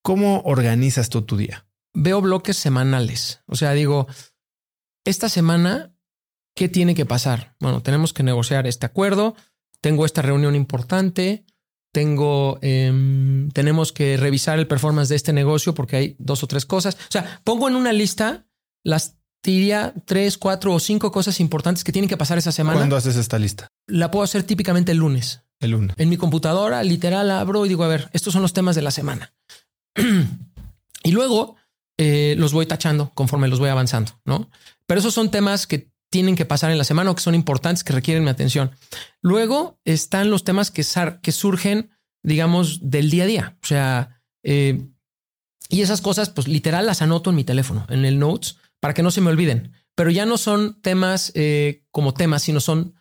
[0.02, 1.66] ¿Cómo organizas tú tu día?
[1.92, 3.42] Veo bloques semanales.
[3.46, 4.06] O sea, digo,
[5.04, 5.94] esta semana,
[6.54, 7.56] ¿qué tiene que pasar?
[7.60, 9.34] Bueno, tenemos que negociar este acuerdo
[9.80, 11.44] tengo esta reunión importante,
[11.92, 16.66] tengo, eh, tenemos que revisar el performance de este negocio porque hay dos o tres
[16.66, 16.94] cosas.
[16.94, 18.46] O sea, pongo en una lista
[18.84, 22.78] las diría tres, cuatro o cinco cosas importantes que tienen que pasar esa semana.
[22.78, 23.68] ¿Cuándo haces esta lista?
[23.86, 25.42] La puedo hacer típicamente el lunes.
[25.58, 25.96] El lunes.
[25.98, 28.90] En mi computadora, literal, abro y digo, a ver, estos son los temas de la
[28.90, 29.34] semana.
[31.02, 31.56] y luego
[31.98, 34.50] eh, los voy tachando conforme los voy avanzando, ¿no?
[34.86, 37.84] Pero esos son temas que tienen que pasar en la semana o que son importantes,
[37.84, 38.72] que requieren mi atención.
[39.22, 40.82] Luego están los temas que,
[41.32, 41.90] surgen,
[42.22, 43.58] digamos, del día a día.
[43.62, 44.88] O sea, eh,
[45.68, 49.04] y esas cosas, pues literal las anoto en mi teléfono, en el Notes, para que
[49.04, 49.72] no se me olviden.
[49.94, 52.96] Pero ya no son temas eh, como temas, sino son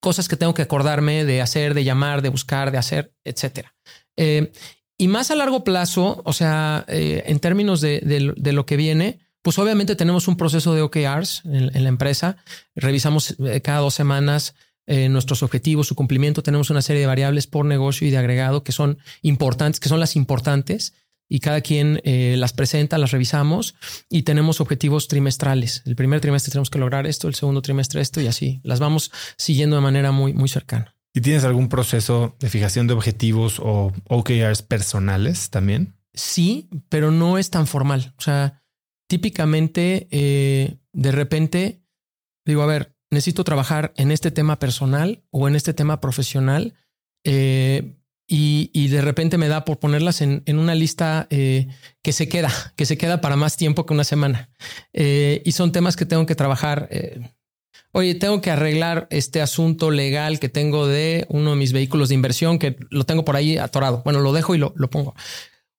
[0.00, 3.74] cosas que tengo que acordarme de hacer, de llamar, de buscar, de hacer, etcétera.
[4.16, 4.52] Eh,
[4.96, 9.94] y más a largo plazo, o sea, en términos de lo que viene, pues obviamente
[9.94, 12.36] tenemos un proceso de OKRs en, la empresa.
[12.74, 14.56] Revisamos eh, cada dos semanas
[14.88, 16.42] eh, nuestros objetivos, su cumplimiento.
[16.42, 20.00] Tenemos una serie de variables por negocio y de agregado que son importantes, que son
[20.00, 20.94] las importantes
[21.28, 23.76] y cada quien eh, las presenta, las revisamos
[24.10, 25.84] y tenemos objetivos trimestrales.
[25.86, 28.60] El primer trimestre tenemos que lograr esto, el segundo trimestre esto y así.
[28.64, 30.96] Las vamos siguiendo de manera muy, muy cercana.
[31.14, 35.94] ¿Y tienes algún proceso de fijación de objetivos o OKRs personales también?
[36.14, 38.12] Sí, pero no es tan formal.
[38.18, 38.64] O sea,
[39.06, 41.82] típicamente eh, de repente
[42.44, 46.74] digo, a ver, necesito trabajar en este tema personal o en este tema profesional
[47.24, 47.96] eh,
[48.28, 51.68] y, y, de repente me da por ponerlas en, en una lista eh,
[52.02, 54.50] que se queda, que se queda para más tiempo que una semana.
[54.92, 56.88] Y son temas que tengo que trabajar.
[57.92, 62.16] Oye, tengo que arreglar este asunto legal que tengo de uno de mis vehículos de
[62.16, 64.02] inversión que lo tengo por ahí atorado.
[64.04, 65.14] Bueno, lo dejo y lo, lo pongo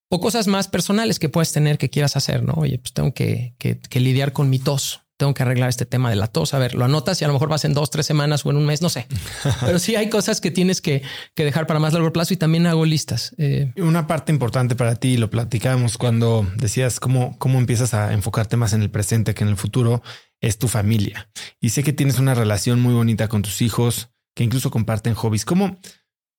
[0.08, 2.54] o cosas más personales que puedes tener que quieras hacer, ¿no?
[2.54, 5.02] Oye, pues tengo que, que, lidiar con mi tos.
[5.18, 6.54] Tengo que arreglar este tema de la tos.
[6.54, 8.56] A ver, lo anotas y a lo mejor vas en dos, tres semanas o en
[8.56, 9.06] un mes, no sé.
[9.60, 11.02] Pero sí hay cosas que tienes que,
[11.34, 13.34] que dejar para más largo plazo y también hago listas.
[13.36, 13.72] Eh.
[13.76, 18.72] Una parte importante para ti, lo platicábamos cuando decías cómo, cómo empiezas a enfocarte más
[18.72, 20.02] en el presente que en el futuro,
[20.40, 21.28] es tu familia.
[21.60, 25.44] Y sé que tienes una relación muy bonita con tus hijos, que incluso comparten hobbies.
[25.44, 25.80] ¿Cómo,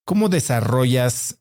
[0.05, 1.38] cómo desarrollas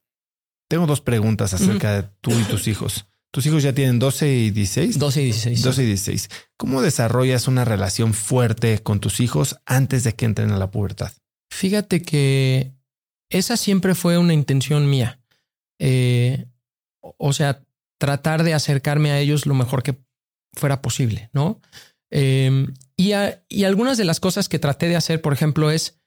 [0.68, 3.06] tengo dos preguntas acerca de tú y tus hijos.
[3.30, 4.98] ¿Tus hijos ya tienen 12 y 16?
[4.98, 5.62] 12 y 16.
[5.62, 6.30] 12 y 16.
[6.56, 11.12] ¿Cómo desarrollas una relación fuerte con tus hijos antes de que entren a la pubertad?
[11.50, 12.72] Fíjate que
[13.30, 15.20] esa siempre fue una intención mía.
[15.78, 16.46] Eh,
[17.00, 17.64] o sea,
[17.98, 19.98] tratar de acercarme a ellos lo mejor que
[20.54, 21.60] fuera posible, ¿no?
[22.10, 22.66] Eh,
[22.96, 23.12] y,
[23.48, 26.00] y algunas de las cosas que traté de hacer, por ejemplo, es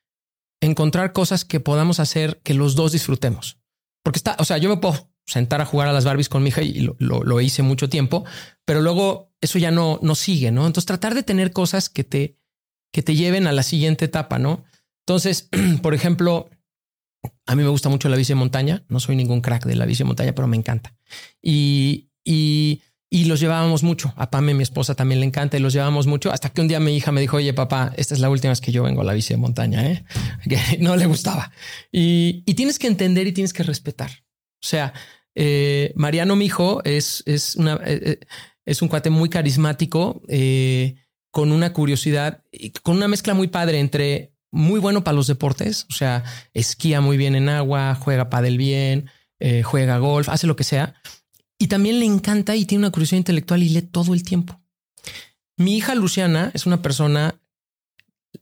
[0.60, 3.61] encontrar cosas que podamos hacer que los dos disfrutemos.
[4.04, 6.50] Porque está, o sea, yo me puedo sentar a jugar a las Barbies con mi
[6.50, 8.26] hija y lo, lo, hice mucho tiempo,
[8.66, 10.68] pero luego eso ya no, no sigue, ¿no?
[10.68, 12.38] Entonces tratar de tener cosas que te,
[12.92, 14.64] que te lleven a la siguiente etapa, ¿no?
[15.06, 15.50] Entonces,
[15.82, 16.50] por ejemplo,
[17.46, 19.86] a mí me gusta mucho la bici de montaña, no soy ningún crack de la
[19.86, 20.96] bici de montaña, pero me encanta.
[21.42, 22.82] Y, y,
[23.14, 24.14] y los llevábamos mucho.
[24.16, 26.32] A Pame, mi esposa, también le encanta y los llevábamos mucho.
[26.32, 28.62] Hasta que un día mi hija me dijo, oye, papá, esta es la última vez
[28.62, 30.06] que yo vengo a la bici de montaña, ¿eh?
[30.80, 31.52] no le gustaba.
[31.92, 34.12] Y, tienes que entender y tienes que respetar.
[34.64, 34.94] O sea,
[35.36, 38.20] eh, Mariano, mi hijo, es, es, una, eh, eh,
[38.66, 40.22] es un cuate muy carismático,
[41.32, 45.86] con una curiosidad, y con una mezcla muy padre entre muy bueno para los deportes,
[45.90, 46.24] o sea,
[46.54, 49.10] esquía muy bien en agua, juega padel bien,
[49.64, 51.02] juega golf, hace lo que sea
[51.62, 54.60] y también le encanta y tiene una curiosidad intelectual y lee todo el tiempo.
[55.58, 57.40] Mi hija Luciana es una persona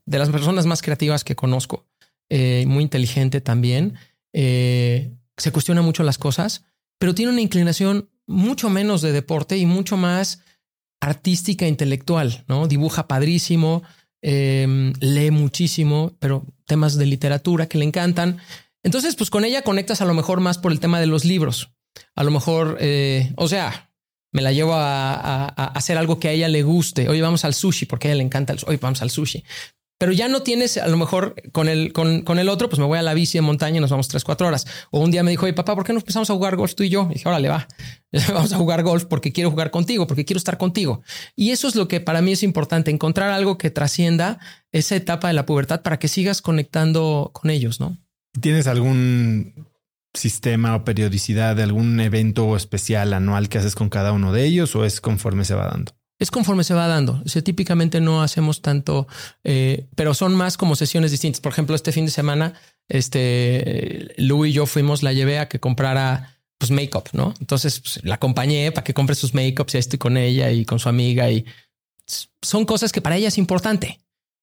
[0.06, 1.86] de las personas más creativas que conozco,
[2.30, 3.96] eh, muy inteligente también,
[4.32, 6.64] eh, se cuestiona mucho las cosas,
[6.98, 10.40] pero tiene una inclinación mucho menos de deporte y mucho más
[11.02, 12.68] artística intelectual, ¿no?
[12.68, 13.82] Dibuja padrísimo,
[14.22, 18.38] em, lee muchísimo, pero temas de literatura que le encantan.
[18.82, 21.70] Entonces, pues con ella conectas a lo mejor más por el tema de los libros
[22.14, 23.90] a lo mejor, eh, o sea,
[24.32, 27.08] me la llevo a, hacer algo que a ella le guste.
[27.08, 29.44] Oye, vamos al sushi porque a ella le encanta el Oye, vamos al sushi.
[29.98, 32.98] Pero ya no tienes, a lo mejor con el, con, el otro, pues me voy
[32.98, 34.66] a la bici de montaña y nos vamos tres, cuatro horas.
[34.90, 36.84] O un día me dijo, oye, papá, ¿por qué no empezamos a jugar golf tú
[36.84, 37.06] y yo?
[37.10, 37.68] Y dije, órale, va,
[38.32, 41.02] vamos a jugar golf porque quiero jugar contigo, porque quiero estar contigo.
[41.36, 44.38] Y eso es lo que para mí es importante, encontrar algo que trascienda
[44.72, 47.98] esa etapa de la pubertad para que sigas conectando con ellos, ¿no?
[48.40, 49.69] ¿Tienes algún
[50.14, 54.74] sistema o periodicidad de algún evento especial anual que haces con cada uno de ellos
[54.76, 55.92] o es conforme se va dando?
[56.18, 57.22] Es conforme se va dando.
[57.24, 59.08] O típicamente no hacemos tanto,
[59.42, 61.40] eh, pero son más como sesiones distintas.
[61.40, 62.54] Por ejemplo, este fin de semana,
[62.88, 67.32] este Lu y yo fuimos, la llevé a que comprara pues make-up, ¿no?
[67.40, 70.78] Entonces pues, la acompañé para que compre sus make-ups y estoy con ella y con
[70.78, 71.46] su amiga y
[72.42, 73.98] son cosas que para ella es importante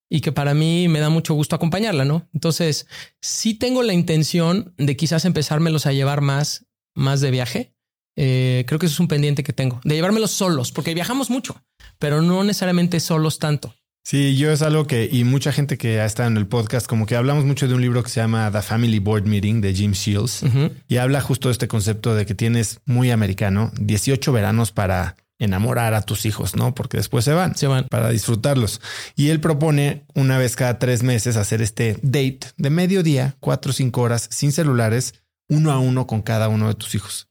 [0.09, 2.27] y que para mí me da mucho gusto acompañarla, ¿no?
[2.34, 2.88] Entonces,
[3.21, 6.65] sí tengo la intención de quizás empezármelos a llevar más,
[6.95, 7.73] más de viaje.
[8.15, 11.61] Eh, creo que eso es un pendiente que tengo, de llevármelos solos, porque viajamos mucho,
[11.99, 13.75] pero no necesariamente solos tanto.
[14.03, 17.05] Sí, yo es algo que, y mucha gente que ha estado en el podcast, como
[17.05, 19.91] que hablamos mucho de un libro que se llama The Family Board Meeting de Jim
[19.91, 20.43] Shields,
[20.88, 25.93] y habla justo de este concepto de que tienes muy americano, 18 veranos para enamorar
[25.93, 26.73] a tus hijos, ¿no?
[26.73, 28.81] Porque después se van, se van para disfrutarlos.
[29.15, 33.73] Y él propone una vez cada tres meses hacer este date de mediodía, cuatro o
[33.73, 35.14] cinco horas, sin celulares,
[35.49, 37.30] uno a uno con cada uno de tus hijos.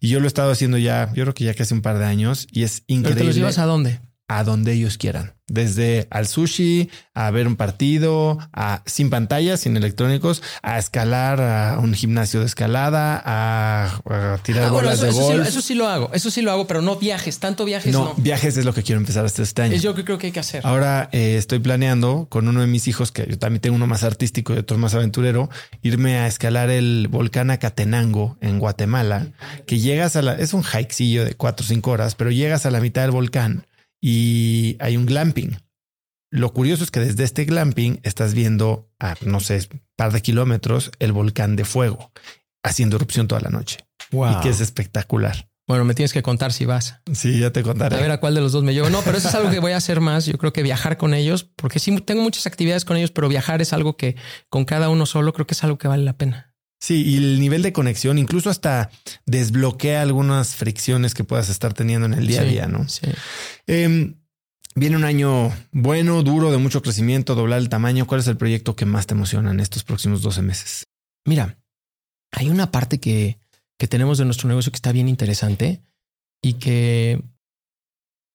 [0.00, 2.04] Y yo lo he estado haciendo ya, yo creo que ya casi un par de
[2.04, 3.10] años y es increíble.
[3.10, 4.00] ¿Pero te los llevas a dónde?
[4.28, 9.76] A donde ellos quieran desde al sushi, a ver un partido, a sin pantallas, sin
[9.76, 15.46] electrónicos, a escalar a un gimnasio de escalada, a, tirar ah, bolas de golf.
[15.46, 18.14] Eso sí, lo hago, eso sí lo hago, pero no viajes, tanto viajes no.
[18.16, 19.74] viajes es lo que quiero empezar hasta este año.
[19.74, 20.66] Es yo que creo que hay que hacer.
[20.66, 24.02] Ahora eh, estoy planeando con uno de mis hijos, que yo también tengo uno más
[24.02, 25.48] artístico y otro más aventurero,
[25.82, 29.28] irme a escalar el volcán Acatenango en Guatemala,
[29.66, 32.70] que llegas a la, es un hikecillo de cuatro o cinco horas, pero llegas a
[32.72, 33.66] la mitad del volcán
[34.00, 35.58] y hay un glamping.
[36.30, 40.90] Lo curioso es que desde este glamping estás viendo a, no sé, par de kilómetros
[40.98, 42.12] el volcán de fuego
[42.62, 43.86] haciendo erupción toda la noche.
[44.12, 45.48] Y que es espectacular.
[45.68, 47.00] Bueno, me tienes que contar si vas.
[47.12, 47.96] Sí, ya te contaré.
[47.96, 48.88] A ver a cuál de los dos me llevo.
[48.88, 50.26] No, pero eso es algo que voy a hacer más.
[50.26, 53.60] Yo creo que viajar con ellos, porque sí tengo muchas actividades con ellos, pero viajar
[53.62, 54.16] es algo que
[54.48, 56.54] con cada uno solo creo que es algo que vale la pena.
[56.78, 58.90] Sí, y el nivel de conexión incluso hasta
[59.24, 62.86] desbloquea algunas fricciones que puedas estar teniendo en el día a día, ¿no?
[62.88, 63.06] Sí.
[63.66, 64.16] Em,
[64.74, 68.06] viene un año bueno, duro, de mucho crecimiento, doblar el tamaño.
[68.06, 70.86] ¿Cuál es el proyecto que más te emociona en estos próximos 12 meses?
[71.24, 71.58] Mira,
[72.30, 73.38] hay una parte que,
[73.78, 75.82] que tenemos de nuestro negocio que está bien interesante
[76.42, 77.22] y que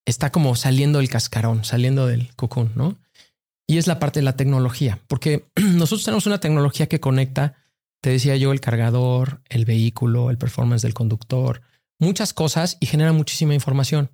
[0.05, 2.97] está como saliendo del cascarón, saliendo del cocón, ¿no?
[3.68, 7.61] Y es la parte de la tecnología, porque nosotros tenemos una tecnología que conecta
[8.02, 11.61] te decía yo, el cargador, el vehículo, el performance del conductor,
[11.99, 14.11] muchas cosas y genera muchísima información.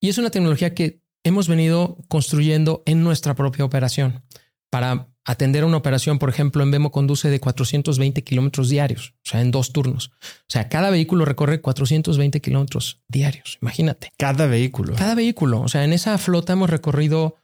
[0.00, 4.22] Y es una tecnología que hemos venido construyendo en nuestra propia operación
[4.70, 9.40] para atender una operación, por ejemplo, en Vemo conduce de 420 kilómetros diarios, o sea,
[9.40, 10.10] en dos turnos.
[10.22, 13.58] O sea, cada vehículo recorre 420 kilómetros diarios.
[13.62, 14.10] Imagínate.
[14.18, 14.94] Cada vehículo.
[14.96, 15.60] Cada vehículo.
[15.60, 17.36] O sea, en esa flota hemos recorrido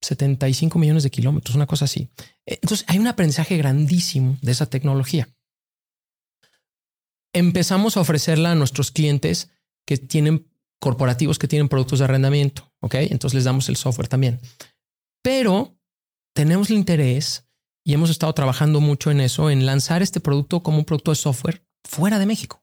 [0.00, 2.08] 75 millones de kilómetros, una cosa así.
[2.46, 5.28] Entonces hay un aprendizaje grandísimo de esa tecnología.
[7.32, 9.50] Empezamos a ofrecerla a nuestros clientes
[9.84, 10.46] que tienen
[10.80, 12.72] corporativos que tienen productos de arrendamiento.
[12.80, 14.40] Ok, entonces les damos el software también.
[15.22, 15.76] Pero
[16.34, 17.48] tenemos el interés
[17.84, 21.16] y hemos estado trabajando mucho en eso, en lanzar este producto como un producto de
[21.16, 22.62] software fuera de México.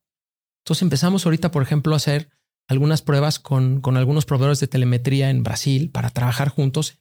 [0.63, 2.29] Entonces empezamos ahorita, por ejemplo, a hacer
[2.67, 6.99] algunas pruebas con, con algunos proveedores de telemetría en Brasil para trabajar juntos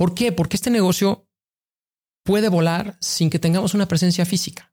[0.00, 0.32] ¿Por qué?
[0.32, 1.28] Porque este negocio
[2.24, 4.72] puede volar sin que tengamos una presencia física.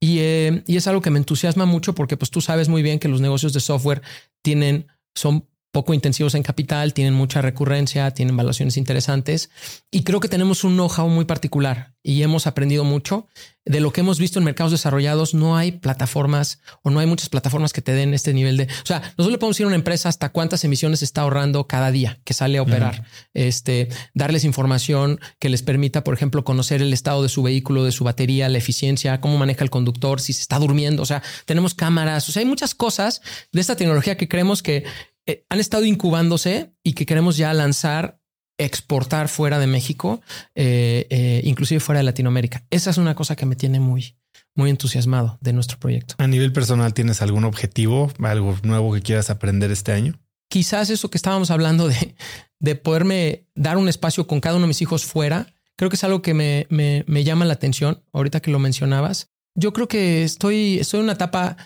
[0.00, 2.98] Y, eh, y, es algo que me entusiasma mucho porque pues tú sabes muy bien
[2.98, 4.02] que los negocios de software
[4.42, 9.50] tienen son poco intensivos en capital, tienen mucha recurrencia, tienen valuaciones interesantes
[9.90, 13.26] y creo que tenemos un know-how muy particular y hemos aprendido mucho
[13.64, 15.34] de lo que hemos visto en mercados desarrollados.
[15.34, 18.86] No hay plataformas o no hay muchas plataformas que te den este nivel de, o
[18.86, 22.20] sea, nosotros le podemos ir a una empresa hasta cuántas emisiones está ahorrando cada día
[22.24, 23.04] que sale a operar,
[23.34, 27.92] este, darles información que les permita, por ejemplo, conocer el estado de su vehículo, de
[27.92, 31.02] su batería, la eficiencia, cómo maneja el conductor, si se está durmiendo.
[31.02, 33.22] O sea, tenemos cámaras, o sea, hay muchas cosas
[33.52, 34.84] de esta tecnología que creemos que
[35.26, 38.20] eh, han estado incubándose y que queremos ya lanzar,
[38.58, 40.20] exportar fuera de México,
[40.54, 42.64] eh, eh, inclusive fuera de Latinoamérica.
[42.70, 44.16] Esa es una cosa que me tiene muy,
[44.54, 46.14] muy entusiasmado de nuestro proyecto.
[46.18, 50.20] A nivel personal, ¿tienes algún objetivo, algo nuevo que quieras aprender este año?
[50.48, 52.14] Quizás eso que estábamos hablando de,
[52.60, 55.46] de poderme dar un espacio con cada uno de mis hijos fuera,
[55.76, 59.30] creo que es algo que me, me, me llama la atención ahorita que lo mencionabas.
[59.54, 61.56] Yo creo que estoy, estoy en una etapa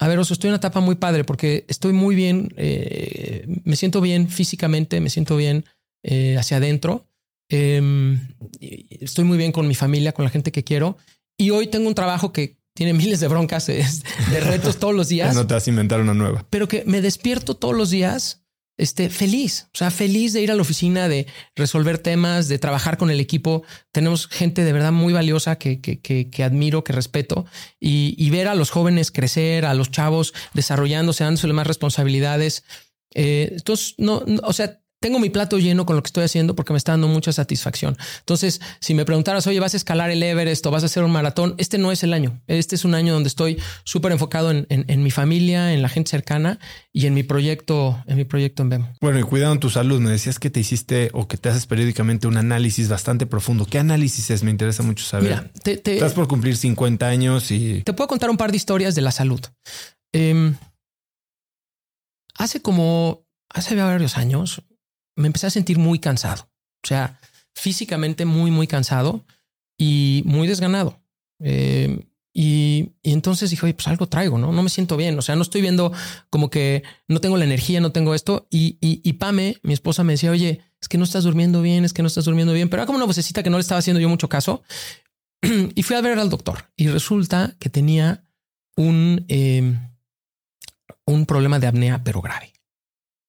[0.00, 3.76] a ver, Oso, estoy en una etapa muy padre porque estoy muy bien, eh, me
[3.76, 5.66] siento bien físicamente, me siento bien
[6.02, 7.06] eh, hacia adentro.
[7.50, 8.18] Em,
[8.60, 10.96] estoy muy bien con mi familia, con la gente que quiero.
[11.36, 13.84] Y hoy tengo un trabajo que tiene miles de broncas, de
[14.40, 15.34] retos todos los días.
[15.34, 16.46] no te vas a inventar una nueva.
[16.48, 18.42] Pero que me despierto todos los días
[18.80, 22.96] este, feliz, o sea, feliz de ir a la oficina, de resolver temas, de trabajar
[22.96, 23.62] con el equipo.
[23.92, 27.44] Tenemos gente de verdad muy valiosa que, que, que, admiro, que respeto
[27.78, 32.64] y, ver a los jóvenes crecer, a los chavos desarrollándose, dándose más responsabilidades.
[33.14, 36.72] Eh, entonces, no, o sea, tengo mi plato lleno con lo que estoy haciendo porque
[36.72, 37.96] me está dando mucha satisfacción.
[38.18, 41.10] Entonces, si me preguntaras, oye, vas a escalar el Everest o vas a hacer un
[41.10, 42.40] maratón, este no es el año.
[42.46, 46.58] Este es un año donde estoy súper enfocado en, mi familia, en la gente cercana
[46.92, 48.92] y en mi proyecto, en mi proyecto en Vemo.
[49.00, 50.00] Bueno, y cuidado en tu salud.
[50.00, 53.64] Me decías que te hiciste o que te haces periódicamente un análisis bastante profundo.
[53.64, 54.42] ¿Qué análisis es?
[54.42, 55.30] Me interesa mucho saber.
[55.30, 57.82] Mira, te, Estás por cumplir 50 años y...
[57.82, 59.40] Te puedo contar un par de historias de la salud.
[60.12, 60.56] Em,
[62.36, 64.62] hace como, hace varios años,
[65.20, 66.48] me empecé a sentir muy cansado.
[66.82, 67.20] O sea,
[67.54, 69.24] físicamente muy, muy cansado
[69.78, 71.00] y muy desganado.
[71.40, 74.52] Eh, y, entonces dije, oye, pues algo traigo, ¿no?
[74.52, 75.18] No me siento bien.
[75.18, 75.92] O sea, no estoy viendo
[76.30, 78.46] como que no tengo la energía, no tengo esto.
[78.50, 81.92] Y, y, Pame, mi esposa, me decía, oye, es que no estás durmiendo bien, es
[81.92, 82.68] que no estás durmiendo bien.
[82.68, 84.62] Pero era como una vocecita que no le estaba haciendo yo mucho caso.
[85.74, 86.70] y fui a ver al doctor.
[86.76, 88.24] Y resulta que tenía
[88.76, 89.76] un, eh,
[91.04, 92.49] un problema de apnea, pero grave.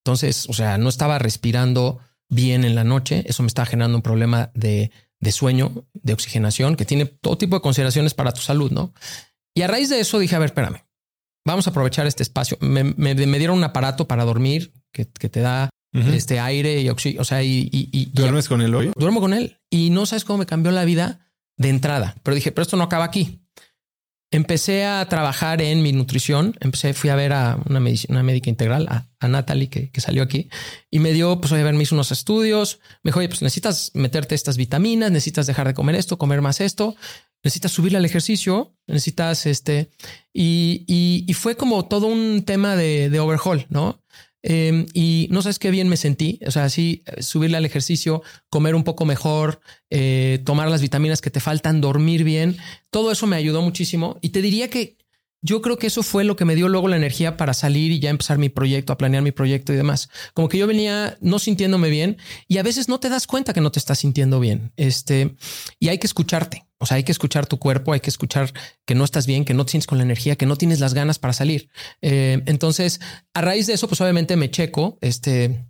[0.04, 3.24] Entonces, o sea, no estaba respirando bien en la noche.
[3.26, 4.90] Eso me estaba generando un problema de,
[5.30, 8.92] sueño, de oxigenación, que tiene todo tipo de consideraciones para tu salud, ¿no?
[9.54, 10.84] Y a raíz de eso dije, a ver, espérame,
[11.46, 12.58] vamos a aprovechar este espacio.
[12.60, 17.22] Me, dieron un aparato para dormir que, te da este aire y oxígeno.
[17.22, 18.90] O sea, y, ¿Duermes con él hoy?
[18.96, 22.16] Duermo con él y no sabes cómo me cambió la vida de entrada.
[22.22, 23.41] Pero dije, pero esto no acaba aquí
[24.32, 26.56] empecé a trabajar en mi nutrición.
[26.60, 30.22] Empecé, fui a ver a una, una médica integral, a, a Natalie, que, que, salió
[30.22, 30.48] aquí,
[30.90, 32.80] y me dio, pues, a ver, me hizo unos estudios.
[33.02, 36.60] Me dijo, oye, pues necesitas meterte estas vitaminas, necesitas dejar de comer esto, comer más
[36.60, 36.96] esto,
[37.44, 39.90] necesitas subirle al ejercicio, necesitas este.
[40.32, 44.02] Y, y, fue como todo un tema de overhaul, ¿no?
[44.42, 46.40] Em, y no sabes qué bien me sentí.
[46.46, 49.60] O sea, así subirle al ejercicio, comer un poco mejor,
[49.90, 52.56] eh, tomar las vitaminas que te faltan, dormir bien.
[52.90, 54.18] Todo eso me ayudó muchísimo.
[54.20, 54.96] Y te diría que
[55.42, 57.98] yo creo que eso fue lo que me dio luego la energía para salir y
[57.98, 60.08] ya empezar mi proyecto, a planear mi proyecto y demás.
[60.34, 62.16] Como que yo venía no sintiéndome bien
[62.46, 64.72] y a veces no te das cuenta que no te estás sintiendo bien.
[64.76, 65.34] Este,
[65.80, 66.66] y hay que escucharte.
[66.78, 68.52] O sea, hay que escuchar tu cuerpo, hay que escuchar
[68.84, 71.18] que no estás bien, que no tienes con la energía, que no tienes las ganas
[71.18, 71.68] para salir.
[72.00, 73.00] Eh, entonces,
[73.34, 75.64] a raíz de eso, pues obviamente me checo, este,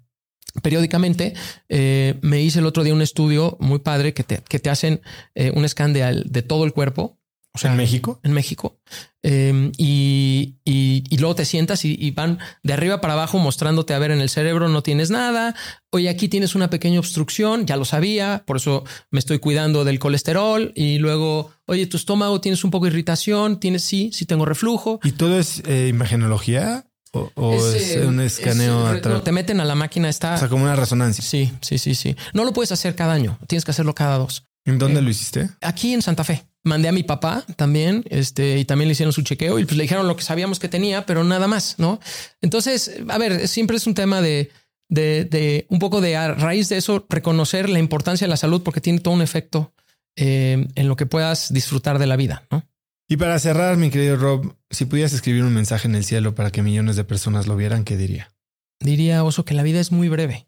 [0.62, 1.34] periódicamente.
[1.68, 5.00] Eh, me hice el otro día un estudio muy padre que te, que te hacen
[5.34, 7.18] eh, un scan de, de todo el cuerpo
[7.54, 8.20] o sea, en México.
[8.22, 8.78] En México.
[9.24, 14.10] Em, y, y, luego te sientas y, van de arriba para abajo mostrándote, a ver,
[14.10, 15.54] en el cerebro no tienes nada.
[15.90, 20.00] Oye, aquí tienes una pequeña obstrucción, ya lo sabía, por eso me estoy cuidando del
[20.00, 20.72] colesterol.
[20.74, 24.98] Y luego, oye, tu estómago tienes un poco de irritación, tienes sí, sí tengo reflujo.
[25.04, 26.86] ¿Y todo es eh, imagenología?
[27.12, 29.22] ¿O, es, un escaneo atrás?
[29.22, 30.34] Te meten a la máquina, está.
[30.34, 31.22] O sea, como una resonancia.
[31.22, 32.16] Sí, sí, sí, sí.
[32.32, 34.48] No lo puedes hacer cada año, tienes que hacerlo cada dos.
[34.64, 35.50] ¿En dónde eh, lo hiciste?
[35.60, 39.22] Aquí en Santa Fe mandé a mi papá también, este, y también le hicieron su
[39.22, 42.00] chequeo y pues le dijeron lo que sabíamos que tenía, pero nada más, ¿no?
[42.40, 44.50] Entonces, a ver, siempre es un tema de,
[44.88, 48.62] de, de un poco de a raíz de eso, reconocer la importancia de la salud
[48.62, 49.72] porque tiene todo un efecto
[50.16, 52.64] eh, en lo que puedas disfrutar de la vida, ¿no?
[53.08, 56.50] Y para cerrar, mi querido Rob, si pudieras escribir un mensaje en el cielo para
[56.50, 58.32] que millones de personas lo vieran, ¿qué diría?
[58.80, 60.46] Diría, Oso, que la vida es muy breve.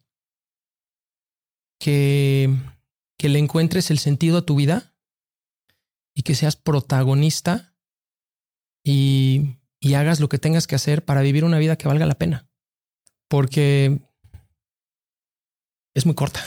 [1.79, 2.55] Que,
[3.19, 4.94] que le encuentres el sentido a tu vida
[6.15, 7.75] y que seas protagonista
[8.85, 12.19] y, y hagas lo que tengas que hacer para vivir una vida que valga la
[12.19, 12.49] pena.
[13.29, 14.01] porque
[15.95, 16.41] es muy corta.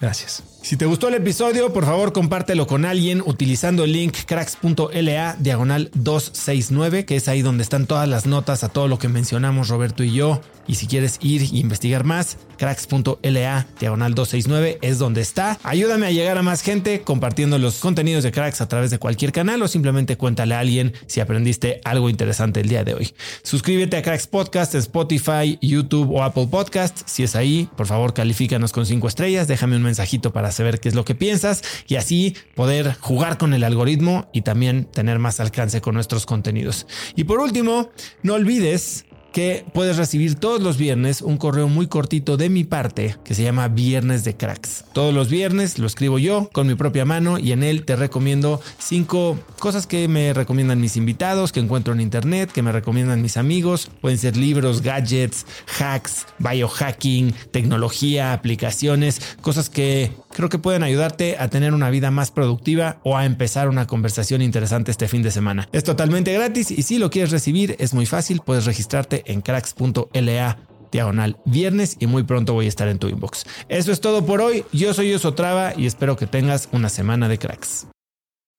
[0.00, 0.42] Gracias.
[0.64, 5.90] Si te gustó el episodio, por favor compártelo con alguien utilizando el link cracks.la diagonal
[5.94, 10.02] 269, que es ahí donde están todas las notas a todo lo que mencionamos Roberto
[10.02, 10.40] y yo.
[10.66, 15.58] Y si quieres ir e investigar más, cracks.la diagonal 269 es donde está.
[15.62, 19.32] Ayúdame a llegar a más gente compartiendo los contenidos de Cracks a través de cualquier
[19.32, 23.14] canal o simplemente cuéntale a alguien si aprendiste algo interesante el día de hoy.
[23.42, 27.02] Suscríbete a Cracks Podcast en Spotify, YouTube o Apple Podcast.
[27.04, 30.88] Si es ahí, por favor califícanos con 5 estrellas, déjame un mensajito para saber qué
[30.88, 35.40] es lo que piensas y así poder jugar con el algoritmo y también tener más
[35.40, 36.86] alcance con nuestros contenidos.
[37.14, 37.90] Y por último,
[38.22, 39.04] no olvides
[39.34, 43.42] que puedes recibir todos los viernes un correo muy cortito de mi parte que se
[43.42, 44.84] llama Viernes de Cracks.
[44.92, 48.60] Todos los viernes lo escribo yo con mi propia mano y en él te recomiendo
[48.78, 53.36] cinco cosas que me recomiendan mis invitados, que encuentro en internet, que me recomiendan mis
[53.36, 53.90] amigos.
[54.00, 55.46] Pueden ser libros, gadgets,
[55.80, 62.30] hacks, biohacking, tecnología, aplicaciones, cosas que creo que pueden ayudarte a tener una vida más
[62.30, 65.68] productiva o a empezar una conversación interesante este fin de semana.
[65.72, 70.58] Es totalmente gratis y si lo quieres recibir es muy fácil, puedes registrarte en cracks.la
[70.92, 73.44] diagonal viernes y muy pronto voy a estar en tu inbox.
[73.68, 74.64] Eso es todo por hoy.
[74.72, 77.88] Yo soy Osotrava y espero que tengas una semana de cracks.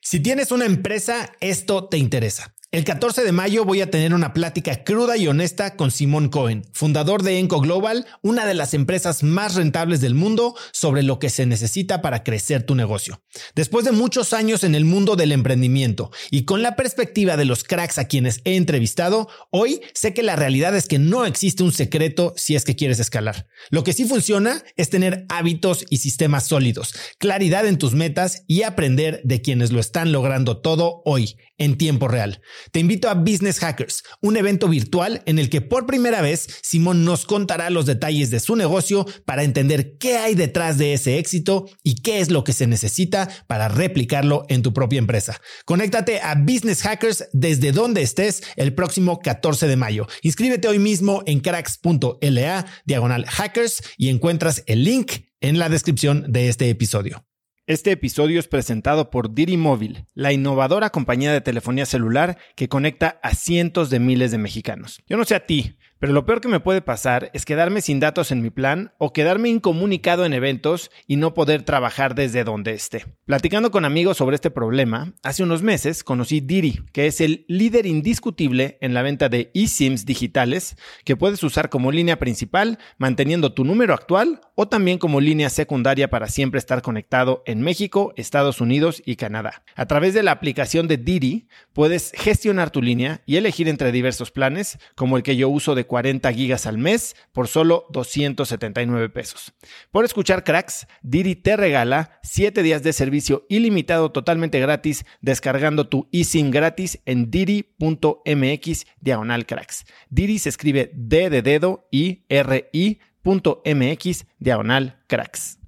[0.01, 2.54] Si tienes una empresa, esto te interesa.
[2.75, 6.65] El 14 de mayo voy a tener una plática cruda y honesta con Simón Cohen,
[6.73, 11.29] fundador de Enco Global, una de las empresas más rentables del mundo, sobre lo que
[11.29, 13.23] se necesita para crecer tu negocio.
[13.55, 17.63] Después de muchos años en el mundo del emprendimiento y con la perspectiva de los
[17.63, 21.71] cracks a quienes he entrevistado, hoy sé que la realidad es que no existe un
[21.71, 23.47] secreto si es que quieres escalar.
[23.69, 28.63] Lo que sí funciona es tener hábitos y sistemas sólidos, claridad en tus metas y
[28.63, 32.41] aprender de quienes lo están logrando todo hoy, en tiempo real.
[32.71, 37.05] Te invito a Business Hackers, un evento virtual en el que por primera vez Simón
[37.05, 41.65] nos contará los detalles de su negocio para entender qué hay detrás de ese éxito
[41.83, 45.39] y qué es lo que se necesita para replicarlo en tu propia empresa.
[45.65, 50.07] Conéctate a Business Hackers desde donde estés el próximo 14 de mayo.
[50.21, 55.11] Inscríbete hoy mismo en cracks.la diagonal hackers y encuentras el link
[55.41, 57.25] en la descripción de este episodio.
[57.67, 63.19] Este episodio es presentado por Diri Móvil, la innovadora compañía de telefonía celular que conecta
[63.23, 65.01] a cientos de miles de mexicanos.
[65.07, 65.75] Yo no sé a ti,
[66.05, 69.11] pero lo peor que me puede pasar es quedarme sin datos en mi plan o
[69.11, 73.07] quedarme incomunicado en eventos y no poder trabajar desde donde esté.
[73.25, 77.87] Platicando con amigos sobre este problema, hace unos meses conocí Diri, que es el líder
[77.87, 83.65] indiscutible en la venta de eSIMs digitales que puedes usar como línea principal manteniendo tu
[83.65, 89.01] número actual o también como línea secundaria para siempre estar conectado en México, Estados Unidos
[89.07, 89.63] y Canadá.
[89.75, 94.29] A través de la aplicación de Diri puedes gestionar tu línea y elegir entre diversos
[94.29, 99.53] planes como el que yo uso de 40 gigas al mes por solo 279 pesos.
[99.91, 106.09] Por escuchar cracks, Diri te regala 7 días de servicio ilimitado totalmente gratis descargando tu
[106.11, 109.85] eSIM gratis en diri.mx diagonal cracks.
[110.09, 115.64] Diri se escribe D de dedo y R I.mx diagonal cracks.